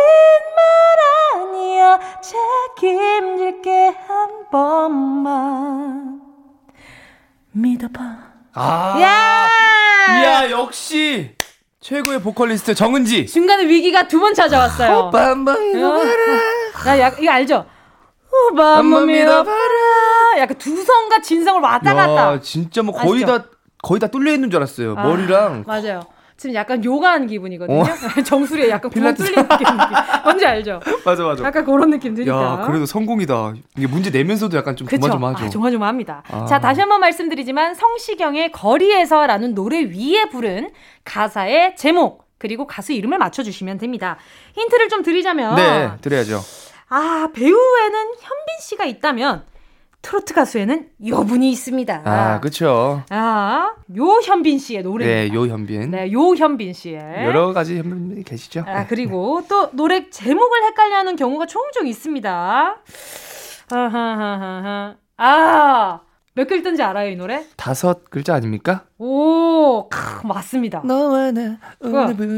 말 0.57 1.43
아니야. 1.43 1.99
책임질게 2.22 3.95
한 4.07 4.49
번만. 4.51 6.20
믿어봐. 7.53 8.01
아. 8.55 8.99
야! 9.01 10.24
야 10.24 10.51
역시 10.51 11.35
최고의 11.81 12.20
보컬리스트 12.22 12.74
정은지. 12.74 13.27
중간에 13.27 13.66
위기가 13.66 14.07
두 14.07 14.20
번 14.20 14.33
찾아왔어요. 14.35 15.07
오빠 15.09 15.27
한번 15.31 15.61
믿어봐라. 15.72 16.07
나 16.85 16.97
이거 16.97 17.31
알죠? 17.33 17.66
한번 18.57 19.07
믿어봐라 19.07 20.39
약간 20.39 20.57
두성과 20.59 21.20
진성을 21.20 21.61
왔다 21.61 21.95
갔다 21.95 22.41
진짜 22.41 22.82
뭐 22.82 22.95
거의 22.95 23.24
아시죠? 23.24 23.39
다 23.39 23.45
거의 23.82 24.01
다 24.01 24.07
뚫려 24.09 24.32
있는 24.32 24.51
줄 24.51 24.59
알았어요 24.59 24.95
아, 24.97 25.03
머리랑 25.05 25.64
맞아요 25.66 26.01
지금 26.37 26.55
약간 26.55 26.84
요가하는 26.84 27.26
기분이거든요. 27.28 27.80
어? 27.80 27.84
정수리에 28.24 28.68
약간 28.68 28.91
구멍 28.91 29.14
뚫린 29.14 29.34
느낌. 29.34 29.66
뭔지 30.22 30.45
알죠? 30.45 30.80
맞아, 31.05 31.22
맞아. 31.24 31.43
약간 31.45 31.64
그런 31.64 31.91
느낌 31.91 32.14
드니까. 32.14 32.61
야, 32.61 32.66
그래도 32.66 32.84
성공이다. 32.84 33.55
이게 33.78 33.87
문제 33.87 34.11
내면서도 34.11 34.57
약간 34.57 34.76
좀 34.76 34.87
조마조마하죠. 34.87 35.45
아, 35.47 35.49
조마조마합니다. 35.49 36.22
아. 36.30 36.45
자, 36.45 36.61
다시 36.61 36.80
한번 36.80 37.01
말씀드리지만 37.01 37.74
성시경의 37.74 38.53
거리에서라는 38.53 39.55
노래 39.55 39.80
위에 39.84 40.28
부른 40.30 40.72
가사의 41.05 41.74
제목 41.76 42.26
그리고 42.39 42.66
가수 42.66 42.93
이름을 42.93 43.16
맞춰 43.16 43.43
주시면 43.43 43.78
됩니다. 43.78 44.18
힌트를 44.55 44.91
좀 44.91 45.03
드리자면. 45.03 45.57
네, 45.57 45.91
드려야죠. 46.03 46.41
아, 46.89 47.28
배우에는 47.32 48.01
현빈 48.20 48.61
씨가 48.61 48.84
있다면 48.84 49.45
트로트 50.03 50.34
가수에는 50.34 50.89
여분이 51.09 51.51
있습니다. 51.51 52.03
아, 52.05 52.41
그렇죠. 52.41 53.03
아, 53.11 53.74
요현빈 53.97 54.59
씨의 54.61 54.84
노래입니다. 54.84 55.20
네, 55.20 55.34
요현빈. 55.34 55.91
네, 55.91 56.12
요현빈 56.12 56.72
씨의 56.74 57.24
여러 57.24 57.53
가지 57.53 57.76
현빈분이 57.78 58.22
계시죠. 58.22 58.62
아, 58.68 58.87
그리고 58.87 59.43
또 59.49 59.70
노래 59.72 60.09
제목을 60.09 60.62
헷갈려하는 60.64 61.16
경우가 61.16 61.47
종종 61.47 61.89
있습니다. 61.89 62.76
아하하하. 63.72 64.95
아, 65.16 66.01
몇 66.37 66.47
글자인지 66.47 66.82
알아요, 66.82 67.09
이 67.09 67.16
노래? 67.16 67.45
다섯 67.57 68.11
글자 68.11 68.34
아닙니까? 68.34 68.82
오, 68.99 69.89
크, 69.89 70.26
맞습니다. 70.26 70.82
너와 70.84 71.30
나 71.30 71.57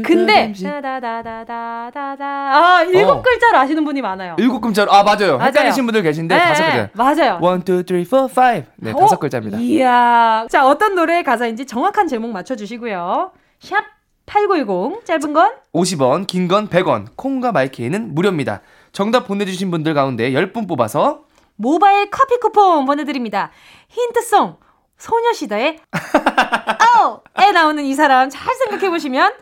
근데 0.05 0.53
다다다다다다 0.53 2.25
아, 2.25 2.83
일곱 2.83 3.09
어. 3.11 3.21
글자를 3.21 3.59
아시는 3.59 3.83
분이 3.83 4.01
많아요. 4.01 4.37
일곱 4.39 4.61
글자로 4.61 4.89
아 4.93 5.03
맞아요. 5.03 5.37
맞아요. 5.37 5.47
헷갈리신 5.49 5.85
분들 5.85 6.01
계신데 6.03 6.33
네, 6.33 6.41
다섯 6.41 6.63
글자. 6.63 6.89
맞아요. 6.93 7.39
One, 7.41 7.61
two, 7.65 7.83
three, 7.83 8.03
four, 8.05 8.29
five. 8.31 8.67
네, 8.77 8.93
오, 8.93 8.99
다섯 8.99 9.19
글자입니다. 9.19 9.57
이야. 9.59 10.47
자, 10.49 10.65
어떤 10.65 10.95
노래의 10.95 11.25
가사인지 11.25 11.65
정확한 11.65 12.07
제목 12.07 12.31
맞춰 12.31 12.55
주시고요. 12.55 13.31
샵 13.59 13.83
8910 14.25 15.05
짧은 15.05 15.33
건 15.33 15.51
50원, 15.73 16.25
긴 16.25 16.47
건 16.47 16.69
100원. 16.69 17.07
콩과 17.17 17.51
마이케이는 17.51 18.15
무료입니다. 18.15 18.61
정답 18.93 19.27
보내 19.27 19.43
주신 19.43 19.69
분들 19.71 19.93
가운데 19.93 20.31
10분 20.31 20.69
뽑아서 20.69 21.25
모바일 21.59 22.09
커피 22.09 22.37
쿠폰 22.37 22.85
보내드립니다. 22.85 23.51
힌트송 23.89 24.55
소녀시대의 24.97 25.79
어에 27.37 27.51
나오는 27.51 27.83
이 27.83 27.93
사람 27.93 28.29
잘 28.29 28.55
생각해 28.55 28.89
보시면 28.89 29.33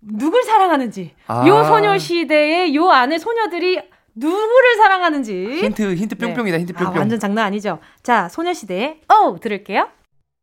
누굴 0.00 0.42
사랑하는지 0.42 1.14
아. 1.26 1.46
요 1.46 1.64
소녀시대의 1.64 2.74
요 2.74 2.90
안에 2.90 3.18
소녀들이 3.18 3.80
누구를 4.14 4.76
사랑하는지 4.76 5.60
힌트 5.62 5.94
힌트 5.94 6.14
네. 6.16 6.26
뿅뿅이다 6.26 6.56
네. 6.56 6.60
힌트 6.60 6.74
뿅뿅 6.74 6.96
아, 6.96 6.98
완전 7.00 7.18
장난 7.18 7.46
아니죠 7.46 7.78
자 8.02 8.28
소녀시대의 8.28 9.00
어 9.08 9.38
들을게요 9.40 9.88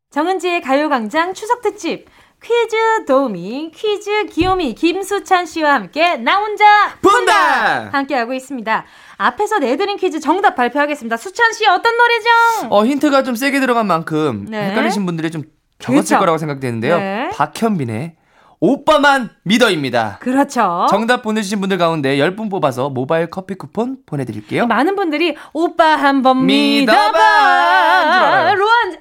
정은지의 0.10 0.62
가요광장 0.62 1.34
추석 1.34 1.62
특집 1.62 2.08
퀴즈 2.41 3.06
도우미, 3.06 3.72
퀴즈 3.74 4.26
귀요미 4.28 4.76
김수찬 4.76 5.45
씨와 5.45 5.74
함께 5.74 6.18
나 6.18 6.38
혼자 6.38 6.95
본다! 7.01 7.89
함께하고 7.91 8.34
있습니다. 8.34 8.86
앞에서 9.18 9.59
내드린 9.59 9.97
퀴즈 9.97 10.20
정답 10.20 10.55
발표하겠습니다. 10.55 11.18
수찬 11.18 11.53
씨 11.53 11.66
어떤 11.68 11.93
노래죠? 11.97 12.68
어, 12.70 12.86
힌트가 12.86 13.24
좀 13.24 13.36
세게 13.36 13.59
들어간 13.59 13.88
만큼 13.88 14.45
네. 14.49 14.70
헷갈리신 14.72 15.05
분들이 15.05 15.32
좀 15.32 15.43
적었을 15.80 16.03
그렇죠. 16.03 16.20
거라고 16.20 16.38
생각되는데요. 16.38 16.97
네. 16.97 17.30
박현빈의 17.34 18.16
오빠만 18.60 19.30
믿어입니다. 19.43 20.18
그렇죠. 20.22 20.86
정답 20.89 21.22
보내주신 21.22 21.60
분들 21.60 21.78
가운데 21.78 22.18
10분 22.18 22.49
뽑아서 22.49 22.89
모바일 22.89 23.30
커피 23.30 23.56
쿠폰 23.56 23.97
보내드릴게요. 24.06 24.68
많은 24.68 24.95
분들이 24.95 25.36
오빠 25.53 25.95
한번 25.95 26.45
믿어봐. 26.45 28.53
로한. 28.56 28.97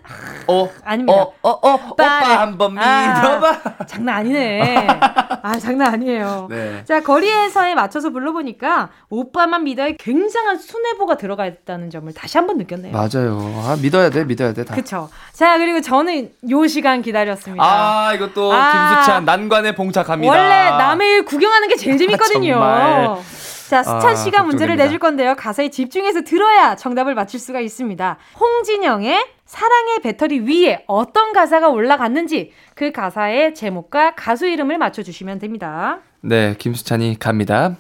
어, 0.47 0.69
아닙니다. 0.85 1.19
어, 1.19 1.33
어, 1.43 1.51
어, 1.51 1.75
오빠 1.91 2.05
한번 2.43 2.77
아, 2.79 3.15
믿어봐. 3.23 3.61
아, 3.79 3.87
장난 3.87 4.17
아니네. 4.17 4.87
아, 5.43 5.59
장난 5.59 5.95
아니에요. 5.95 6.49
네. 6.51 6.85
자, 6.85 7.03
거리에서에 7.03 7.75
맞춰서 7.75 8.11
불러보니까 8.11 8.91
오빠만 9.09 9.65
믿어에 9.65 9.97
굉장한 9.99 10.59
순애보가 10.59 11.17
들어가 11.17 11.47
있다는 11.47 11.91
점을 11.91 12.13
다시 12.13 12.37
한번 12.37 12.59
느꼈네요. 12.59 12.93
맞아요. 12.93 13.39
아, 13.65 13.77
믿어야 13.81 14.11
돼, 14.11 14.25
믿어야 14.25 14.53
돼. 14.53 14.65
다. 14.65 14.75
그쵸. 14.75 15.09
자, 15.33 15.57
그리고 15.59 15.81
저는 15.81 16.31
요 16.51 16.67
시간 16.67 17.01
기다렸습니다. 17.01 17.65
아, 17.65 18.13
이것도 18.15 18.53
아, 18.53 18.95
김수찬 18.97 19.25
난 19.25 19.49
관에 19.55 19.73
봉착합니다. 19.73 20.33
원래 20.33 20.71
남의 20.71 21.09
일 21.11 21.25
구경하는 21.25 21.69
게 21.69 21.77
제일 21.77 21.97
재밌거든요. 21.99 22.57
아, 22.61 23.21
자, 23.69 23.83
수찬 23.85 24.07
아, 24.07 24.15
씨가 24.17 24.41
아, 24.41 24.43
문제를 24.43 24.77
내줄 24.77 24.99
건데요. 24.99 25.37
가사에 25.37 25.71
집중해서 25.71 26.23
들어야 26.23 26.75
정답을 26.75 27.15
맞힐 27.15 27.39
수가 27.39 27.61
있습니다. 27.61 28.17
홍진영의 28.39 29.25
사랑의 29.47 30.01
배터리 30.03 30.41
위에 30.41 30.83
어떤 30.89 31.33
가사가 31.33 31.69
올라갔는지 31.69 32.51
그 32.75 32.91
가사의 32.91 33.55
제목과 33.55 34.15
가수 34.17 34.47
이름을 34.49 34.77
맞춰주시면 34.79 35.39
됩니다. 35.39 36.01
네, 36.21 36.57
김수찬이 36.59 37.19
갑니다. 37.21 37.77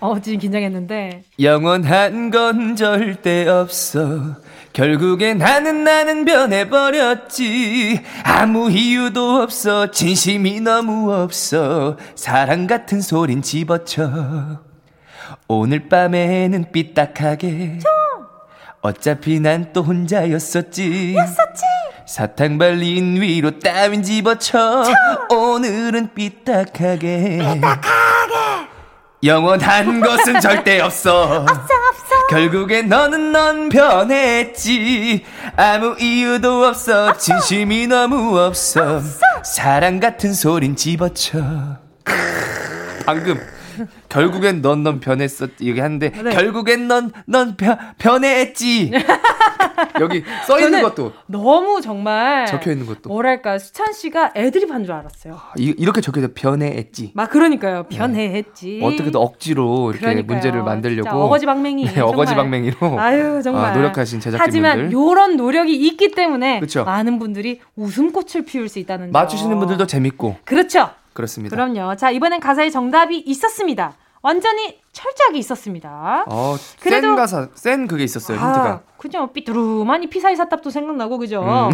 어, 0.00 0.18
지금 0.20 0.40
긴장했는데. 0.40 1.22
영원한 1.40 2.30
건 2.30 2.74
절대 2.74 3.46
없어. 3.46 4.34
결국에 4.72 5.34
나는 5.34 5.84
나는 5.84 6.24
변해버렸지. 6.24 8.00
아무 8.24 8.70
이유도 8.70 9.42
없어. 9.42 9.90
진심이 9.90 10.60
너무 10.60 11.12
없어. 11.12 11.96
사랑 12.14 12.66
같은 12.66 13.00
소린 13.00 13.42
집어쳐. 13.42 14.60
오늘 15.48 15.88
밤에는 15.88 16.72
삐딱하게. 16.72 17.78
좀. 17.78 17.90
어차피 18.80 19.40
난 19.40 19.72
또 19.72 19.82
혼자였었지. 19.82 21.14
였었지. 21.16 21.62
사탕 22.06 22.58
발린 22.58 23.20
위로 23.22 23.58
따윈 23.60 24.02
집어쳐 24.02 24.82
오늘은 25.30 26.12
삐딱하게 26.14 27.38
삐딱하게 27.38 28.68
영원한 29.24 30.00
것은 30.00 30.40
절대 30.40 30.80
없어. 30.80 31.42
없어 31.42 31.52
없어. 31.52 32.26
결국엔 32.28 32.88
너는 32.88 33.30
넌 33.30 33.68
변했지. 33.68 35.24
아무 35.56 35.94
이유도 36.00 36.64
없어. 36.64 37.16
진심이 37.16 37.86
너무 37.86 38.36
없어, 38.38 38.96
없어. 38.96 39.20
사랑 39.44 40.00
같은 40.00 40.34
소린 40.34 40.74
집어쳐. 40.74 41.38
방금 43.06 43.40
결국엔 44.12 44.60
넌 44.62 44.82
넌 44.82 45.00
변했어 45.00 45.46
얘기하는데 45.60 46.10
네. 46.10 46.30
결국엔 46.30 46.88
넌 46.88 47.12
넌 47.26 47.56
변했지 47.98 48.90
여기 50.00 50.22
써 50.46 50.60
있는 50.60 50.82
것도 50.82 51.12
너무 51.26 51.80
정말 51.80 52.46
적혀 52.46 52.72
있는 52.72 52.86
것도 52.86 53.08
뭐랄까 53.08 53.58
수찬 53.58 53.92
씨가 53.92 54.32
애드립 54.36 54.70
한 54.70 54.82
줄 54.84 54.92
알았어요. 54.94 55.34
아, 55.34 55.52
이, 55.56 55.84
렇게 55.84 56.00
적혀져 56.00 56.28
변해했지. 56.34 57.12
막 57.14 57.30
그러니까요. 57.30 57.84
변해했지. 57.84 58.78
네. 58.80 58.84
어떻게든 58.86 59.14
억지로 59.16 59.90
이렇게 59.90 60.00
그러니까요. 60.06 60.26
문제를 60.34 60.62
만들려고 60.64 61.10
어거지 61.22 61.46
방맹이. 61.46 61.84
네, 61.86 62.00
어거지 62.00 62.34
방맹이로. 62.34 62.98
아유 62.98 63.40
정말 63.44 63.66
아, 63.66 63.70
노력하신 63.76 64.18
제작진분들. 64.20 64.40
하지만 64.40 64.90
이런 64.90 65.36
노력이 65.36 65.74
있기 65.74 66.10
때문에 66.10 66.58
그쵸? 66.60 66.82
많은 66.84 67.18
분들이 67.20 67.60
웃음꽃을 67.76 68.44
피울 68.44 68.68
수 68.68 68.78
있다는 68.80 69.06
점. 69.06 69.12
맞추시는 69.12 69.58
분들도 69.58 69.86
재밌고. 69.86 70.36
그렇죠. 70.44 70.90
그렇습니다. 71.12 71.54
그럼요. 71.54 71.94
자 71.96 72.10
이번엔 72.10 72.40
가사에 72.40 72.70
정답이 72.70 73.18
있었습니다. 73.20 73.94
완전히 74.22 74.80
철저하게 74.92 75.38
있었습니다. 75.38 76.24
어, 76.28 76.56
그래도 76.80 77.08
센 77.08 77.16
가사, 77.16 77.48
센 77.54 77.86
그게 77.88 78.04
있었어요, 78.04 78.38
아, 78.40 78.46
힌트가. 78.46 78.82
그죠. 78.96 79.32
삐뚤루만 79.32 80.04
이 80.04 80.08
피사의 80.08 80.36
사탑도 80.36 80.70
생각나고, 80.70 81.18
그죠? 81.18 81.42
음. 81.42 81.70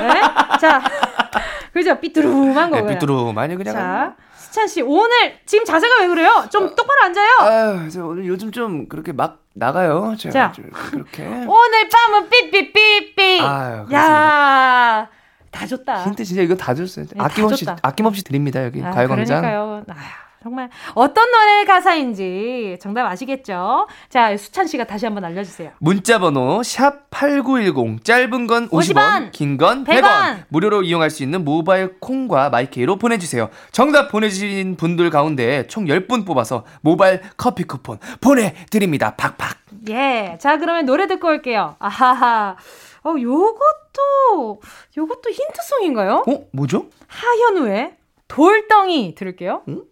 네? 0.00 0.20
자, 0.58 0.80
그죠? 1.74 2.00
삐뚤루만 2.00 2.70
거. 2.70 2.80
네, 2.80 2.94
삐뚤루만이 2.94 3.56
그냥. 3.56 3.74
자, 3.74 4.16
수찬 4.34 4.66
씨, 4.66 4.80
오늘 4.80 5.38
지금 5.44 5.64
자세가 5.64 6.00
왜 6.00 6.08
그래요? 6.08 6.46
좀 6.50 6.64
어, 6.64 6.74
똑바로 6.74 7.02
앉아요. 7.04 7.28
아유, 7.40 7.90
저 7.90 8.06
오늘 8.06 8.26
요즘 8.26 8.50
좀 8.50 8.88
그렇게 8.88 9.12
막 9.12 9.42
나가요. 9.52 10.14
제가 10.18 10.32
자, 10.32 10.52
그렇게. 10.72 11.22
오늘 11.46 11.88
밤은 11.88 12.30
삐삐삐삐. 12.30 13.40
아유, 13.42 13.86
야. 13.92 15.08
다 15.50 15.66
줬다. 15.66 16.04
힌트 16.04 16.24
진짜 16.24 16.42
이거 16.42 16.54
다 16.54 16.74
줬어요. 16.74 17.04
네, 17.06 17.14
아낌없이 17.18 17.64
다 17.64 17.76
아낌없이 17.82 18.22
드립니다 18.22 18.64
여기 18.64 18.82
아, 18.82 18.90
가요광장. 18.90 19.40
그러니까요. 19.42 19.84
아유. 19.88 19.96
정말 20.42 20.70
어떤 20.94 21.30
노래 21.30 21.64
가사인지 21.66 22.78
정답 22.80 23.06
아시겠죠? 23.10 23.86
자, 24.08 24.34
수찬 24.38 24.66
씨가 24.66 24.84
다시 24.84 25.04
한번 25.04 25.22
알려주세요. 25.26 25.72
문자 25.80 26.18
번호 26.18 26.62
샵 26.62 27.10
8910 27.10 28.02
짧은 28.04 28.46
건 28.46 28.68
50원, 28.70 28.94
50원 28.94 29.32
긴 29.32 29.58
건 29.58 29.84
100원. 29.84 30.00
100원 30.02 30.44
무료로 30.48 30.82
이용할 30.82 31.10
수 31.10 31.22
있는 31.22 31.44
모바일 31.44 31.98
콩과 32.00 32.48
마이케이로 32.48 32.96
보내주세요. 32.96 33.50
정답 33.70 34.08
보내주신 34.10 34.76
분들 34.76 35.10
가운데 35.10 35.66
총 35.66 35.84
10분 35.84 36.24
뽑아서 36.26 36.64
모바일 36.80 37.20
커피 37.36 37.64
쿠폰 37.64 37.98
보내드립니다. 38.22 39.14
팍팍. 39.16 39.58
예. 39.90 40.38
자, 40.40 40.56
그러면 40.56 40.86
노래 40.86 41.06
듣고 41.06 41.28
올게요. 41.28 41.76
아하하. 41.78 42.56
어, 43.04 43.14
요것도, 43.20 44.60
요것도 44.96 45.30
힌트송인가요? 45.30 46.24
어, 46.26 46.44
뭐죠? 46.52 46.86
하현우의 47.08 47.96
돌덩이 48.28 49.14
들을게요. 49.14 49.62
응? 49.68 49.82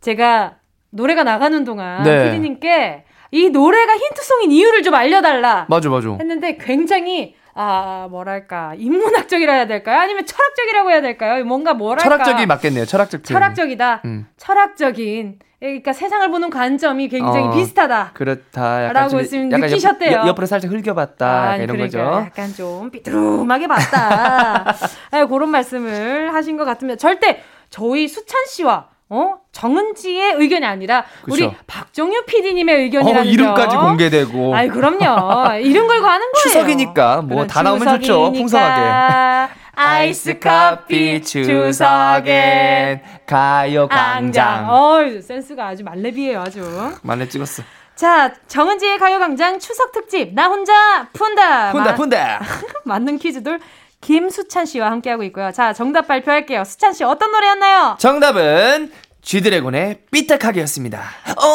제가 0.00 0.56
노래가 0.90 1.24
나가는 1.24 1.64
동안 1.64 2.02
네. 2.02 2.24
피디님께 2.24 3.04
이 3.32 3.50
노래가 3.50 3.94
힌트송인 3.94 4.52
이유를 4.52 4.82
좀 4.82 4.94
알려달라. 4.94 5.66
맞아, 5.68 5.88
맞아. 5.88 6.10
했는데 6.18 6.56
굉장히 6.56 7.34
아 7.54 8.06
뭐랄까 8.10 8.74
인문학적이라 8.76 9.52
해야 9.52 9.66
될까요? 9.66 10.00
아니면 10.00 10.26
철학적이라고 10.26 10.90
해야 10.90 11.00
될까요? 11.00 11.44
뭔가 11.44 11.74
뭐랄까 11.74 12.04
철학적이 12.04 12.46
맞겠네요. 12.46 12.84
철학적. 12.84 13.24
철학적이다. 13.24 14.02
음. 14.04 14.26
철학적인. 14.36 15.38
그러니까 15.58 15.94
세상을 15.94 16.30
보는 16.30 16.50
관점이 16.50 17.08
굉장히 17.08 17.46
어, 17.46 17.50
비슷하다. 17.50 18.10
그렇다. 18.12 18.92
라고 18.92 19.22
지금 19.22 19.48
느끼셨대요. 19.48 20.24
옆, 20.26 20.38
으로 20.38 20.46
살짝 20.46 20.70
흘겨봤다. 20.70 21.26
아, 21.26 21.56
이런 21.56 21.76
그러니까 21.76 21.98
거죠. 21.98 22.26
약간 22.26 22.52
좀 22.52 22.90
삐뚤음하게 22.90 23.66
봤다. 23.66 24.74
네, 25.12 25.24
그런 25.24 25.48
말씀을 25.48 26.34
하신 26.34 26.58
것 26.58 26.66
같습니다. 26.66 26.98
절대 26.98 27.40
저희 27.70 28.06
수찬 28.06 28.44
씨와 28.48 28.88
어? 29.08 29.34
정은지의 29.52 30.34
의견이 30.34 30.66
아니라 30.66 31.04
그쵸. 31.24 31.32
우리 31.46 31.50
박정유 31.66 32.24
PD님의 32.26 32.76
의견이라는 32.82 33.20
어, 33.28 33.30
이름까지 33.32 33.76
공개되고. 33.76 34.54
아이 34.54 34.68
그럼요. 34.68 35.58
이름 35.60 35.86
걸고 35.86 36.06
하는 36.06 36.26
거예요. 36.32 36.42
추석이니까 36.42 37.22
뭐 37.22 37.46
다 37.46 37.62
나오면 37.62 38.00
좋죠. 38.00 38.32
풍성하게. 38.32 39.52
아이스 39.78 40.38
커피 40.40 41.22
추석엔 41.22 43.02
가요 43.26 43.86
광장. 43.88 44.68
어, 44.70 44.98
센스가 45.20 45.68
아주 45.68 45.84
말레비예요, 45.84 46.40
아주. 46.40 46.64
말레 47.02 47.28
찍었어. 47.28 47.62
자, 47.94 48.32
정은지의 48.48 48.98
가요광장 48.98 49.58
추석 49.58 49.92
특집 49.92 50.34
나 50.34 50.48
혼자 50.48 51.08
푼다. 51.12 51.72
푼다 51.72 51.94
푼다. 51.94 52.40
맞는 52.84 53.18
퀴즈들 53.18 53.60
김수찬 54.00 54.66
씨와 54.66 54.90
함께하고 54.90 55.22
있고요. 55.24 55.50
자, 55.52 55.72
정답 55.72 56.06
발표할게요. 56.06 56.64
수찬 56.64 56.92
씨 56.92 57.04
어떤 57.04 57.32
노래였나요? 57.32 57.96
정답은 57.98 58.92
쥐드래곤의 59.22 60.02
삐딱하게였습니다. 60.12 61.02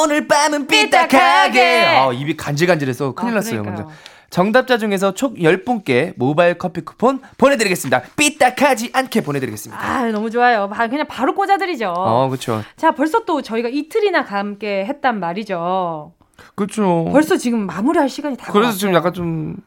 오늘 0.03 0.27
밤은 0.27 0.67
삐딱하게. 0.67 1.85
아, 1.85 2.11
입이 2.11 2.35
간질간질해서 2.35 3.13
큰일 3.13 3.31
아, 3.31 3.35
났어요, 3.35 3.63
먼저. 3.63 3.87
정답자 4.29 4.77
중에서 4.77 5.13
총 5.13 5.35
10분께 5.35 6.13
모바일 6.17 6.57
커피 6.57 6.81
쿠폰 6.81 7.21
보내드리겠습니다. 7.37 8.01
삐딱하지 8.15 8.91
않게 8.93 9.21
보내드리겠습니다. 9.21 9.81
아, 9.81 10.03
너무 10.09 10.31
좋아요. 10.31 10.69
그냥 10.89 11.05
바로 11.07 11.35
꽂아드리죠. 11.35 11.93
어, 11.95 12.29
그쵸. 12.29 12.61
자, 12.77 12.91
벌써 12.91 13.23
또 13.25 13.41
저희가 13.41 13.69
이틀이나 13.69 14.21
함께 14.21 14.85
했단 14.85 15.19
말이죠. 15.19 16.13
그렇죠. 16.55 17.09
벌써 17.11 17.37
지금 17.37 17.65
마무리할 17.67 18.09
시간이 18.09 18.35
다 18.37 18.51
그래서 18.51 18.71
지금 18.71 18.93
약간 18.93 19.13
좀 19.13 19.57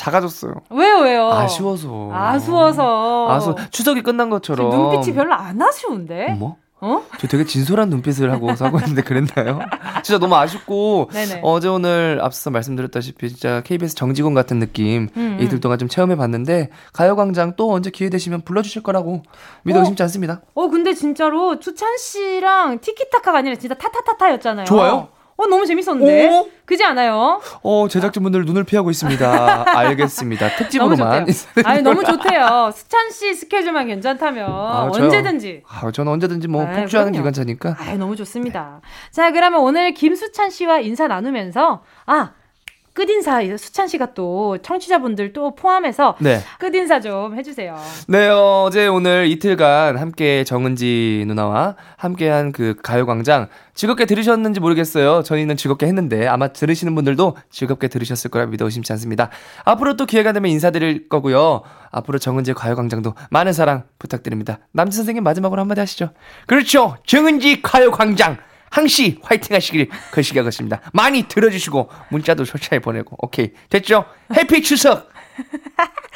작아졌어요. 0.00 0.54
왜요, 0.70 1.00
왜요? 1.00 1.30
아쉬워서. 1.30 2.10
아쉬워서. 2.12 3.30
아쉬워. 3.30 3.54
추석이 3.70 4.02
끝난 4.02 4.30
것처럼. 4.30 4.70
눈빛이 4.70 5.14
별로 5.14 5.34
안 5.34 5.60
아쉬운데? 5.60 6.28
뭐? 6.38 6.56
어? 6.82 7.02
저 7.18 7.28
되게 7.28 7.44
진솔한 7.44 7.90
눈빛을 7.90 8.32
하고 8.32 8.54
사고 8.56 8.78
있는데 8.78 9.02
그랬나요? 9.02 9.60
진짜 10.02 10.18
너무 10.18 10.34
아쉽고 10.36 11.10
네네. 11.12 11.40
어제 11.44 11.68
오늘 11.68 12.18
앞서 12.22 12.48
말씀드렸다시피 12.48 13.28
진짜 13.28 13.60
KBS 13.60 13.94
정직원 13.94 14.32
같은 14.32 14.58
느낌 14.58 15.10
음, 15.14 15.36
음. 15.38 15.38
이틀 15.42 15.60
동안 15.60 15.78
좀 15.78 15.88
체험해 15.88 16.16
봤는데 16.16 16.70
가요광장 16.94 17.56
또 17.56 17.70
언제 17.70 17.90
기회 17.90 18.08
되시면 18.08 18.40
불러주실 18.46 18.82
거라고 18.82 19.22
믿어 19.64 19.76
어? 19.76 19.80
의심치 19.82 20.02
않습니다. 20.04 20.40
어 20.54 20.68
근데 20.68 20.94
진짜로 20.94 21.60
추찬 21.60 21.98
씨랑 21.98 22.78
티키타카가 22.78 23.36
아니라 23.36 23.56
진짜 23.56 23.74
타타타타였잖아요. 23.74 24.64
좋아요? 24.64 25.08
어, 25.40 25.46
너무 25.46 25.64
재밌었는데. 25.64 26.28
오? 26.28 26.48
그지 26.66 26.84
않아요? 26.84 27.40
어, 27.62 27.88
제작진분들 27.88 28.44
눈을 28.44 28.64
피하고 28.64 28.90
있습니다. 28.90 29.64
알겠습니다. 29.78 30.48
특집으로만. 30.56 31.26
아니, 31.64 31.82
너무 31.82 32.04
좋대요. 32.04 32.70
수찬 32.74 33.10
씨 33.10 33.34
스케줄만 33.34 33.86
괜찮다면 33.86 34.44
아, 34.50 34.90
언제든지. 34.92 35.62
아, 35.66 35.90
저는 35.90 36.12
언제든지 36.12 36.48
뭐 36.48 36.66
아, 36.66 36.70
폭주하는 36.72 37.12
기관차니까. 37.12 37.76
아, 37.78 37.94
너무 37.94 38.14
좋습니다. 38.16 38.82
자, 39.10 39.32
그러면 39.32 39.60
오늘 39.60 39.94
김수찬 39.94 40.50
씨와 40.50 40.80
인사 40.80 41.08
나누면서 41.08 41.82
아, 42.06 42.32
끝인사 43.00 43.40
수찬 43.56 43.88
씨가 43.88 44.12
또 44.12 44.58
청취자분들 44.60 45.32
또 45.32 45.54
포함해서 45.54 46.16
네. 46.18 46.40
끝인사 46.58 47.00
좀 47.00 47.34
해주세요. 47.34 47.74
네 48.08 48.28
어제 48.28 48.88
오늘 48.88 49.26
이틀간 49.28 49.96
함께 49.96 50.44
정은지 50.44 51.24
누나와 51.26 51.76
함께한 51.96 52.52
그 52.52 52.76
가요광장 52.82 53.48
즐겁게 53.72 54.04
들으셨는지 54.04 54.60
모르겠어요. 54.60 55.22
저희는 55.22 55.56
즐겁게 55.56 55.86
했는데 55.86 56.26
아마 56.26 56.48
들으시는 56.48 56.94
분들도 56.94 57.38
즐겁게 57.48 57.88
들으셨을 57.88 58.30
거라 58.30 58.44
믿어 58.44 58.66
의심치 58.66 58.92
않습니다. 58.92 59.30
앞으로 59.64 59.96
또 59.96 60.04
기회가 60.04 60.32
되면 60.32 60.50
인사드릴 60.50 61.08
거고요. 61.08 61.62
앞으로 61.90 62.18
정은지 62.18 62.52
가요광장도 62.52 63.14
많은 63.30 63.54
사랑 63.54 63.84
부탁드립니다. 63.98 64.58
남지 64.72 64.94
선생님 64.94 65.24
마지막으로 65.24 65.58
한마디 65.62 65.80
하시죠. 65.80 66.10
그렇죠. 66.46 66.98
정은지 67.06 67.62
가요광장. 67.62 68.36
항시 68.70 69.18
화이팅 69.22 69.54
하시길 69.54 69.88
거시기하겠습니다. 70.12 70.80
많이 70.92 71.24
들어주시고 71.24 71.90
문자도 72.10 72.44
솔직하게 72.44 72.80
보내고 72.80 73.16
오케이 73.18 73.52
됐죠? 73.68 74.04
해피 74.36 74.62
추석. 74.62 75.08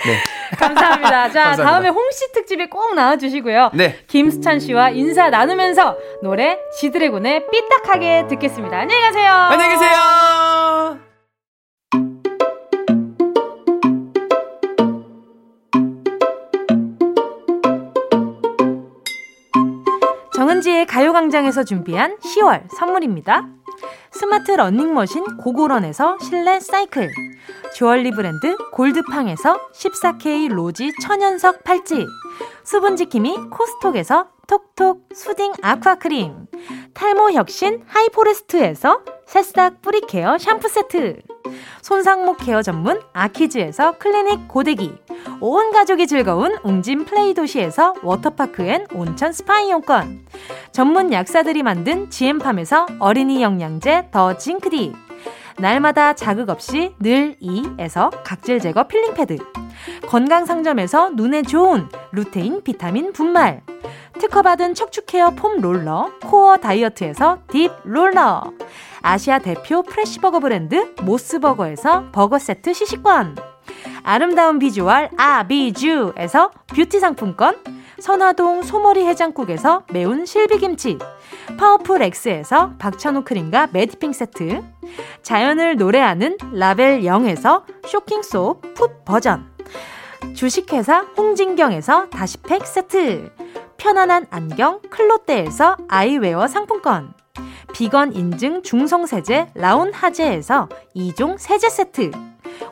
네. 0.06 0.18
감사합니다. 0.58 1.10
자 1.30 1.44
감사합니다. 1.44 1.64
다음에 1.64 1.88
홍씨 1.88 2.32
특집에 2.32 2.66
꼭 2.66 2.94
나와주시고요. 2.94 3.70
네. 3.74 3.98
김수찬 4.06 4.60
씨와 4.60 4.90
인사 4.90 5.30
나누면서 5.30 5.96
노래 6.22 6.58
지드래곤의 6.80 7.46
삐딱하게 7.50 8.26
듣겠습니다. 8.28 8.78
안녕히 8.78 9.00
가세요. 9.02 9.32
안녕히 9.32 9.70
계세요. 9.74 10.33
정은지의 20.54 20.86
가요광장에서 20.86 21.64
준비한 21.64 22.16
10월 22.18 22.62
선물입니다. 22.76 23.48
스마트 24.18 24.52
러닝머신 24.52 25.38
고고런에서 25.38 26.18
실내 26.20 26.60
사이클 26.60 27.10
주얼리 27.74 28.12
브랜드 28.12 28.56
골드팡에서 28.72 29.70
14K 29.72 30.48
로지 30.52 30.92
천연석 31.02 31.64
팔찌 31.64 32.06
수분지킴이 32.62 33.50
코스톡에서 33.50 34.28
톡톡 34.46 35.08
soothing 35.12 35.54
aqua 35.60 35.99
cream 35.99 36.46
탈모 36.94 37.32
혁신 37.32 37.82
하이포레스트에서 37.86 39.00
새싹 39.26 39.82
뿌리케어 39.82 40.38
샴푸 40.38 40.68
세트 40.68 41.22
손상목 41.82 42.38
케어 42.38 42.62
전문 42.62 43.00
아키즈에서 43.12 43.98
클리닉 43.98 44.48
고데기 44.48 44.94
온 45.40 45.72
가족이 45.72 46.06
즐거운 46.06 46.56
웅진 46.62 47.04
플레이 47.04 47.34
도시에서 47.34 47.94
워터파크 48.02 48.62
and 48.62 48.86
온천 48.94 49.32
스파 49.32 49.60
이용권 49.60 50.26
전문 50.72 51.12
약사들이 51.12 51.62
만든 51.62 52.10
지엠팜에서 52.10 52.86
어린이 52.98 53.42
영양제 53.42 54.03
더 54.10 54.36
징크디. 54.36 54.94
날마다 55.58 56.14
자극 56.14 56.50
없이 56.50 56.94
늘 56.98 57.36
이에서 57.40 58.10
각질 58.24 58.58
제거 58.60 58.86
필링 58.88 59.14
패드. 59.14 59.38
건강 60.08 60.46
상점에서 60.46 61.10
눈에 61.10 61.42
좋은 61.42 61.88
루테인 62.12 62.62
비타민 62.62 63.12
분말. 63.12 63.62
특허받은 64.18 64.74
척추 64.74 65.04
케어 65.04 65.30
폼 65.30 65.60
롤러 65.60 66.10
코어 66.22 66.56
다이어트에서 66.58 67.38
딥 67.50 67.70
롤러. 67.84 68.42
아시아 69.02 69.38
대표 69.38 69.82
프레시버거 69.82 70.40
브랜드 70.40 70.94
모스버거에서 71.02 72.06
버거 72.12 72.38
세트 72.38 72.72
시식권. 72.72 73.36
아름다운 74.02 74.58
비주얼 74.58 75.10
아비주에서 75.16 76.50
뷰티 76.74 77.00
상품권. 77.00 77.56
선화동 78.00 78.62
소머리 78.62 79.06
해장국에서 79.06 79.84
매운 79.90 80.26
실비김치 80.26 80.98
파워풀 81.58 82.02
X에서 82.02 82.74
박찬호 82.78 83.24
크림과 83.24 83.68
매디핑 83.72 84.12
세트 84.12 84.62
자연을 85.22 85.76
노래하는 85.76 86.36
라벨 86.52 87.02
0에서 87.02 87.62
쇼킹소 87.86 88.60
풋 88.74 89.04
버전 89.04 89.52
주식회사 90.34 91.00
홍진경에서 91.16 92.10
다시팩 92.10 92.66
세트 92.66 93.32
편안한 93.76 94.26
안경 94.30 94.80
클로떼에서 94.90 95.76
아이웨어 95.88 96.48
상품권 96.48 97.12
비건 97.72 98.12
인증 98.14 98.62
중성세제 98.62 99.50
라운 99.54 99.92
하제에서 99.92 100.68
2종 100.96 101.36
세제 101.38 101.68
세트 101.68 102.10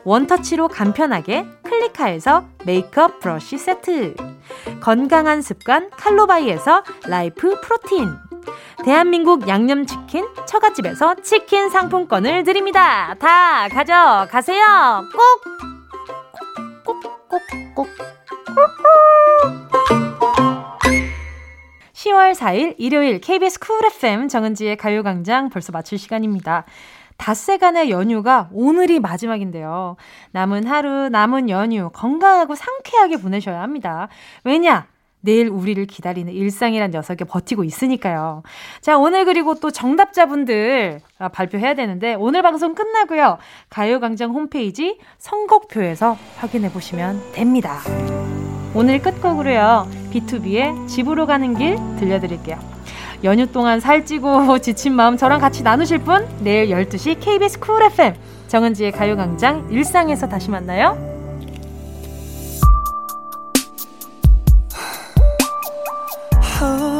원터치로 0.05 0.67
간편하게 0.67 1.45
클리카에서 1.63 2.45
메이크업 2.65 3.19
브러쉬 3.19 3.57
세트 3.57 4.15
건강한 4.81 5.41
습관 5.41 5.89
칼로바이에서 5.91 6.83
라이프 7.07 7.59
프로틴 7.61 8.09
대한민국 8.83 9.47
양념치킨 9.47 10.27
처갓집에서 10.45 11.15
치킨 11.23 11.69
상품권을 11.69 12.43
드립니다. 12.43 13.15
다 13.19 13.67
가져가세요. 13.69 15.05
꼭! 15.11 15.53
꼭, 16.85 17.01
꼭, 17.01 17.29
꼭, 17.29 17.41
꼭. 17.75 17.87
10월 21.93 22.35
4일 22.35 22.75
일요일 22.77 23.21
KBS 23.21 23.59
쿨 23.59 23.85
FM 23.85 24.27
정은지의 24.27 24.75
가요광장 24.77 25.49
벌써 25.49 25.71
마칠 25.71 25.97
시간입니다. 25.97 26.65
닷새간의 27.17 27.89
연휴가 27.89 28.49
오늘이 28.51 28.99
마지막인데요. 28.99 29.95
남은 30.31 30.67
하루, 30.67 31.09
남은 31.09 31.49
연휴 31.49 31.89
건강하고 31.91 32.55
상쾌하게 32.55 33.17
보내셔야 33.17 33.61
합니다. 33.61 34.09
왜냐? 34.43 34.87
내일 35.23 35.47
우리를 35.47 35.85
기다리는 35.85 36.31
일상이란 36.31 36.91
녀석에 36.91 37.23
버티고 37.23 37.63
있으니까요. 37.63 38.43
자, 38.81 38.97
오늘 38.97 39.23
그리고 39.23 39.55
또 39.55 39.71
정답자분들 39.71 40.99
아, 41.17 41.29
발표해야 41.29 41.75
되는데 41.75 42.13
오늘 42.15 42.41
방송 42.41 42.75
끝나고요. 42.75 43.37
가요광장 43.69 44.31
홈페이지 44.31 44.97
선곡표에서 45.19 46.17
확인해 46.37 46.69
보시면 46.71 47.31
됩니다. 47.31 47.79
오늘 48.75 49.01
끝곡으로요. 49.01 49.87
B2B의 50.11 50.87
집으로 50.89 51.25
가는 51.25 51.55
길 51.55 51.77
들려드릴게요. 51.99 52.59
연휴 53.23 53.49
동안 53.49 53.79
살찌고 53.79 54.59
지친 54.59 54.93
마음 54.93 55.15
저랑 55.15 55.39
같이 55.39 55.63
나누실 55.63 55.99
분 55.99 56.27
내일 56.41 56.67
12시 56.67 57.21
KBS 57.21 57.59
쿨 57.59 57.81
FM 57.83 58.15
정은지의 58.49 58.91
가요광장 58.91 59.69
일상에서 59.71 60.27
다시 60.27 60.49
만나요. 60.49 61.12
Oh 66.65 66.92